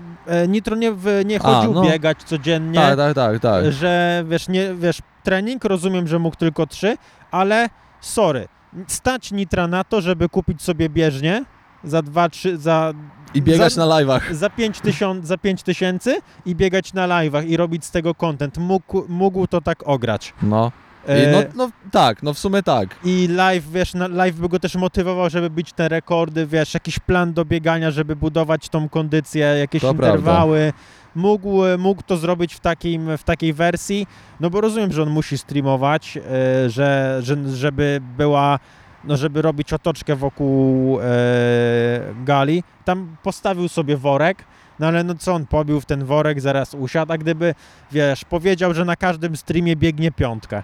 Nitro 0.48 0.76
nie, 0.76 0.92
nie 1.24 1.36
A, 1.36 1.42
chodził 1.42 1.72
no. 1.74 1.82
biegać 1.82 2.22
codziennie, 2.22 2.74
Tak, 2.80 2.96
tak, 2.96 3.14
tak, 3.14 3.38
tak. 3.40 3.72
że 3.72 4.24
wiesz, 4.28 4.48
nie, 4.48 4.74
wiesz, 4.74 4.98
trening, 5.22 5.64
rozumiem, 5.64 6.08
że 6.08 6.18
mógł 6.18 6.36
tylko 6.36 6.66
trzy, 6.66 6.96
ale 7.30 7.68
sorry, 8.00 8.48
stać 8.86 9.32
Nitra 9.32 9.66
na 9.66 9.84
to, 9.84 10.00
żeby 10.00 10.28
kupić 10.28 10.62
sobie 10.62 10.88
bieżnię 10.88 11.44
za 11.84 12.02
dwa, 12.02 12.28
trzy, 12.28 12.56
za, 12.58 12.92
I 13.34 13.42
biegać 13.42 13.72
za- 13.72 13.86
na 13.86 13.94
live'ach. 13.94 14.34
za 14.34 14.50
5 14.50 14.80
tysiąc, 14.80 15.26
za 15.26 15.38
pięć 15.38 15.62
tysięcy 15.62 16.20
i 16.46 16.54
biegać 16.54 16.92
na 16.92 17.08
live'ach 17.08 17.46
i 17.46 17.56
robić 17.56 17.84
z 17.84 17.90
tego 17.90 18.14
content. 18.14 18.58
Mógł, 18.58 19.04
mógł 19.08 19.46
to 19.46 19.60
tak 19.60 19.88
ograć. 19.88 20.34
No. 20.42 20.72
E, 21.06 21.32
no, 21.32 21.38
no 21.54 21.70
tak, 21.90 22.22
no 22.22 22.34
w 22.34 22.38
sumie 22.38 22.62
tak. 22.62 22.96
I 23.04 23.28
live, 23.30 23.70
wiesz, 23.72 23.92
live 24.10 24.36
by 24.36 24.48
go 24.48 24.58
też 24.58 24.74
motywował, 24.74 25.30
żeby 25.30 25.50
bić 25.50 25.72
te 25.72 25.88
rekordy, 25.88 26.46
wiesz, 26.46 26.74
jakiś 26.74 26.98
plan 26.98 27.32
do 27.32 27.44
biegania, 27.44 27.90
żeby 27.90 28.16
budować 28.16 28.68
tą 28.68 28.88
kondycję, 28.88 29.40
jakieś 29.46 29.82
To 29.82 29.90
interwały. 29.90 30.72
Mógł, 31.14 31.58
mógł 31.78 32.02
to 32.02 32.16
zrobić 32.16 32.54
w, 32.54 32.60
takim, 32.60 33.18
w 33.18 33.24
takiej 33.24 33.52
wersji, 33.52 34.06
no 34.40 34.50
bo 34.50 34.60
rozumiem, 34.60 34.92
że 34.92 35.02
on 35.02 35.10
musi 35.10 35.38
streamować, 35.38 36.16
e, 36.16 36.70
że, 36.70 37.18
że, 37.22 37.36
żeby 37.56 38.00
była, 38.16 38.58
no 39.04 39.16
żeby 39.16 39.42
robić 39.42 39.72
otoczkę 39.72 40.16
wokół 40.16 41.00
e, 41.00 41.04
gali. 42.24 42.62
Tam 42.84 43.16
postawił 43.22 43.68
sobie 43.68 43.96
worek, 43.96 44.44
no 44.78 44.86
ale 44.86 45.04
no 45.04 45.14
co 45.14 45.34
on 45.34 45.46
pobił 45.46 45.80
w 45.80 45.86
ten 45.86 46.04
worek, 46.04 46.40
zaraz 46.40 46.74
usiadł, 46.74 47.12
a 47.12 47.18
gdyby, 47.18 47.54
wiesz, 47.92 48.24
powiedział, 48.24 48.74
że 48.74 48.84
na 48.84 48.96
każdym 48.96 49.36
streamie 49.36 49.76
biegnie 49.76 50.12
piątkę. 50.12 50.62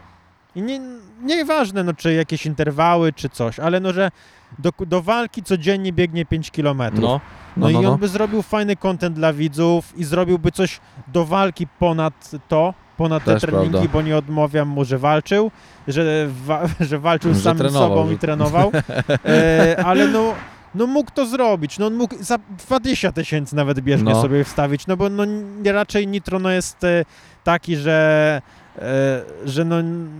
I 0.57 0.63
nie, 0.63 0.81
nieważne, 1.23 1.85
no 1.85 1.95
czy 1.95 2.15
jakieś 2.15 2.47
interwały, 2.47 3.13
czy 3.13 3.29
coś, 3.29 3.59
ale 3.59 3.81
no, 3.81 3.93
że 3.93 4.11
do, 4.59 4.71
do 4.87 5.03
walki 5.03 5.43
codziennie 5.43 5.93
biegnie 5.93 6.25
5 6.27 6.51
km. 6.51 6.79
No, 6.79 6.91
No, 7.01 7.21
no, 7.57 7.71
i 7.71 7.73
no, 7.73 7.79
on 7.79 7.85
no. 7.85 7.99
by 7.99 8.09
zrobił 8.09 8.43
fajny 8.43 8.77
content 8.77 9.17
dla 9.17 9.33
widzów 9.33 9.99
i 9.99 10.05
zrobiłby 10.05 10.53
coś 10.53 10.81
do 11.09 11.25
walki 11.25 11.67
ponad 11.67 12.31
to, 12.49 12.75
ponad 12.97 13.25
te 13.25 13.33
Też 13.33 13.43
treningi, 13.43 13.71
prawda. 13.71 13.89
bo 13.93 14.03
nie 14.03 14.17
odmawiam 14.17 14.69
mu, 14.69 14.85
że 14.85 14.99
walczył, 14.99 15.51
że, 15.89 16.29
wa- 16.47 16.63
że 16.91 16.99
walczył 16.99 17.35
z 17.35 17.43
samym 17.43 17.71
sobą 17.71 18.11
i 18.11 18.19
trenował, 18.19 18.73
e, 19.25 19.77
ale 19.85 20.09
no, 20.09 20.35
no 20.75 20.87
mógł 20.87 21.11
to 21.15 21.27
zrobić, 21.27 21.79
no 21.79 21.87
on 21.87 21.95
mógł 21.95 22.15
za 22.21 22.39
20 22.69 23.13
tysięcy 23.13 23.57
nawet 23.57 23.81
bieżnie 23.81 24.13
No. 24.13 24.23
sobie 24.23 24.45
wstawić, 24.45 24.87
no 24.87 24.97
bo 24.97 25.09
no, 25.11 25.25
nie- 25.63 25.73
raczej 25.73 26.07
Nitro 26.09 26.39
no 26.39 26.51
jest 26.51 26.85
e, 26.85 27.05
taki, 27.45 27.77
że 27.77 28.43
e, 28.79 29.23
że 29.45 29.65
no, 29.65 29.77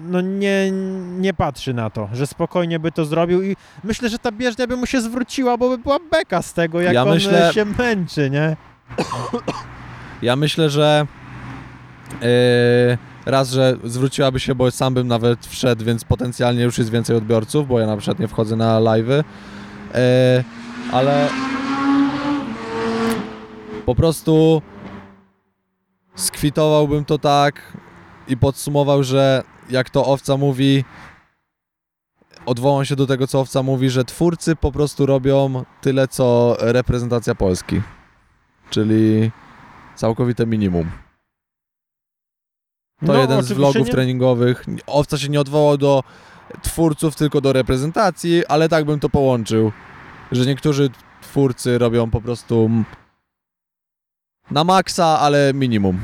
no 0.09 0.21
nie, 0.21 0.71
nie 1.19 1.35
patrzy 1.35 1.75
na 1.75 1.91
to, 1.91 2.09
że 2.13 2.27
spokojnie 2.27 2.79
by 2.79 2.93
to 2.93 3.05
zrobił 3.05 3.43
i 3.43 3.57
myślę, 3.85 4.09
że 4.09 4.19
ta 4.19 4.33
bieżnia 4.33 4.67
by 4.67 4.77
mu 4.77 4.87
się 4.87 5.01
zwróciła, 5.01 5.57
bo 5.59 5.69
by 5.69 5.79
była 5.79 5.99
beka 6.11 6.43
z 6.43 6.53
tego, 6.55 6.81
jak 6.81 6.95
Ja 6.95 7.03
on 7.03 7.09
myślę- 7.11 7.49
e, 7.49 7.53
się 7.53 7.65
męczy, 7.65 8.31
nie? 8.31 8.57
Ja 10.23 10.37
myślę, 10.37 10.71
że 10.71 11.07
raz, 13.27 13.51
że 13.51 13.77
zwróciłaby 13.85 14.41
się, 14.41 14.55
bo 14.55 14.71
sam 14.71 14.95
bym 14.95 15.09
nawet 15.09 15.47
wszedł, 15.47 15.85
więc 15.85 16.05
potencjalnie 16.05 16.63
już 16.63 16.79
jest 16.79 16.91
więcej 16.91 17.17
odbiorców, 17.17 17.69
bo 17.69 17.81
ja 17.81 17.87
na 17.87 17.97
przykład 17.97 18.19
nie 18.19 18.29
wchodzę 18.29 18.57
na 18.57 18.81
live'y, 18.81 19.17
yy, 19.17 20.45
ale 20.93 21.29
po 23.87 23.95
prostu 23.95 24.63
skwitowałbym 26.15 27.05
to 27.05 27.19
tak 27.19 27.73
i 28.29 28.37
podsumował, 28.37 29.03
że 29.03 29.43
jak 29.71 29.91
to 29.91 30.07
Owca 30.07 30.37
mówi, 30.37 30.85
odwołam 32.47 32.85
się 32.85 32.97
do 32.97 33.07
tego, 33.07 33.27
co 33.27 33.41
Owca 33.41 33.63
mówi, 33.63 33.91
że 33.91 34.05
twórcy 34.05 34.57
po 34.57 34.73
prostu 34.73 35.07
robią 35.07 35.65
tyle, 35.81 36.09
co 36.09 36.57
reprezentacja 36.61 37.35
Polski. 37.35 37.83
Czyli 38.71 39.31
całkowite 39.95 40.47
minimum. 40.47 41.04
To 43.07 43.13
No, 43.13 43.19
jeden 43.21 43.43
z 43.43 43.53
vlogów 43.53 43.87
nie- 43.87 43.93
treningowych. 43.93 44.65
Owca 44.87 45.19
się 45.19 45.29
nie 45.29 45.41
odwołał 45.41 45.79
do 45.79 46.03
twórców, 46.63 47.17
tylko 47.17 47.41
do 47.41 47.53
reprezentacji, 47.53 48.47
ale 48.47 48.69
tak 48.69 48.85
bym 48.85 49.01
to 49.01 49.09
połączył, 49.09 49.73
że 50.33 50.47
niektórzy 50.47 50.91
twórcy 51.23 51.79
robią 51.79 52.11
po 52.11 52.21
prostu 52.21 52.71
na 54.51 54.65
maksa, 54.65 55.19
ale 55.21 55.53
minimum. 55.55 56.01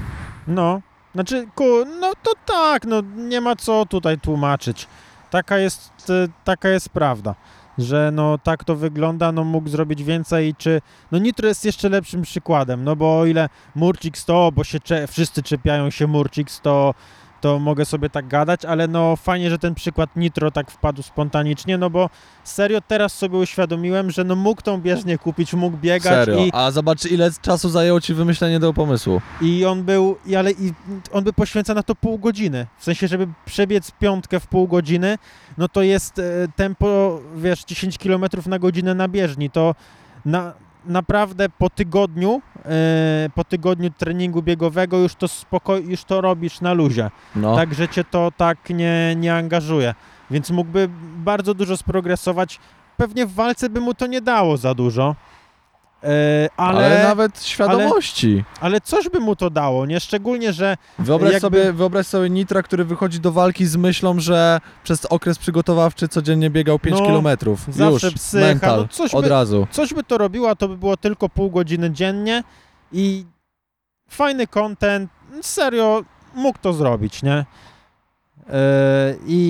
No, 0.47 0.81
znaczy, 1.15 1.47
ku, 1.55 1.65
no 2.01 2.13
to 2.23 2.33
tak, 2.47 2.85
no 2.87 3.01
nie 3.17 3.41
ma 3.41 3.57
co 3.57 3.87
tutaj 3.87 4.19
tłumaczyć. 4.19 4.87
Taka 5.31 5.59
jest, 5.59 5.91
e, 6.11 6.29
taka 6.45 6.69
jest 6.69 6.89
prawda, 6.89 7.35
że 7.83 8.11
no 8.13 8.39
tak 8.39 8.65
to 8.65 8.77
wygląda, 8.77 9.33
no 9.33 9.45
mógł 9.45 9.69
zrobić 9.69 10.05
więcej 10.05 10.55
czy, 10.59 10.81
no 11.13 11.19
Nitro 11.19 11.49
jest 11.49 11.65
jeszcze 11.65 11.89
lepszym 11.89 12.23
przykładem, 12.23 12.85
no 12.85 12.97
bo 12.97 13.19
o 13.19 13.27
ile 13.27 13.49
Murcix 13.75 14.25
to, 14.25 14.53
bo 14.53 14.65
się 14.65 14.79
wszyscy 15.09 15.43
czepiają 15.43 15.91
się 15.91 16.07
Murcix, 16.07 16.61
to 16.61 16.95
to 17.41 17.59
mogę 17.59 17.85
sobie 17.85 18.11
tak 18.11 18.29
gadać, 18.29 18.65
ale 18.65 18.89
no 18.89 19.17
fajnie, 19.17 19.51
że 19.51 19.59
ten 19.59 19.75
przykład 19.75 20.11
Nitro 20.17 20.51
tak 20.51 20.71
wpadł 20.71 21.03
spontanicznie, 21.03 21.79
no 21.79 21.91
bo 21.91 22.11
serio 22.45 22.81
teraz 22.89 23.15
sobie 23.15 23.39
uświadomiłem, 23.39 24.11
że 24.11 24.25
no 24.25 24.37
mógł 24.37 24.63
tą 24.63 24.81
bieżnię 24.81 25.19
kupić, 25.19 25.55
mógł 25.55 25.77
biegać 25.77 26.27
Serio. 26.27 26.45
i 26.45 26.51
A 26.53 26.71
zobacz, 26.71 27.05
ile 27.07 27.31
czasu 27.43 27.69
zajęło 27.69 28.01
ci 28.01 28.15
wymyślenie 28.15 28.61
tego 28.61 28.73
pomysłu. 28.75 29.21
i 29.41 29.65
on 29.65 29.83
był, 29.83 30.17
i 30.27 30.37
ale 30.37 30.51
i 30.53 30.73
on 31.13 31.25
by 31.25 31.33
poświęca 31.33 31.75
na 31.75 31.83
to 31.83 31.95
pół 31.95 32.19
godziny. 32.19 32.67
W 32.79 32.85
sensie, 32.85 33.09
żeby 33.09 33.29
przebiec 33.45 33.91
piątkę 33.91 34.41
w 34.41 34.47
pół 34.47 34.69
godziny, 34.69 35.19
no 35.59 35.69
to 35.69 35.83
jest 35.83 36.19
e, 36.19 36.23
tempo, 36.57 37.21
wiesz, 37.37 37.65
10 37.65 37.99
km 37.99 38.25
na 38.47 38.59
godzinę 38.59 38.95
na 38.95 39.09
bieżni. 39.09 39.51
To 39.51 39.75
na, 40.25 40.53
naprawdę 40.85 41.49
po 41.49 41.71
tygodniu, 41.71 42.43
e, 42.65 43.29
po 43.35 43.45
tygodniu 43.45 43.91
treningu 43.91 44.43
biegowego 44.43 44.99
już 44.99 45.15
to 45.15 45.27
spoko- 45.27 45.89
już 45.91 46.05
to 46.05 46.21
robisz 46.21 46.61
na 46.61 46.73
luzie. 46.73 47.11
No. 47.37 47.57
Tak, 47.57 47.75
że 47.75 47.89
cię 47.89 48.05
to 48.05 48.33
tak 48.37 48.71
nie, 48.71 49.15
nie 49.17 49.35
angażuje. 49.35 49.95
Więc 50.31 50.51
mógłby 50.51 50.89
bardzo 51.17 51.55
dużo 51.55 51.77
sprogresować. 51.77 52.59
Pewnie 52.97 53.27
w 53.27 53.35
walce 53.35 53.71
by 53.71 53.81
mu 53.81 53.95
to 53.95 54.07
nie 54.07 54.21
dało 54.21 54.57
za 54.57 54.75
dużo. 54.75 55.17
E, 56.05 56.49
ale... 56.57 56.87
ale, 56.87 57.03
nawet 57.05 57.43
świadomości. 57.45 58.45
ale 58.61 58.81
coś 58.81 59.09
by 59.09 59.21
mu 59.21 59.37
to 59.37 59.51
dało, 59.51 59.87
nie? 59.87 60.01
Szczególnie, 60.01 60.53
że 60.53 60.77
Wyobraź, 60.99 61.33
jakby- 61.33 61.41
sobie, 61.59 61.73
wyobraź 61.73 62.07
sobie 62.07 62.31
Nitra, 62.31 62.63
który 62.63 62.85
wychodzi 62.85 63.21
do 63.21 63.33
walki 63.33 63.67
z 63.67 63.77
myślą, 63.77 64.21
że 64.21 64.61
przez 64.85 65.05
okres 65.05 65.39
przygotowawczy 65.39 66.09
codziennie 66.09 66.51
biegał 66.51 66.79
5 66.79 66.97
No, 67.01 67.07
km. 67.07 67.57
zawsze 67.69 68.07
Już, 68.07 68.15
psycha, 68.15 68.47
mental, 68.47 68.81
no 68.81 68.89
coś 68.89 69.15
od 69.15 69.23
by- 69.25 69.29
razu. 69.31 69.67
coś 69.71 69.95
by 69.95 70.05
to 70.05 70.19
robiło, 70.19 70.57
to 70.57 70.69
by 70.69 70.77
było 70.77 70.97
tylko 70.97 71.29
pół 71.29 71.51
godziny 71.51 71.91
dziennie 71.91 72.45
i 72.93 73.25
fajny 74.11 74.47
content, 74.47 75.11
serio, 75.43 76.03
mógł 76.35 76.59
to 76.63 76.73
zrobić, 76.73 77.23
nie? 77.23 77.45
Yy, 78.39 78.53
I 79.27 79.50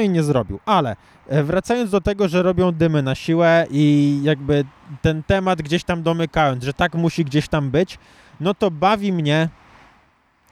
i, 0.00 0.06
i 0.06 0.08
nie 0.08 0.22
zrobił, 0.22 0.60
ale 0.66 0.96
e, 1.28 1.42
wracając 1.42 1.90
do 1.90 2.00
tego, 2.00 2.28
że 2.28 2.42
robią 2.42 2.72
dymy 2.72 3.02
na 3.02 3.14
siłę 3.14 3.66
i 3.70 4.18
jakby 4.22 4.64
ten 5.02 5.22
temat 5.22 5.62
gdzieś 5.62 5.84
tam 5.84 6.02
domykając, 6.02 6.64
że 6.64 6.72
tak 6.72 6.94
musi 6.94 7.24
gdzieś 7.24 7.48
tam 7.48 7.70
być, 7.70 7.98
no 8.40 8.54
to 8.54 8.70
bawi 8.70 9.12
mnie, 9.12 9.48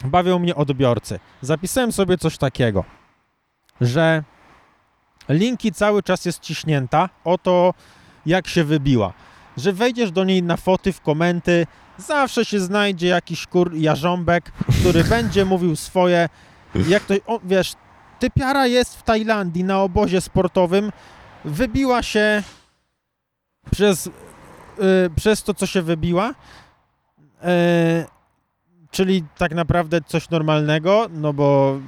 bawią 0.04 0.38
mnie 0.38 0.54
odbiorcy. 0.54 1.18
Zapisałem 1.40 1.92
sobie 1.92 2.18
coś 2.18 2.38
takiego, 2.38 2.84
że 3.80 4.22
linki 5.28 5.72
cały 5.72 6.02
czas 6.02 6.24
jest 6.24 6.40
ciśnięta 6.40 7.08
o 7.24 7.38
to, 7.38 7.74
jak 8.26 8.48
się 8.48 8.64
wybiła. 8.64 9.12
Że 9.56 9.72
wejdziesz 9.72 10.10
do 10.10 10.24
niej 10.24 10.42
na 10.42 10.56
foty, 10.56 10.92
w 10.92 11.00
komenty, 11.00 11.66
zawsze 11.98 12.44
się 12.44 12.60
znajdzie 12.60 13.06
jakiś 13.06 13.46
kur 13.46 13.74
jarząbek, 13.74 14.52
który 14.80 15.04
będzie 15.14 15.44
mówił 15.44 15.76
swoje, 15.76 16.28
jak 16.88 17.02
to, 17.04 17.14
o, 17.26 17.40
wiesz, 17.44 17.74
typiara 18.18 18.66
jest 18.66 18.96
w 18.98 19.02
Tajlandii 19.02 19.64
na 19.64 19.82
obozie 19.82 20.20
sportowym, 20.20 20.92
wybiła 21.44 22.02
się 22.02 22.42
przez, 23.70 24.06
y, 24.06 24.10
przez 25.16 25.42
to, 25.42 25.54
co 25.54 25.66
się 25.66 25.82
wybiła, 25.82 26.34
e, 27.42 28.06
czyli 28.90 29.24
tak 29.38 29.54
naprawdę 29.54 30.00
coś 30.06 30.30
normalnego, 30.30 31.06
no 31.10 31.32
bo 31.32 31.78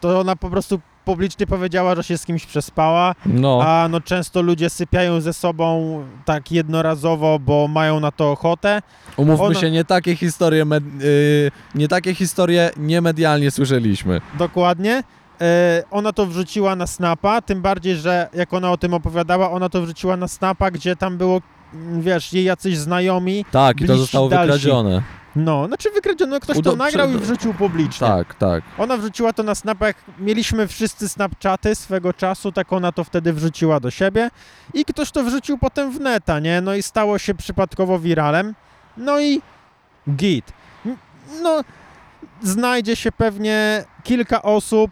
to 0.00 0.20
ona 0.20 0.36
po 0.36 0.50
prostu 0.50 0.80
publicznie 1.04 1.46
powiedziała, 1.46 1.94
że 1.94 2.04
się 2.04 2.18
z 2.18 2.26
kimś 2.26 2.46
przespała, 2.46 3.14
No, 3.26 3.60
a 3.66 3.88
no 3.88 4.00
często 4.00 4.42
ludzie 4.42 4.70
sypiają 4.70 5.20
ze 5.20 5.32
sobą 5.32 6.04
tak 6.24 6.52
jednorazowo, 6.52 7.38
bo 7.38 7.68
mają 7.68 8.00
na 8.00 8.12
to 8.12 8.30
ochotę. 8.30 8.82
umówmy 9.16 9.46
ona- 9.46 9.60
się, 9.60 9.70
nie 9.70 9.84
takie 9.84 10.16
historie, 10.16 10.64
med- 10.64 11.02
yy, 11.02 11.50
nie 11.74 11.88
takie 11.88 12.14
historie 12.14 12.70
niemedialnie 12.76 13.50
słyszeliśmy. 13.50 14.20
Dokładnie. 14.38 15.02
E, 15.40 15.82
ona 15.90 16.12
to 16.12 16.26
wrzuciła 16.26 16.76
na 16.76 16.86
Snapa, 16.86 17.42
tym 17.42 17.62
bardziej, 17.62 17.96
że 17.96 18.28
jak 18.34 18.52
ona 18.54 18.70
o 18.72 18.76
tym 18.76 18.94
opowiadała, 18.94 19.50
ona 19.50 19.68
to 19.68 19.82
wrzuciła 19.82 20.16
na 20.16 20.28
Snapa, 20.28 20.70
gdzie 20.70 20.96
tam 20.96 21.18
było, 21.18 21.40
mm, 21.74 22.02
wiesz, 22.02 22.32
jej 22.32 22.44
jacyś 22.44 22.76
znajomi. 22.78 23.44
Tak, 23.50 23.80
i 23.80 23.86
to 23.86 23.96
zostało 23.96 24.28
dalsi. 24.28 24.46
wykradzione. 24.46 25.02
No, 25.36 25.66
znaczy 25.66 25.90
wykradziono, 25.90 26.40
ktoś 26.40 26.56
to 26.56 26.60
Udo- 26.60 26.76
nagrał 26.76 27.10
i 27.10 27.16
wrzucił 27.18 27.54
publicznie. 27.54 28.06
Tak, 28.06 28.34
tak. 28.34 28.64
Ona 28.78 28.96
wrzuciła 28.96 29.32
to 29.32 29.42
na 29.42 29.54
Snapa, 29.54 29.86
jak 29.86 29.96
mieliśmy 30.18 30.68
wszyscy 30.68 31.08
Snapchaty 31.08 31.74
swego 31.74 32.12
czasu, 32.12 32.52
tak 32.52 32.72
ona 32.72 32.92
to 32.92 33.04
wtedy 33.04 33.32
wrzuciła 33.32 33.80
do 33.80 33.90
siebie 33.90 34.30
i 34.74 34.84
ktoś 34.84 35.10
to 35.10 35.24
wrzucił 35.24 35.58
potem 35.58 35.90
w 35.92 36.00
neta, 36.00 36.40
nie? 36.40 36.60
No 36.60 36.74
i 36.74 36.82
stało 36.82 37.18
się 37.18 37.34
przypadkowo 37.34 37.98
wiralem. 37.98 38.54
No 38.96 39.20
i 39.20 39.42
git. 40.16 40.52
No, 41.42 41.60
znajdzie 42.42 42.96
się 42.96 43.12
pewnie 43.12 43.84
kilka 44.04 44.42
osób, 44.42 44.90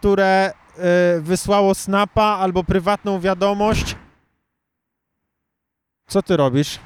które 0.00 0.52
y, 1.16 1.20
wysłało 1.20 1.74
Snapa 1.74 2.22
albo 2.22 2.64
prywatną 2.64 3.20
wiadomość. 3.20 3.96
Co 6.08 6.22
ty 6.22 6.36
robisz? 6.36 6.78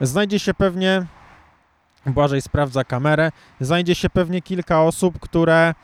Znajdzie 0.00 0.38
się 0.38 0.54
pewnie 0.54 1.06
Błażej 2.06 2.42
sprawdza 2.42 2.84
kamerę. 2.84 3.30
Znajdzie 3.60 3.94
się 3.94 4.10
pewnie 4.10 4.42
kilka 4.42 4.82
osób, 4.82 5.18
które 5.20 5.74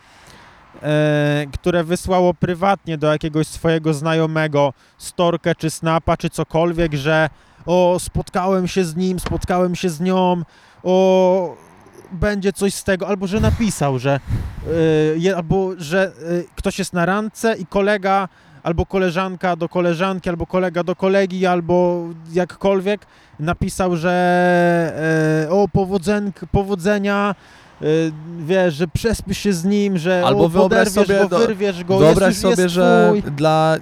e, 0.82 1.46
które 1.52 1.84
wysłało 1.84 2.34
prywatnie 2.34 2.98
do 2.98 3.12
jakiegoś 3.12 3.46
swojego 3.46 3.94
znajomego 3.94 4.72
storkę 4.98 5.54
czy 5.54 5.70
snapa 5.70 6.16
czy 6.16 6.30
cokolwiek, 6.30 6.94
że 6.94 7.30
o 7.66 7.96
spotkałem 7.98 8.68
się 8.68 8.84
z 8.84 8.96
nim, 8.96 9.20
spotkałem 9.20 9.76
się 9.76 9.90
z 9.90 10.00
nią, 10.00 10.42
o 10.82 11.69
będzie 12.12 12.52
coś 12.52 12.74
z 12.74 12.84
tego, 12.84 13.08
albo 13.08 13.26
że 13.26 13.40
napisał, 13.40 13.98
że 13.98 14.20
y, 14.66 15.18
je, 15.18 15.36
albo 15.36 15.70
że 15.78 16.12
y, 16.30 16.44
ktoś 16.56 16.78
jest 16.78 16.92
na 16.92 17.06
randce 17.06 17.56
i 17.56 17.66
kolega 17.66 18.28
albo 18.62 18.86
koleżanka 18.86 19.56
do 19.56 19.68
koleżanki, 19.68 20.28
albo 20.28 20.46
kolega 20.46 20.84
do 20.84 20.96
kolegi, 20.96 21.46
albo 21.46 22.06
jakkolwiek 22.32 23.06
napisał, 23.38 23.96
że 23.96 25.44
y, 25.46 25.50
o 25.50 25.68
powodzen, 25.68 26.32
powodzenia, 26.52 27.34
y, 27.82 28.12
wiesz, 28.46 28.74
że 28.74 28.88
przespisz 28.88 29.38
się 29.38 29.52
z 29.52 29.64
nim, 29.64 29.98
że 29.98 30.22
Albo 30.26 30.44
o, 30.44 30.48
wyobraź 30.48 30.88
sobie 30.88 31.18
go, 31.18 31.28
do- 31.28 31.38
wyrwiesz 31.38 31.84
go, 31.84 31.98
Wyobraź 31.98 32.28
jest, 32.28 32.40
sobie, 32.40 32.62
jest 32.62 32.74
że 32.74 33.06
twój. 33.08 33.22
dla 33.32 33.76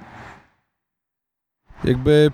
jakby 1.85 2.31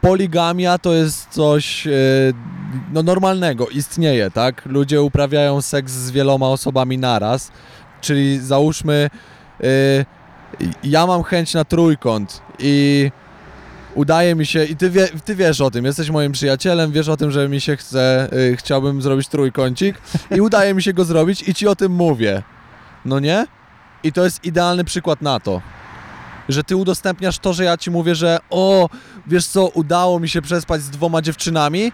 poligamia 0.00 0.78
to 0.78 0.92
jest 0.94 1.28
coś 1.30 1.86
e, 1.86 1.90
no, 2.92 3.02
normalnego, 3.02 3.68
istnieje, 3.68 4.30
tak? 4.30 4.66
Ludzie 4.66 5.02
uprawiają 5.02 5.62
seks 5.62 5.92
z 5.92 6.10
wieloma 6.10 6.48
osobami 6.48 6.98
naraz, 6.98 7.52
czyli 8.00 8.40
załóżmy 8.40 9.10
e, 9.60 10.04
ja 10.84 11.06
mam 11.06 11.22
chęć 11.22 11.54
na 11.54 11.64
trójkąt 11.64 12.42
i 12.58 13.10
udaje 13.94 14.34
mi 14.34 14.46
się, 14.46 14.64
i 14.64 14.76
ty, 14.76 14.90
wie, 14.90 15.08
ty 15.24 15.34
wiesz 15.34 15.60
o 15.60 15.70
tym, 15.70 15.84
jesteś 15.84 16.10
moim 16.10 16.32
przyjacielem, 16.32 16.92
wiesz 16.92 17.08
o 17.08 17.16
tym, 17.16 17.30
że 17.30 17.48
mi 17.48 17.60
się 17.60 17.76
chce, 17.76 18.28
e, 18.32 18.56
chciałbym 18.56 19.02
zrobić 19.02 19.28
trójkącik 19.28 20.00
i 20.36 20.40
udaje 20.40 20.74
mi 20.74 20.82
się 20.82 20.92
go 20.92 21.04
zrobić 21.04 21.48
i 21.48 21.54
ci 21.54 21.68
o 21.68 21.76
tym 21.76 21.92
mówię. 21.92 22.42
No 23.04 23.20
nie? 23.20 23.46
I 24.02 24.12
to 24.12 24.24
jest 24.24 24.44
idealny 24.44 24.84
przykład 24.84 25.22
na 25.22 25.40
to. 25.40 25.62
Że 26.48 26.64
ty 26.64 26.76
udostępniasz 26.76 27.38
to, 27.38 27.52
że 27.52 27.64
ja 27.64 27.76
ci 27.76 27.90
mówię, 27.90 28.14
że 28.14 28.38
o, 28.50 28.88
wiesz 29.26 29.46
co, 29.46 29.68
udało 29.68 30.20
mi 30.20 30.28
się 30.28 30.42
przespać 30.42 30.82
z 30.82 30.90
dwoma 30.90 31.22
dziewczynami 31.22 31.92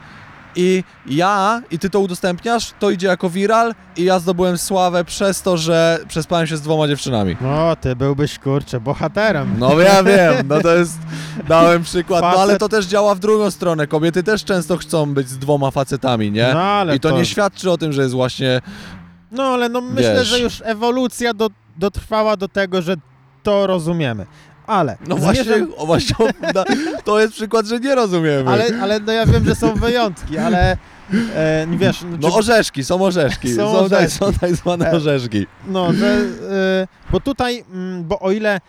i 0.57 0.85
ja, 1.07 1.63
i 1.71 1.79
ty 1.79 1.91
to 1.91 2.01
udostępniasz, 2.01 2.73
to 2.79 2.91
idzie 2.91 3.07
jako 3.07 3.31
viral 3.31 3.75
i 3.97 4.05
ja 4.05 4.19
zdobyłem 4.19 4.59
sławę 4.59 5.05
przez 5.05 5.43
to, 5.43 5.57
że 5.57 5.99
przespałem 6.09 6.47
się 6.47 6.57
z 6.57 6.61
dwoma 6.61 6.89
dziewczynami. 6.89 7.37
No, 7.41 7.77
ty 7.77 7.97
byłbyś, 7.97 8.39
kurczę, 8.39 8.81
bohaterem. 8.81 9.55
No 9.59 9.81
ja 9.81 10.03
wiem, 10.13 10.49
no 10.49 10.61
to 10.61 10.75
jest, 10.75 10.99
dałem 11.49 11.83
przykład, 11.83 12.23
no 12.23 12.29
ale 12.41 12.55
Facet- 12.55 12.59
to 12.59 12.69
też 12.69 12.87
działa 12.87 13.15
w 13.15 13.19
drugą 13.19 13.51
stronę, 13.51 13.87
kobiety 13.87 14.23
też 14.23 14.45
często 14.45 14.77
chcą 14.77 15.15
być 15.15 15.29
z 15.29 15.39
dwoma 15.39 15.71
facetami, 15.71 16.31
nie? 16.31 16.51
No, 16.55 16.61
ale 16.63 16.97
I 16.97 17.01
to, 17.01 17.11
nie 17.11 17.27
świadczy 17.27 17.71
o 17.71 17.79
tym, 17.79 17.93
że 17.93 18.03
jest 18.03 18.15
właśnie, 18.15 18.61
No, 19.33 19.43
ale 19.43 19.69
no 19.69 19.81
myślę, 19.81 20.15
Wiesz. 20.15 20.29
że 20.29 20.39
już 20.41 20.63
ewolucja 20.65 21.35
do, 21.35 21.49
dotrwała 21.77 22.37
do 22.37 22.49
tego, 22.49 22.83
że 22.83 22.97
to 23.43 23.67
rozumiemy. 23.67 24.27
Ale, 24.69 24.97
no 25.09 25.17
właśnie, 25.17 25.45
zmierzam- 25.45 25.73
o, 25.77 25.87
właśnie 25.87 26.17
na- 26.55 26.65
to 27.05 27.21
jest 27.21 27.33
przykład, 27.33 27.67
że 27.67 27.81
nie 27.81 27.95
rozumiemy. 27.95 28.51
ale, 28.51 28.65
ale 28.83 29.01
no 29.01 29.13
ja 29.13 29.27
wiem, 29.27 29.45
że 29.45 29.55
są 29.55 29.75
wyjątki, 29.75 30.39
ale 30.39 30.77
e, 31.35 31.67
wiesz, 31.77 32.03
no, 32.03 32.17
No 32.21 32.29
czy- 32.31 32.35
orzeszki, 32.37 32.85
są 32.85 33.03
orzeszki. 33.05 33.55
Są 33.55 33.73
Są, 33.73 33.79
orzeszki. 33.79 34.19
są 34.19 34.33
tak 34.33 34.55
zwane 34.57 34.91
E, 34.91 34.93
orzeszki. 34.97 35.47
no, 35.67 35.93
że, 35.93 36.07
e, 36.07 36.87
bo 37.11 37.21
tutaj, 37.21 37.65
mm, 37.73 38.05
bo 38.05 38.19
o 38.21 38.31
ile 38.31 38.61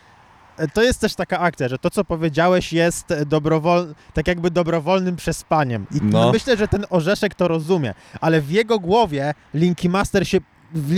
e, 0.58 0.68
to 0.68 0.84
jest 0.84 1.02
też 1.02 1.16
taka 1.16 1.40
akcja, 1.40 1.68
że 1.68 1.78
to, 1.80 1.90
co 1.90 2.06
powiedziałeś, 2.06 2.74
jest 2.74 3.14
dobrowol, 3.26 3.94
tak 4.14 4.28
jakby 4.28 4.52
dobrowolnym 4.52 5.16
przespaniem. 5.16 5.86
I 5.96 5.98
No. 6.02 6.32
myślę, 6.32 6.58
że 6.58 6.68
ten 6.68 6.86
orzeszek 6.90 7.36
to 7.36 7.48
rozumie, 7.48 7.94
ale 8.22 8.42
w 8.42 8.52
jego 8.52 8.80
głowie 8.80 9.34
Linky 9.54 9.90
Master 9.90 10.28
się, 10.28 10.38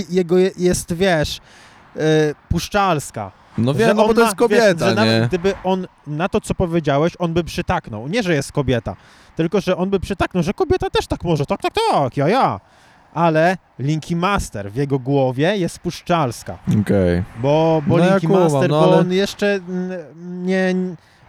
jego 0.09 0.37
je- 0.37 0.51
jest, 0.57 0.93
wiesz, 0.93 1.39
e, 1.95 1.99
puszczalska. 2.49 3.31
No 3.57 3.73
wiem, 3.73 3.89
no 3.89 3.95
bo 3.95 4.05
on 4.09 4.15
to 4.15 4.21
jest 4.21 4.35
kobieta, 4.35 4.65
wiesz, 4.73 4.79
że 4.79 4.89
nie? 4.89 4.95
Nawet 4.95 5.27
gdyby 5.27 5.53
on 5.63 5.87
na 6.07 6.29
to, 6.29 6.41
co 6.41 6.55
powiedziałeś, 6.55 7.13
on 7.19 7.33
by 7.33 7.43
przytaknął. 7.43 8.07
Nie, 8.07 8.23
że 8.23 8.33
jest 8.33 8.51
kobieta, 8.51 8.95
tylko 9.35 9.61
że 9.61 9.77
on 9.77 9.89
by 9.89 9.99
przytaknął, 9.99 10.43
że 10.43 10.53
kobieta 10.53 10.89
też 10.89 11.07
tak 11.07 11.23
może, 11.23 11.45
tak, 11.45 11.61
tak, 11.61 11.73
tak, 11.91 12.17
ja, 12.17 12.27
ja. 12.29 12.59
Ale 13.13 13.57
Linky 13.79 14.15
Master 14.15 14.71
w 14.71 14.75
jego 14.75 14.99
głowie 14.99 15.57
jest 15.57 15.79
puszczalska, 15.79 16.57
Okej. 16.81 17.23
bo, 17.41 17.81
bo 17.87 17.97
No 17.97 18.05
ja 18.05 18.11
Linky 18.11 18.27
kumam, 18.27 18.43
Master, 18.43 18.69
no 18.69 18.79
bo 18.79 18.83
ale- 18.87 18.97
on 18.97 19.11
jeszcze 19.11 19.59
nie, 20.25 20.75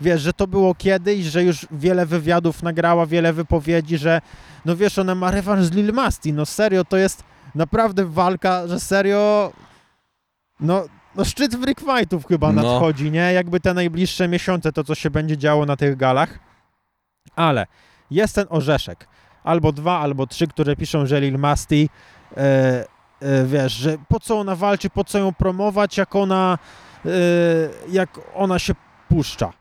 wiesz, 0.01 0.21
że 0.23 0.33
to 0.33 0.47
było 0.47 0.75
kiedyś, 0.75 1.25
że 1.25 1.45
już 1.45 1.67
wiele 1.71 2.07
wywiadów 2.07 2.63
nagrała, 2.63 3.07
wiele 3.07 3.33
wypowiedzi, 3.33 3.99
że 3.99 4.21
no 4.65 4.77
wiesz, 4.77 4.99
ona 4.99 5.15
ma 5.15 5.31
rewanż 5.31 5.65
z 5.65 5.71
Lil 5.73 5.93
Masti, 5.93 6.33
no 6.33 6.47
serio, 6.47 6.85
to 6.85 6.97
jest 6.97 7.25
naprawdę 7.55 8.05
walka, 8.05 8.67
że 8.67 8.81
serio, 8.81 9.53
no, 10.61 10.85
no 11.15 11.25
szczyt 11.25 11.55
freak 11.57 11.81
fightów 11.81 12.27
chyba 12.27 12.53
No. 12.53 12.63
nadchodzi, 12.63 13.11
nie? 13.11 13.33
Jakby 13.33 13.61
te 13.61 13.75
najbliższe 13.75 14.29
miesiące, 14.29 14.73
to 14.73 14.85
co 14.85 14.95
się 14.95 15.11
będzie 15.11 15.37
działo 15.39 15.67
na 15.67 15.77
tych 15.77 15.97
galach. 15.97 16.39
Ale 17.37 17.67
jest 18.11 18.35
ten 18.35 18.47
orzeszek, 18.51 19.09
albo 19.45 19.73
dwa, 19.73 19.99
albo 20.01 20.27
trzy, 20.27 20.47
które 20.47 20.77
piszą, 20.77 21.07
że 21.07 21.21
Lil 21.21 21.39
Masti, 21.39 21.89
e, 22.37 22.41
e, 23.21 23.45
wiesz, 23.45 23.73
że 23.73 23.97
po 24.09 24.21
co 24.21 24.39
ona 24.39 24.57
walczy, 24.57 24.91
po 24.91 25.05
co 25.05 25.19
ją 25.19 25.33
promować, 25.35 25.97
jak 25.97 26.17
ona, 26.17 26.59
e, 27.07 27.09
jak 27.89 28.21
ona 28.35 28.59
się 28.59 28.75
puszcza. 29.09 29.53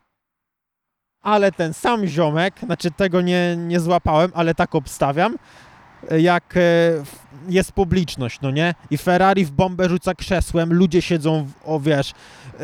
Ale 1.23 1.51
ten 1.51 1.73
sam 1.73 2.05
ziomek, 2.05 2.59
znaczy 2.59 2.91
tego 2.91 3.21
nie, 3.21 3.55
nie 3.57 3.79
złapałem, 3.79 4.31
ale 4.35 4.55
tak 4.55 4.75
obstawiam, 4.75 5.37
jak 6.19 6.57
e, 6.57 6.59
jest 7.49 7.71
publiczność, 7.71 8.41
no 8.41 8.51
nie? 8.51 8.75
I 8.91 8.97
Ferrari 8.97 9.45
w 9.45 9.51
bombę 9.51 9.89
rzuca 9.89 10.15
krzesłem, 10.15 10.73
ludzie 10.73 11.01
siedzą, 11.01 11.45
w, 11.45 11.69
o 11.69 11.79
wiesz, 11.79 12.11
e, 12.59 12.63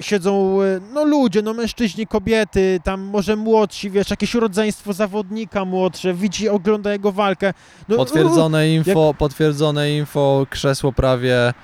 siedzą, 0.00 0.62
e, 0.62 0.80
no 0.94 1.04
ludzie, 1.04 1.42
no 1.42 1.54
mężczyźni, 1.54 2.06
kobiety, 2.06 2.80
tam 2.84 3.00
może 3.00 3.36
młodsi, 3.36 3.90
wiesz, 3.90 4.10
jakieś 4.10 4.34
rodzeństwo 4.34 4.92
zawodnika 4.92 5.64
młodsze, 5.64 6.14
widzi, 6.14 6.48
ogląda 6.48 6.92
jego 6.92 7.12
walkę. 7.12 7.54
No, 7.88 7.96
Potwierdzone 7.96 8.70
info, 8.70 9.14
potwierdzone 9.18 9.92
info, 9.92 10.46
krzesło 10.50 10.92
prawie, 10.92 11.54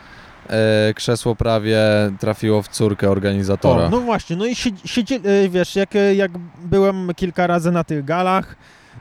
krzesło 0.95 1.37
prawie 1.37 1.79
trafiło 2.21 2.63
w 2.63 2.69
córkę 2.69 3.11
organizatora. 3.11 3.85
O, 3.85 3.91
no 3.91 4.01
właśnie, 4.01 4.37
no 4.37 4.47
i 4.47 4.55
siedzi, 4.55 4.89
siedzi, 4.89 5.21
wiesz, 5.49 5.77
jak, 5.77 5.91
jak 6.15 6.31
byłem 6.65 7.11
kilka 7.17 7.47
razy 7.47 7.73
na 7.73 7.85
tych 7.85 8.05
galach 8.05 8.57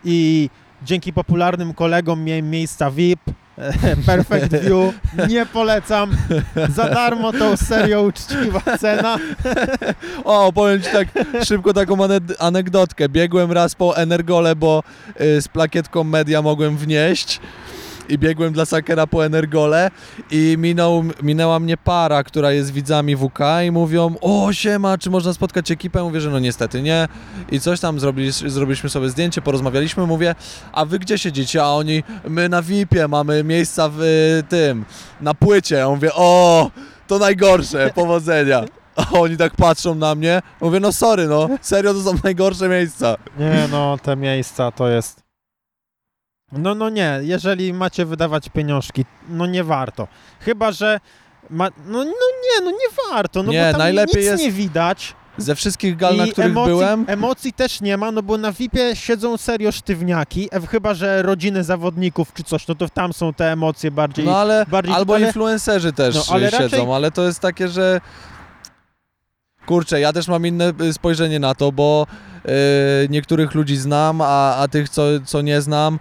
i 0.06 0.50
dzięki 0.84 1.14
popularnym 1.14 1.74
kolegom 1.74 2.24
miałem 2.24 2.50
miejsca 2.50 2.92
VIP, 2.92 3.20
Perfect 4.06 4.52
View, 4.56 4.94
nie 5.30 5.46
polecam, 5.46 6.12
za 6.70 6.90
darmo 6.90 7.32
to 7.34 7.58
serio 7.58 8.02
uczciwa 8.02 8.78
cena. 8.80 9.18
O, 10.24 10.54
powiem 10.54 10.82
ci 10.82 10.90
tak 10.90 11.08
szybko 11.46 11.74
taką 11.74 11.96
ane- 11.98 12.36
anegdotkę. 12.40 13.10
Biegłem 13.10 13.52
raz 13.52 13.76
po 13.76 13.98
Energole, 13.98 14.56
bo 14.56 14.84
y, 15.22 15.42
z 15.42 15.48
plakietką 15.48 16.04
media 16.04 16.42
mogłem 16.42 16.78
wnieść. 16.78 17.40
I 18.10 18.18
biegłem 18.18 18.54
dla 18.54 18.66
Sakera 18.66 19.08
po 19.08 19.26
Energole 19.26 19.92
i 20.32 20.56
minął, 20.58 21.04
minęła 21.22 21.60
mnie 21.60 21.78
para, 21.78 22.24
która 22.24 22.52
jest 22.52 22.74
widzami 22.74 23.16
WK 23.16 23.40
i 23.66 23.72
mówią 23.72 24.16
o 24.22 24.54
siema, 24.54 24.98
czy 24.98 25.10
można 25.10 25.34
spotkać 25.34 25.72
ekipę? 25.72 26.04
Mówię, 26.04 26.22
że 26.22 26.30
no 26.30 26.40
niestety 26.40 26.82
nie. 26.82 27.08
I 27.52 27.60
coś 27.60 27.80
tam 27.80 28.00
zrobili, 28.00 28.32
zrobiliśmy 28.32 28.90
sobie 28.90 29.10
zdjęcie, 29.10 29.42
porozmawialiśmy, 29.42 30.08
mówię, 30.08 30.36
a 30.72 30.86
wy 30.86 31.00
gdzie 31.00 31.18
siedzicie? 31.18 31.64
A 31.64 31.68
oni, 31.68 32.04
my 32.28 32.50
na 32.50 32.62
VIP-ie 32.62 33.08
mamy 33.08 33.44
miejsca 33.44 33.90
w 33.90 34.02
y, 34.02 34.44
tym, 34.50 34.86
na 35.22 35.34
płycie. 35.34 35.76
Ja 35.76 35.90
mówię, 35.90 36.14
o, 36.14 36.72
to 37.08 37.20
najgorsze, 37.20 37.92
powodzenia. 37.96 38.64
A 38.96 39.20
oni 39.20 39.38
tak 39.38 39.56
patrzą 39.56 39.96
na 39.96 40.16
mnie. 40.16 40.42
Mówię, 40.62 40.80
no 40.80 40.92
sorry, 40.92 41.28
no. 41.28 41.50
Serio, 41.62 41.94
to 41.94 42.02
są 42.02 42.14
najgorsze 42.24 42.70
miejsca. 42.70 43.16
Nie 43.40 43.68
no, 43.72 43.98
te 44.04 44.16
miejsca 44.16 44.72
to 44.72 44.88
jest... 44.88 45.23
No, 46.58 46.76
no 46.76 46.90
nie, 46.90 47.20
jeżeli 47.22 47.74
macie 47.74 48.06
wydawać 48.06 48.50
pieniążki, 48.50 49.06
no 49.30 49.46
nie 49.46 49.64
warto. 49.64 50.08
Chyba, 50.40 50.72
że... 50.72 51.00
Ma... 51.50 51.70
No, 51.88 51.98
no 52.04 52.04
nie, 52.44 52.66
no 52.66 52.72
nie 52.72 53.12
warto, 53.14 53.44
no 53.44 53.52
Nie, 53.52 53.66
bo 53.66 53.72
tam 53.72 53.80
najlepiej 53.80 54.16
nic 54.22 54.26
jest- 54.32 54.44
nie 54.44 54.52
widać. 54.52 55.16
Ze 55.38 55.56
wszystkich 55.56 55.98
gal, 55.98 56.18
na 56.18 56.26
I 56.26 56.32
których 56.32 56.52
emocji, 56.52 56.74
byłem, 56.74 57.06
Emocji 57.08 57.54
też 57.54 57.82
nie 57.82 57.98
ma, 57.98 58.12
no 58.12 58.24
bo 58.24 58.38
na 58.38 58.52
VIP-ie 58.52 58.96
siedzą 58.96 59.38
serio 59.38 59.72
sztywniaki, 59.72 60.50
e, 60.52 60.68
chyba 60.68 60.94
że 60.94 61.22
rodziny 61.22 61.64
zawodników 61.64 62.34
czy 62.34 62.44
coś, 62.44 62.68
no 62.68 62.76
to 62.76 62.90
tam 62.90 63.14
są 63.14 63.34
te 63.34 63.52
emocje 63.52 63.92
bardziej... 63.92 64.26
no 64.26 64.38
ale 64.38 64.66
bardziej 64.68 64.96
albo 64.96 65.16
ale- 65.16 65.28
influencerzy 65.28 65.94
też 65.94 66.16
No, 66.16 66.24
ale 66.30 66.52
siedzą, 66.52 66.64
raczej- 66.64 66.94
ale 66.94 67.12
to 67.12 67.24
jest 67.24 67.40
takie, 67.40 67.68
że 67.68 68.02
kurczę, 69.66 70.00
ja 70.00 70.14
też 70.14 70.28
mam 70.28 70.46
inne 70.48 70.74
y, 70.82 70.94
spojrzenie 70.94 71.40
na 71.40 71.56
to, 71.56 71.72
bo 71.72 72.08
y, 72.46 72.50
niektórych 73.10 73.54
ludzi 73.54 73.78
znam, 73.78 74.22
a, 74.22 74.56
a 74.56 74.68
tych, 74.68 74.90
co, 74.90 75.04
co 75.26 75.42
nie 75.42 75.62
znam, 75.62 76.00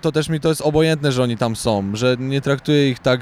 to 0.00 0.12
też 0.12 0.28
mi 0.28 0.40
to 0.40 0.48
jest 0.48 0.60
obojętne, 0.60 1.12
że 1.12 1.22
oni 1.22 1.36
tam 1.36 1.56
są, 1.56 1.96
że 1.96 2.16
nie 2.18 2.40
traktuję 2.40 2.90
ich 2.90 2.98
tak, 2.98 3.20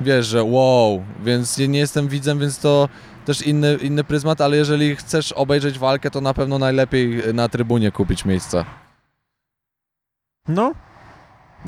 wiesz, 0.00 0.26
że 0.26 0.44
wow, 0.44 1.04
więc 1.24 1.58
nie 1.58 1.78
jestem 1.78 2.08
widzem, 2.08 2.38
więc 2.38 2.58
to 2.58 2.88
też 3.24 3.42
inny, 3.42 3.74
inny 3.74 4.04
pryzmat, 4.04 4.40
ale 4.40 4.56
jeżeli 4.56 4.96
chcesz 4.96 5.32
obejrzeć 5.32 5.78
walkę, 5.78 6.10
to 6.10 6.20
na 6.20 6.34
pewno 6.34 6.58
najlepiej 6.58 7.34
na 7.34 7.48
trybunie 7.48 7.92
kupić 7.92 8.24
miejsca. 8.24 8.64
No. 10.48 10.72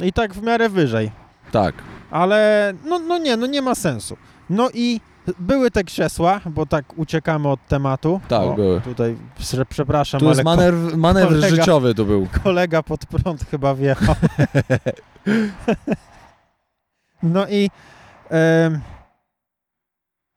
I 0.02 0.12
tak 0.12 0.34
w 0.34 0.42
miarę 0.42 0.68
wyżej. 0.68 1.10
Tak. 1.52 1.74
Ale 2.10 2.72
no, 2.84 2.98
no 2.98 3.18
nie, 3.18 3.36
no 3.36 3.46
nie 3.46 3.62
ma 3.62 3.74
sensu. 3.74 4.16
No 4.50 4.68
i 4.74 5.00
były 5.38 5.70
te 5.70 5.84
krzesła, 5.84 6.40
bo 6.46 6.66
tak 6.66 6.98
uciekamy 6.98 7.48
od 7.48 7.66
tematu. 7.66 8.20
Tak, 8.28 8.42
o, 8.42 8.54
były. 8.54 8.80
Tutaj 8.80 9.16
prze- 9.38 9.66
przepraszam, 9.66 10.20
Tu 10.20 10.28
jest 10.28 10.44
manewr, 10.44 10.96
manewr 10.96 11.32
kolega- 11.34 11.48
życiowy 11.56 11.94
tu 11.94 12.06
był. 12.06 12.26
kolega 12.44 12.82
pod 12.82 13.06
prąd 13.06 13.44
chyba 13.50 13.74
wjechał. 13.74 14.14
no 17.22 17.48
i 17.48 17.70
em, 18.30 18.80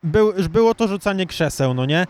był, 0.03 0.33
było 0.49 0.75
to 0.75 0.87
rzucanie 0.87 1.25
krzeseł, 1.25 1.73
no 1.73 1.85
nie? 1.85 2.05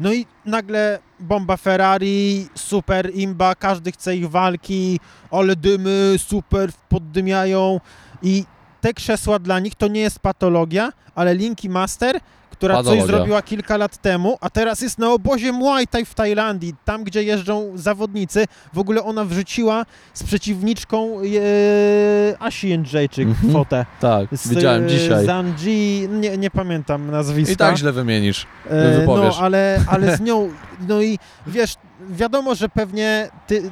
No 0.00 0.12
i 0.12 0.26
nagle 0.44 0.98
bomba 1.20 1.56
Ferrari, 1.56 2.48
super 2.54 3.10
imba, 3.14 3.54
każdy 3.54 3.92
chce 3.92 4.16
ich 4.16 4.30
walki, 4.30 5.00
ale 5.30 5.56
dymy, 5.56 6.14
super, 6.18 6.70
poddymiają 6.88 7.80
i 8.22 8.44
te 8.86 8.94
krzesła 8.94 9.38
dla 9.38 9.58
nich 9.60 9.74
to 9.74 9.88
nie 9.88 10.00
jest 10.00 10.18
patologia, 10.18 10.92
ale 11.14 11.34
Linky 11.34 11.68
Master, 11.68 12.20
która 12.50 12.74
Patologia. 12.74 13.02
coś 13.02 13.10
zrobiła 13.10 13.42
kilka 13.42 13.76
lat 13.76 13.96
temu, 13.96 14.36
a 14.40 14.50
teraz 14.50 14.80
jest 14.80 14.98
na 14.98 15.10
obozie 15.12 15.52
Muay 15.52 15.86
Thai 15.86 16.04
w 16.04 16.14
Tajlandii, 16.14 16.74
tam 16.84 17.04
gdzie 17.04 17.22
jeżdżą 17.22 17.72
zawodnicy. 17.74 18.44
W 18.72 18.78
ogóle 18.78 19.04
ona 19.04 19.24
wrzuciła 19.24 19.86
z 20.14 20.22
przeciwniczką 20.22 21.18
e, 21.20 22.42
Asi 22.42 22.68
Jędrzejczyk 22.68 23.28
Mhm. 23.28 23.52
fotę. 23.52 23.86
Tak, 24.00 24.28
Z, 24.32 24.48
widziałem 24.48 24.84
e, 24.84 24.88
dzisiaj. 24.88 25.26
Zanji, 25.26 26.08
nie, 26.10 26.38
nie 26.38 26.50
pamiętam 26.50 27.10
nazwiska. 27.10 27.52
I 27.52 27.56
tak 27.56 27.76
źle 27.76 27.92
wymienisz. 27.92 28.46
E, 28.70 29.02
no, 29.06 29.38
ale, 29.40 29.80
ale 29.86 30.16
z 30.16 30.20
nią, 30.26 30.48
no 30.88 31.02
i 31.02 31.18
wiesz, 31.46 31.74
wiadomo, 32.10 32.54
że 32.54 32.68
pewnie 32.68 33.28
ty 33.46 33.70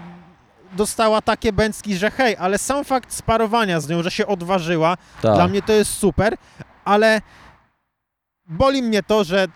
dostała 0.74 1.22
takie 1.22 1.52
bęcki, 1.52 1.96
że 1.96 2.10
hej, 2.10 2.36
ale 2.36 2.58
sam 2.58 2.84
fakt 2.84 3.12
sparowania 3.12 3.80
z 3.80 3.88
nią, 3.88 4.02
że 4.02 4.10
się 4.10 4.26
odważyła, 4.26 4.96
Tak. 5.22 5.34
dla 5.34 5.48
mnie 5.48 5.62
to 5.62 5.72
jest 5.72 5.90
super, 5.98 6.34
ale 6.84 7.20
boli 8.46 8.82
mnie 8.82 9.02
to, 9.02 9.24
że 9.24 9.46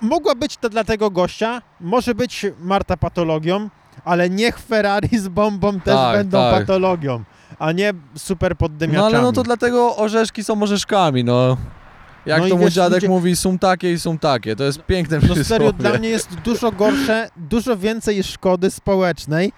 mogła 0.00 0.34
być 0.34 0.56
to 0.56 0.68
dla 0.68 0.84
tego 0.84 1.10
gościa, 1.10 1.62
może 1.80 2.14
być 2.14 2.46
Marta 2.58 2.96
patologią, 2.96 3.68
ale 4.04 4.30
niech 4.30 4.58
Ferrari 4.58 5.18
z 5.18 5.28
bombą 5.28 5.80
też 5.80 5.94
Tak, 5.94 6.16
będą 6.16 6.38
tak. 6.38 6.60
patologią, 6.60 7.24
a 7.58 7.72
nie 7.72 7.92
super 8.16 8.56
poddymiaczami. 8.56 9.12
No 9.12 9.18
ale 9.18 9.22
no 9.26 9.32
to 9.32 9.42
dlatego 9.42 9.96
orzeszki 9.96 10.44
są 10.44 10.62
orzeszkami, 10.62 11.24
no. 11.24 11.56
Jak 12.26 12.42
No 12.42 12.48
to 12.48 12.54
mój 12.56 12.64
wiesz, 12.64 12.74
dziadek 12.74 12.96
ludzie- 12.96 13.08
mówi, 13.08 13.36
są 13.36 13.58
takie 13.58 13.92
i 13.92 13.98
są 13.98 14.18
takie. 14.18 14.56
To 14.56 14.64
jest 14.64 14.82
piękne 14.82 15.16
No 15.16 15.20
serio, 15.22 15.34
przysłowie. 15.34 15.72
dla 15.72 15.92
mnie 15.98 16.08
jest 16.08 16.34
dużo 16.34 16.72
gorsze, 16.72 17.28
dużo 17.36 17.76
więcej 17.76 18.22
szkody 18.22 18.70
społecznej 18.70 19.52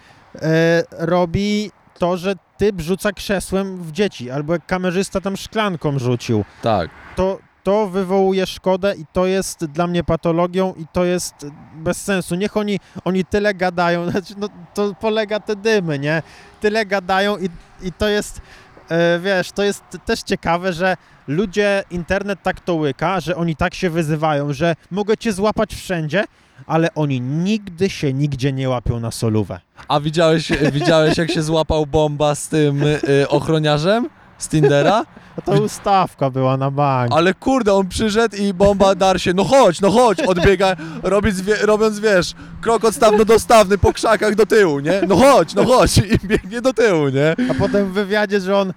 robi 0.90 1.70
to, 1.98 2.16
że 2.16 2.34
typ 2.56 2.80
rzuca 2.80 3.12
krzesłem 3.12 3.82
w 3.82 3.92
dzieci, 3.92 4.30
albo 4.30 4.52
jak 4.52 4.66
kamerzysta 4.66 5.20
tam 5.20 5.36
szklanką 5.36 5.98
rzucił. 5.98 6.44
Tak. 6.62 6.90
To, 7.16 7.38
to 7.62 7.88
wywołuje 7.88 8.46
szkodę 8.46 8.94
i 8.96 9.04
to 9.12 9.26
jest 9.26 9.64
dla 9.64 9.86
mnie 9.86 10.04
patologią 10.04 10.74
i 10.76 10.86
to 10.92 11.04
jest 11.04 11.34
bez 11.74 12.02
sensu. 12.02 12.34
Niech 12.34 12.56
oni, 12.56 12.80
oni 13.04 13.24
tyle 13.24 13.54
gadają, 13.54 14.04
znaczy, 14.10 14.34
no, 14.38 14.48
to 14.74 14.94
polega 15.00 15.40
te 15.40 15.56
dymy, 15.56 15.98
nie? 15.98 16.22
Tyle 16.60 16.86
gadają 16.86 17.38
i, 17.38 17.48
i 17.82 17.92
to 17.92 18.08
jest, 18.08 18.40
e, 18.88 19.18
wiesz, 19.18 19.52
to 19.52 19.62
jest 19.62 19.82
też 20.04 20.22
ciekawe, 20.22 20.72
że 20.72 20.96
ludzie, 21.28 21.84
internet 21.90 22.38
tak 22.42 22.60
to 22.60 22.74
łyka, 22.74 23.20
że 23.20 23.36
oni 23.36 23.56
tak 23.56 23.74
się 23.74 23.90
wyzywają, 23.90 24.52
że 24.52 24.76
mogę 24.90 25.16
cię 25.16 25.32
złapać 25.32 25.74
wszędzie, 25.74 26.24
ale 26.66 26.94
oni 26.94 27.20
nigdy 27.20 27.90
się 27.90 28.12
nigdzie 28.12 28.52
nie 28.52 28.68
łapią 28.68 29.00
na 29.00 29.10
solówę. 29.10 29.60
A 29.88 30.00
widziałeś, 30.00 30.52
widziałeś 30.72 31.18
jak 31.18 31.30
się 31.30 31.42
złapał 31.42 31.86
bomba 31.86 32.34
z 32.34 32.48
tym 32.48 32.82
y, 32.82 33.28
ochroniarzem 33.28 34.08
z 34.38 34.48
Tindera? 34.48 35.04
No 35.36 35.42
to 35.54 35.62
ustawka 35.62 36.30
była 36.30 36.56
na 36.56 36.70
bank. 36.70 37.12
Ale 37.12 37.34
kurde, 37.34 37.74
on 37.74 37.88
przyszedł 37.88 38.36
i 38.36 38.54
bomba 38.54 38.94
dar 38.94 39.20
się, 39.20 39.32
no 39.34 39.44
chodź, 39.44 39.80
no 39.80 39.90
chodź, 39.90 40.20
odbiega, 40.20 40.76
robiąc, 41.02 41.42
robiąc 41.62 42.00
wiesz, 42.00 42.32
krok 42.60 42.84
odstawno-dostawny 42.84 43.78
po 43.78 43.92
krzakach 43.92 44.34
do 44.34 44.46
tyłu, 44.46 44.80
nie? 44.80 45.00
No 45.08 45.16
chodź, 45.16 45.54
no 45.54 45.64
chodź 45.64 45.98
i 45.98 46.26
biegnie 46.26 46.60
do 46.60 46.72
tyłu, 46.72 47.08
nie? 47.08 47.50
A 47.50 47.54
potem 47.54 47.86
w 47.86 47.92
wywiadzie, 47.92 48.40
że 48.40 48.58
on, 48.58 48.72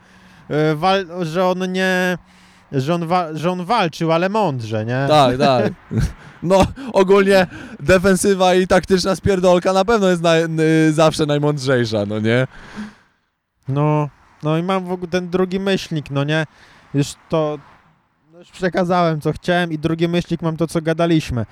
wal, 0.75 1.05
że 1.21 1.45
on 1.45 1.71
nie, 1.71 2.17
że 2.71 2.95
on, 2.95 3.07
że 3.33 3.51
on 3.51 3.65
walczył, 3.65 4.11
ale 4.11 4.29
mądrze, 4.29 4.85
nie? 4.85 5.05
Tak, 5.07 5.37
tak. 5.37 5.73
No, 6.43 6.65
ogólnie 6.93 7.47
defensywa 7.79 8.55
i 8.55 8.67
taktyczna 8.67 9.15
spierdolka 9.15 9.73
na 9.73 9.85
pewno 9.85 10.09
jest 10.09 10.23
y, 10.59 10.93
zawsze 10.93 11.25
najmądrzejsza, 11.25 12.05
no 12.05 12.19
nie? 12.19 12.47
No, 13.67 14.09
no 14.43 14.57
i 14.57 14.63
mam 14.63 14.85
w 14.85 14.91
ogóle 14.91 15.11
ten 15.11 15.29
drugi 15.29 15.59
myślnik, 15.59 16.11
no 16.11 16.23
nie? 16.23 16.45
Już 16.93 17.13
to, 17.29 17.59
no 18.33 18.39
już 18.39 18.51
przekazałem 18.51 19.21
co 19.21 19.33
chciałem 19.33 19.71
i 19.71 19.77
drugi 19.77 20.07
myślnik 20.07 20.41
mam 20.41 20.57
to, 20.57 20.67
co 20.67 20.81
gadaliśmy. 20.81 21.45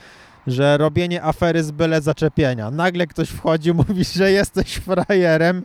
Że 0.48 0.78
robienie 0.78 1.24
afery 1.24 1.64
z 1.64 1.72
byle 1.72 2.02
zaczepienia. 2.02 2.72
Nagle 2.72 3.08
ktoś 3.08 3.30
wchodzi, 3.30 3.74
mówi, 3.88 4.04
że 4.16 4.32
jesteś 4.32 4.76
frajerem, 4.76 5.64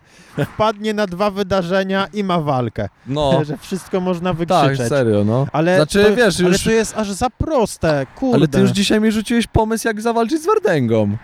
wpadnie 0.55 0.95
na 0.95 1.07
dwa 1.07 1.30
wydarzenia 1.30 2.07
i 2.12 2.24
ma 2.24 2.41
walkę. 2.41 2.89
No, 3.07 3.33
Że 3.45 3.57
wszystko 3.59 4.01
można 4.01 4.30
tak, 4.35 4.39
wykrzyczeć. 4.39 4.89
serio, 4.89 5.24
no. 5.24 5.47
Ale 5.53 5.76
Znaczy, 5.76 6.05
to, 6.05 6.16
wiesz, 6.16 6.41
ale 6.41 6.49
już- 6.49 6.64
to 6.64 6.70
jest 6.70 6.97
aż 6.97 7.11
za 7.12 7.30
proste, 7.30 8.07
kurde. 8.16 8.37
Ale 8.37 8.49
ty 8.49 8.61
już 8.61 8.70
dzisiaj 8.70 9.01
mi 9.01 9.12
rzuciłeś 9.12 9.47
pomysł, 9.47 9.89
jak 9.89 10.01
zawalczyć 10.01 10.43
z 10.43 10.47
Wardęgą. 10.47 11.16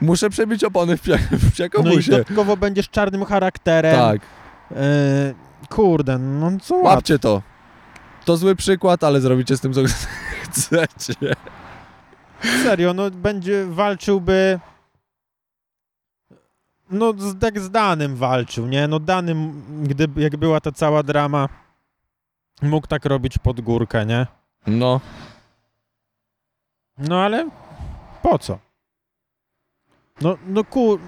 Muszę 0.00 0.30
przebić 0.30 0.64
opony 0.64 0.96
w, 0.96 1.02
pia- 1.02 1.18
w 1.18 1.82
No 1.84 1.92
i 1.92 2.02
dodatkowo 2.04 2.56
będziesz 2.56 2.88
czarnym 2.90 3.24
charakterem. 3.24 3.96
tak, 3.96 4.20
E, 4.76 4.76
kurde, 5.68 6.18
no 6.18 6.50
co 6.62 6.74
łap. 6.74 6.84
łapcie 6.84 7.18
to. 7.18 7.42
To 8.24 8.36
zły 8.36 8.56
przykład, 8.56 9.04
ale 9.04 9.20
zrobicie 9.20 9.56
z 9.56 9.60
tym, 9.60 9.72
co 9.74 9.80
chcecie. 10.50 11.14
Serio, 12.62 12.94
no 12.94 13.10
będzie, 13.10 13.66
walczyłby... 13.66 14.60
No 16.90 17.12
z, 17.18 17.38
tak 17.40 17.60
z 17.60 17.70
Danym 17.70 18.16
walczył, 18.16 18.66
nie? 18.66 18.88
No 18.88 18.98
Danym, 19.00 19.62
gdy, 19.88 20.06
jak 20.16 20.36
była 20.36 20.60
ta 20.60 20.72
cała 20.72 21.02
drama, 21.02 21.48
mógł 22.62 22.86
tak 22.86 23.04
robić 23.04 23.38
pod 23.38 23.60
górkę, 23.60 24.06
nie? 24.06 24.26
No, 24.66 25.00
No 26.98 27.20
ale 27.22 27.48
po 28.22 28.38
co? 28.38 28.58
No, 30.20 30.38
no 30.46 30.64
kur... 30.64 31.00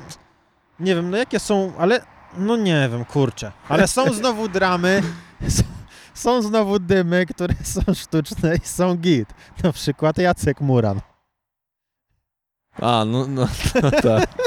Nie 0.80 0.94
wiem, 0.94 1.10
no 1.10 1.16
jakie 1.16 1.40
są, 1.40 1.72
ale... 1.78 2.00
No 2.38 2.56
nie 2.56 2.88
wiem, 2.92 3.04
kurczę. 3.04 3.52
Ale 3.68 3.88
są 3.88 4.12
znowu 4.20 4.48
dramy, 4.48 5.02
s- 5.42 5.62
są 6.14 6.42
znowu 6.42 6.78
dymy, 6.78 7.26
które 7.26 7.54
są 7.64 7.80
sztuczne 7.94 8.56
i 8.56 8.60
są 8.66 8.94
git. 8.96 9.28
Na 9.64 9.72
przykład 9.72 10.18
Jacek 10.18 10.60
Muran. 10.60 11.00
A, 12.80 13.04
no, 13.04 13.26
no, 13.26 13.48
no 13.82 13.90
tak. 13.90 14.28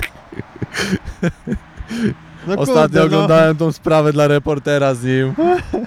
No 2.48 2.56
Ostatnio 2.56 2.82
kurde, 2.82 3.00
no. 3.00 3.06
oglądałem 3.06 3.58
tą 3.58 3.72
sprawę 3.72 4.14
dla 4.14 4.28
reportera 4.28 4.94
z 4.96 5.04
nim. 5.04 5.34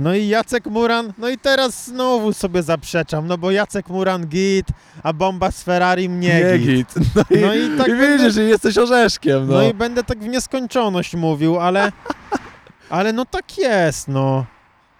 No 0.00 0.14
i 0.14 0.28
Jacek 0.28 0.66
Muran, 0.66 1.12
no 1.18 1.28
i 1.28 1.38
teraz 1.38 1.84
znowu 1.86 2.32
sobie 2.32 2.62
zaprzeczam, 2.62 3.26
no 3.26 3.38
bo 3.38 3.50
Jacek 3.50 3.88
Muran 3.88 4.26
git, 4.26 4.66
a 5.02 5.12
bomba 5.12 5.50
z 5.50 5.62
Ferrari 5.62 6.08
mnie 6.08 6.40
Nie 6.52 6.58
git. 6.58 6.66
git. 6.94 6.94
No 7.16 7.22
i, 7.30 7.40
No 7.40 7.54
i 7.54 7.78
tak 7.78 7.88
i 7.88 7.90
będę- 7.90 8.18
widzisz, 8.18 8.34
że 8.34 8.42
jesteś 8.42 8.78
orzeszkiem, 8.78 9.46
no. 9.48 9.54
No 9.54 9.62
i 9.62 9.74
będę 9.74 10.04
tak 10.04 10.18
w 10.18 10.28
nieskończoność 10.28 11.14
mówił, 11.14 11.60
ale, 11.60 11.92
ale 12.90 13.12
no 13.12 13.24
tak 13.24 13.58
jest, 13.58 14.08
no. 14.08 14.44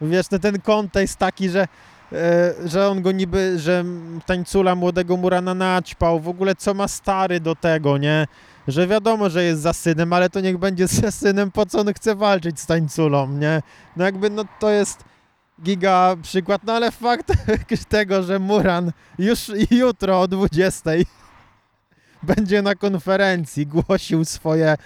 Wiesz, 0.01 0.31
no 0.31 0.39
ten 0.39 0.61
kontekst 0.61 1.17
taki, 1.19 1.49
że, 1.51 1.69
że 2.65 2.89
on 2.89 3.03
go 3.03 3.13
niby, 3.13 3.59
że 3.59 3.85
tańcula 4.27 4.75
młodego 4.75 5.17
Murana 5.17 5.55
naćpał, 5.55 6.21
w 6.21 6.29
ogóle 6.29 6.55
co 6.55 6.75
ma 6.75 6.89
stary 6.89 7.41
do 7.41 7.55
tego, 7.55 7.99
nie? 7.99 8.27
Że 8.69 8.87
wiadomo, 8.87 9.31
że 9.31 9.45
jest 9.45 9.61
za 9.63 9.73
synem, 9.73 10.13
ale 10.13 10.31
to 10.31 10.41
niech 10.41 10.59
będzie 10.59 10.87
za 11.03 11.11
synem, 11.11 11.51
po 11.51 11.67
co 11.67 11.81
on 11.81 11.95
chce 11.95 12.15
walczyć 12.15 12.61
z 12.61 12.67
tańculą, 12.67 13.33
nie? 13.33 13.63
No 13.97 14.05
jakby, 14.05 14.31
no 14.31 14.45
to 14.61 14.71
jest 14.71 15.05
giga 15.63 16.17
przykład, 16.23 16.63
no 16.65 16.73
ale 16.73 16.91
fakt 16.91 17.33
tego, 17.89 18.23
że 18.23 18.39
Muran 18.39 18.93
już 19.19 19.53
jutro 19.71 20.21
o 20.21 20.29
20 20.29 20.91
będzie 22.23 22.63
na 22.63 22.75
konferencji 22.75 23.67
głosił 23.67 24.25
swoje, 24.25 24.77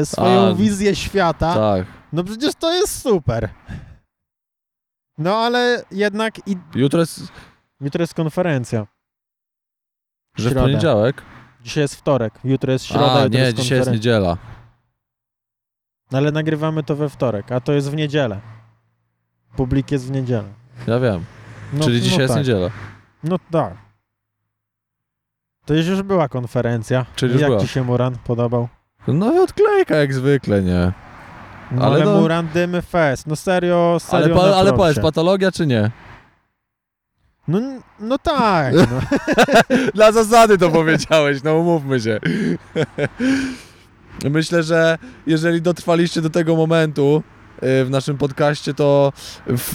e, 0.00 0.06
swoją 0.06 0.40
A, 0.50 0.54
wizję 0.54 0.96
świata, 0.96 1.54
Tak. 1.54 1.86
no 2.12 2.24
przecież 2.24 2.54
to 2.54 2.72
jest 2.74 3.00
super. 3.00 3.48
No 5.18 5.36
ale 5.36 5.84
jednak 5.90 6.48
i 6.48 6.56
Jutro 6.74 7.00
jest, 7.00 7.20
jutro 7.80 8.02
jest 8.02 8.14
konferencja. 8.14 8.86
że 10.36 10.48
w 10.48 10.52
Środę. 10.52 10.66
poniedziałek? 10.66 11.22
Dzisiaj 11.62 11.82
jest 11.84 11.94
wtorek, 11.96 12.34
jutro 12.44 12.72
jest 12.72 12.84
środa, 12.84 13.12
A, 13.12 13.24
jutro 13.24 13.38
nie, 13.38 13.44
jest 13.44 13.56
dzisiaj 13.56 13.78
jest 13.78 13.90
konferen- 13.90 13.92
niedziela. 13.92 14.36
No 16.10 16.18
ale 16.18 16.32
nagrywamy 16.32 16.82
to 16.82 16.96
we 16.96 17.08
wtorek, 17.08 17.52
a 17.52 17.60
to 17.60 17.72
jest 17.72 17.90
w 17.90 17.94
niedzielę. 17.94 18.40
Publik 19.56 19.92
jest 19.92 20.06
w 20.06 20.10
niedzielę. 20.10 20.48
Ja 20.86 21.00
wiem. 21.00 21.24
No, 21.72 21.84
Czyli 21.84 22.00
dzisiaj 22.02 22.16
no 22.18 22.22
jest 22.22 22.34
tak. 22.34 22.38
niedziela. 22.38 22.70
No 23.24 23.36
tak. 23.50 23.74
To 25.64 25.74
już 25.74 25.86
już 25.86 26.02
była 26.02 26.28
konferencja. 26.28 27.06
Czyli 27.16 27.32
już 27.32 27.42
Jak 27.42 27.50
była. 27.50 27.60
ci 27.62 27.68
się 27.68 27.82
Muran 27.84 28.16
podobał? 28.24 28.68
No 29.08 29.32
i 29.34 29.38
odklejka 29.38 29.96
jak 29.96 30.14
zwykle, 30.14 30.62
nie? 30.62 30.92
No, 31.72 31.82
Ale 31.82 31.94
ale 31.94 32.04
no- 32.04 32.20
mu 32.20 32.28
randymy 32.28 32.82
fest. 32.82 33.26
No 33.26 33.36
serio, 33.36 33.96
serio 34.00 34.24
Ale, 34.26 34.34
po, 34.34 34.46
na 34.46 34.56
ale 34.56 34.72
powiedz, 34.72 34.98
patologia 34.98 35.52
czy 35.52 35.66
nie? 35.66 35.90
No, 37.48 37.60
no 38.00 38.18
tak. 38.18 38.74
No. 38.74 38.86
Dla 39.94 40.12
zasady 40.12 40.58
to 40.58 40.70
powiedziałeś, 40.70 41.42
no 41.44 41.54
umówmy 41.54 42.00
się. 42.00 42.20
Myślę, 44.30 44.62
że 44.62 44.98
jeżeli 45.26 45.62
dotrwaliście 45.62 46.20
do 46.22 46.30
tego 46.30 46.56
momentu 46.56 47.22
y, 47.62 47.84
w 47.84 47.90
naszym 47.90 48.18
podcaście, 48.18 48.74
to 48.74 49.12
w, 49.46 49.74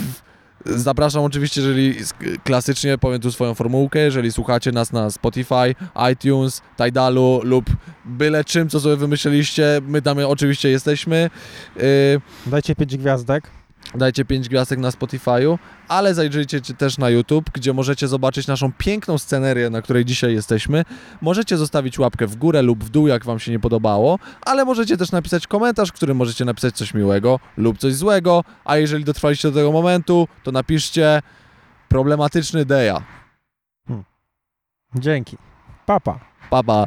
zapraszam 0.75 1.23
oczywiście, 1.23 1.61
jeżeli 1.61 1.95
klasycznie 2.43 2.97
powiem 2.97 3.21
tu 3.21 3.31
swoją 3.31 3.53
formułkę, 3.53 3.99
jeżeli 3.99 4.31
słuchacie 4.31 4.71
nas 4.71 4.91
na 4.91 5.11
Spotify, 5.11 5.75
iTunes, 6.13 6.61
Tidalu 6.77 7.41
lub 7.43 7.65
byle 8.05 8.43
czym, 8.43 8.69
co 8.69 8.79
sobie 8.79 8.95
wymyśleliście, 8.95 9.81
my 9.87 10.01
tam 10.01 10.17
oczywiście 10.19 10.69
jesteśmy. 10.69 11.29
Y, 11.77 12.21
Dajcie 12.45 12.75
pięć 12.75 12.97
gwiazdek. 12.97 13.56
Dajcie 13.95 14.25
5 14.25 14.49
gwiazdek 14.49 14.79
na 14.79 14.89
Spotify'u, 14.89 15.57
ale 15.87 16.13
zajrzyjcie 16.13 16.61
też 16.61 16.97
na 16.97 17.09
YouTube, 17.09 17.49
gdzie 17.53 17.73
możecie 17.73 18.07
zobaczyć 18.07 18.47
naszą 18.47 18.71
piękną 18.77 19.17
scenerię, 19.17 19.69
na 19.69 19.81
której 19.81 20.05
dzisiaj 20.05 20.33
jesteśmy. 20.33 20.85
Możecie 21.21 21.57
zostawić 21.57 21.99
łapkę 21.99 22.27
w 22.27 22.35
górę 22.35 22.61
lub 22.61 22.83
w 22.83 22.89
dół, 22.89 23.07
jak 23.07 23.25
Wam 23.25 23.39
się 23.39 23.51
nie 23.51 23.59
podobało, 23.59 24.19
ale 24.45 24.65
możecie 24.65 24.97
też 24.97 25.11
napisać 25.11 25.47
komentarz, 25.47 25.89
w 25.89 25.93
którym 25.93 26.17
możecie 26.17 26.45
napisać 26.45 26.75
coś 26.75 26.93
miłego 26.93 27.39
lub 27.57 27.77
coś 27.77 27.93
złego, 27.93 28.43
a 28.65 28.77
jeżeli 28.77 29.03
dotrwaliście 29.03 29.47
do 29.47 29.55
tego 29.55 29.71
momentu, 29.71 30.27
to 30.43 30.51
napiszcie 30.51 31.21
problematyczny 31.89 32.65
Deja. 32.65 33.03
Dzięki. 34.95 35.37
Papa. 35.85 36.19
Papa. 36.49 36.85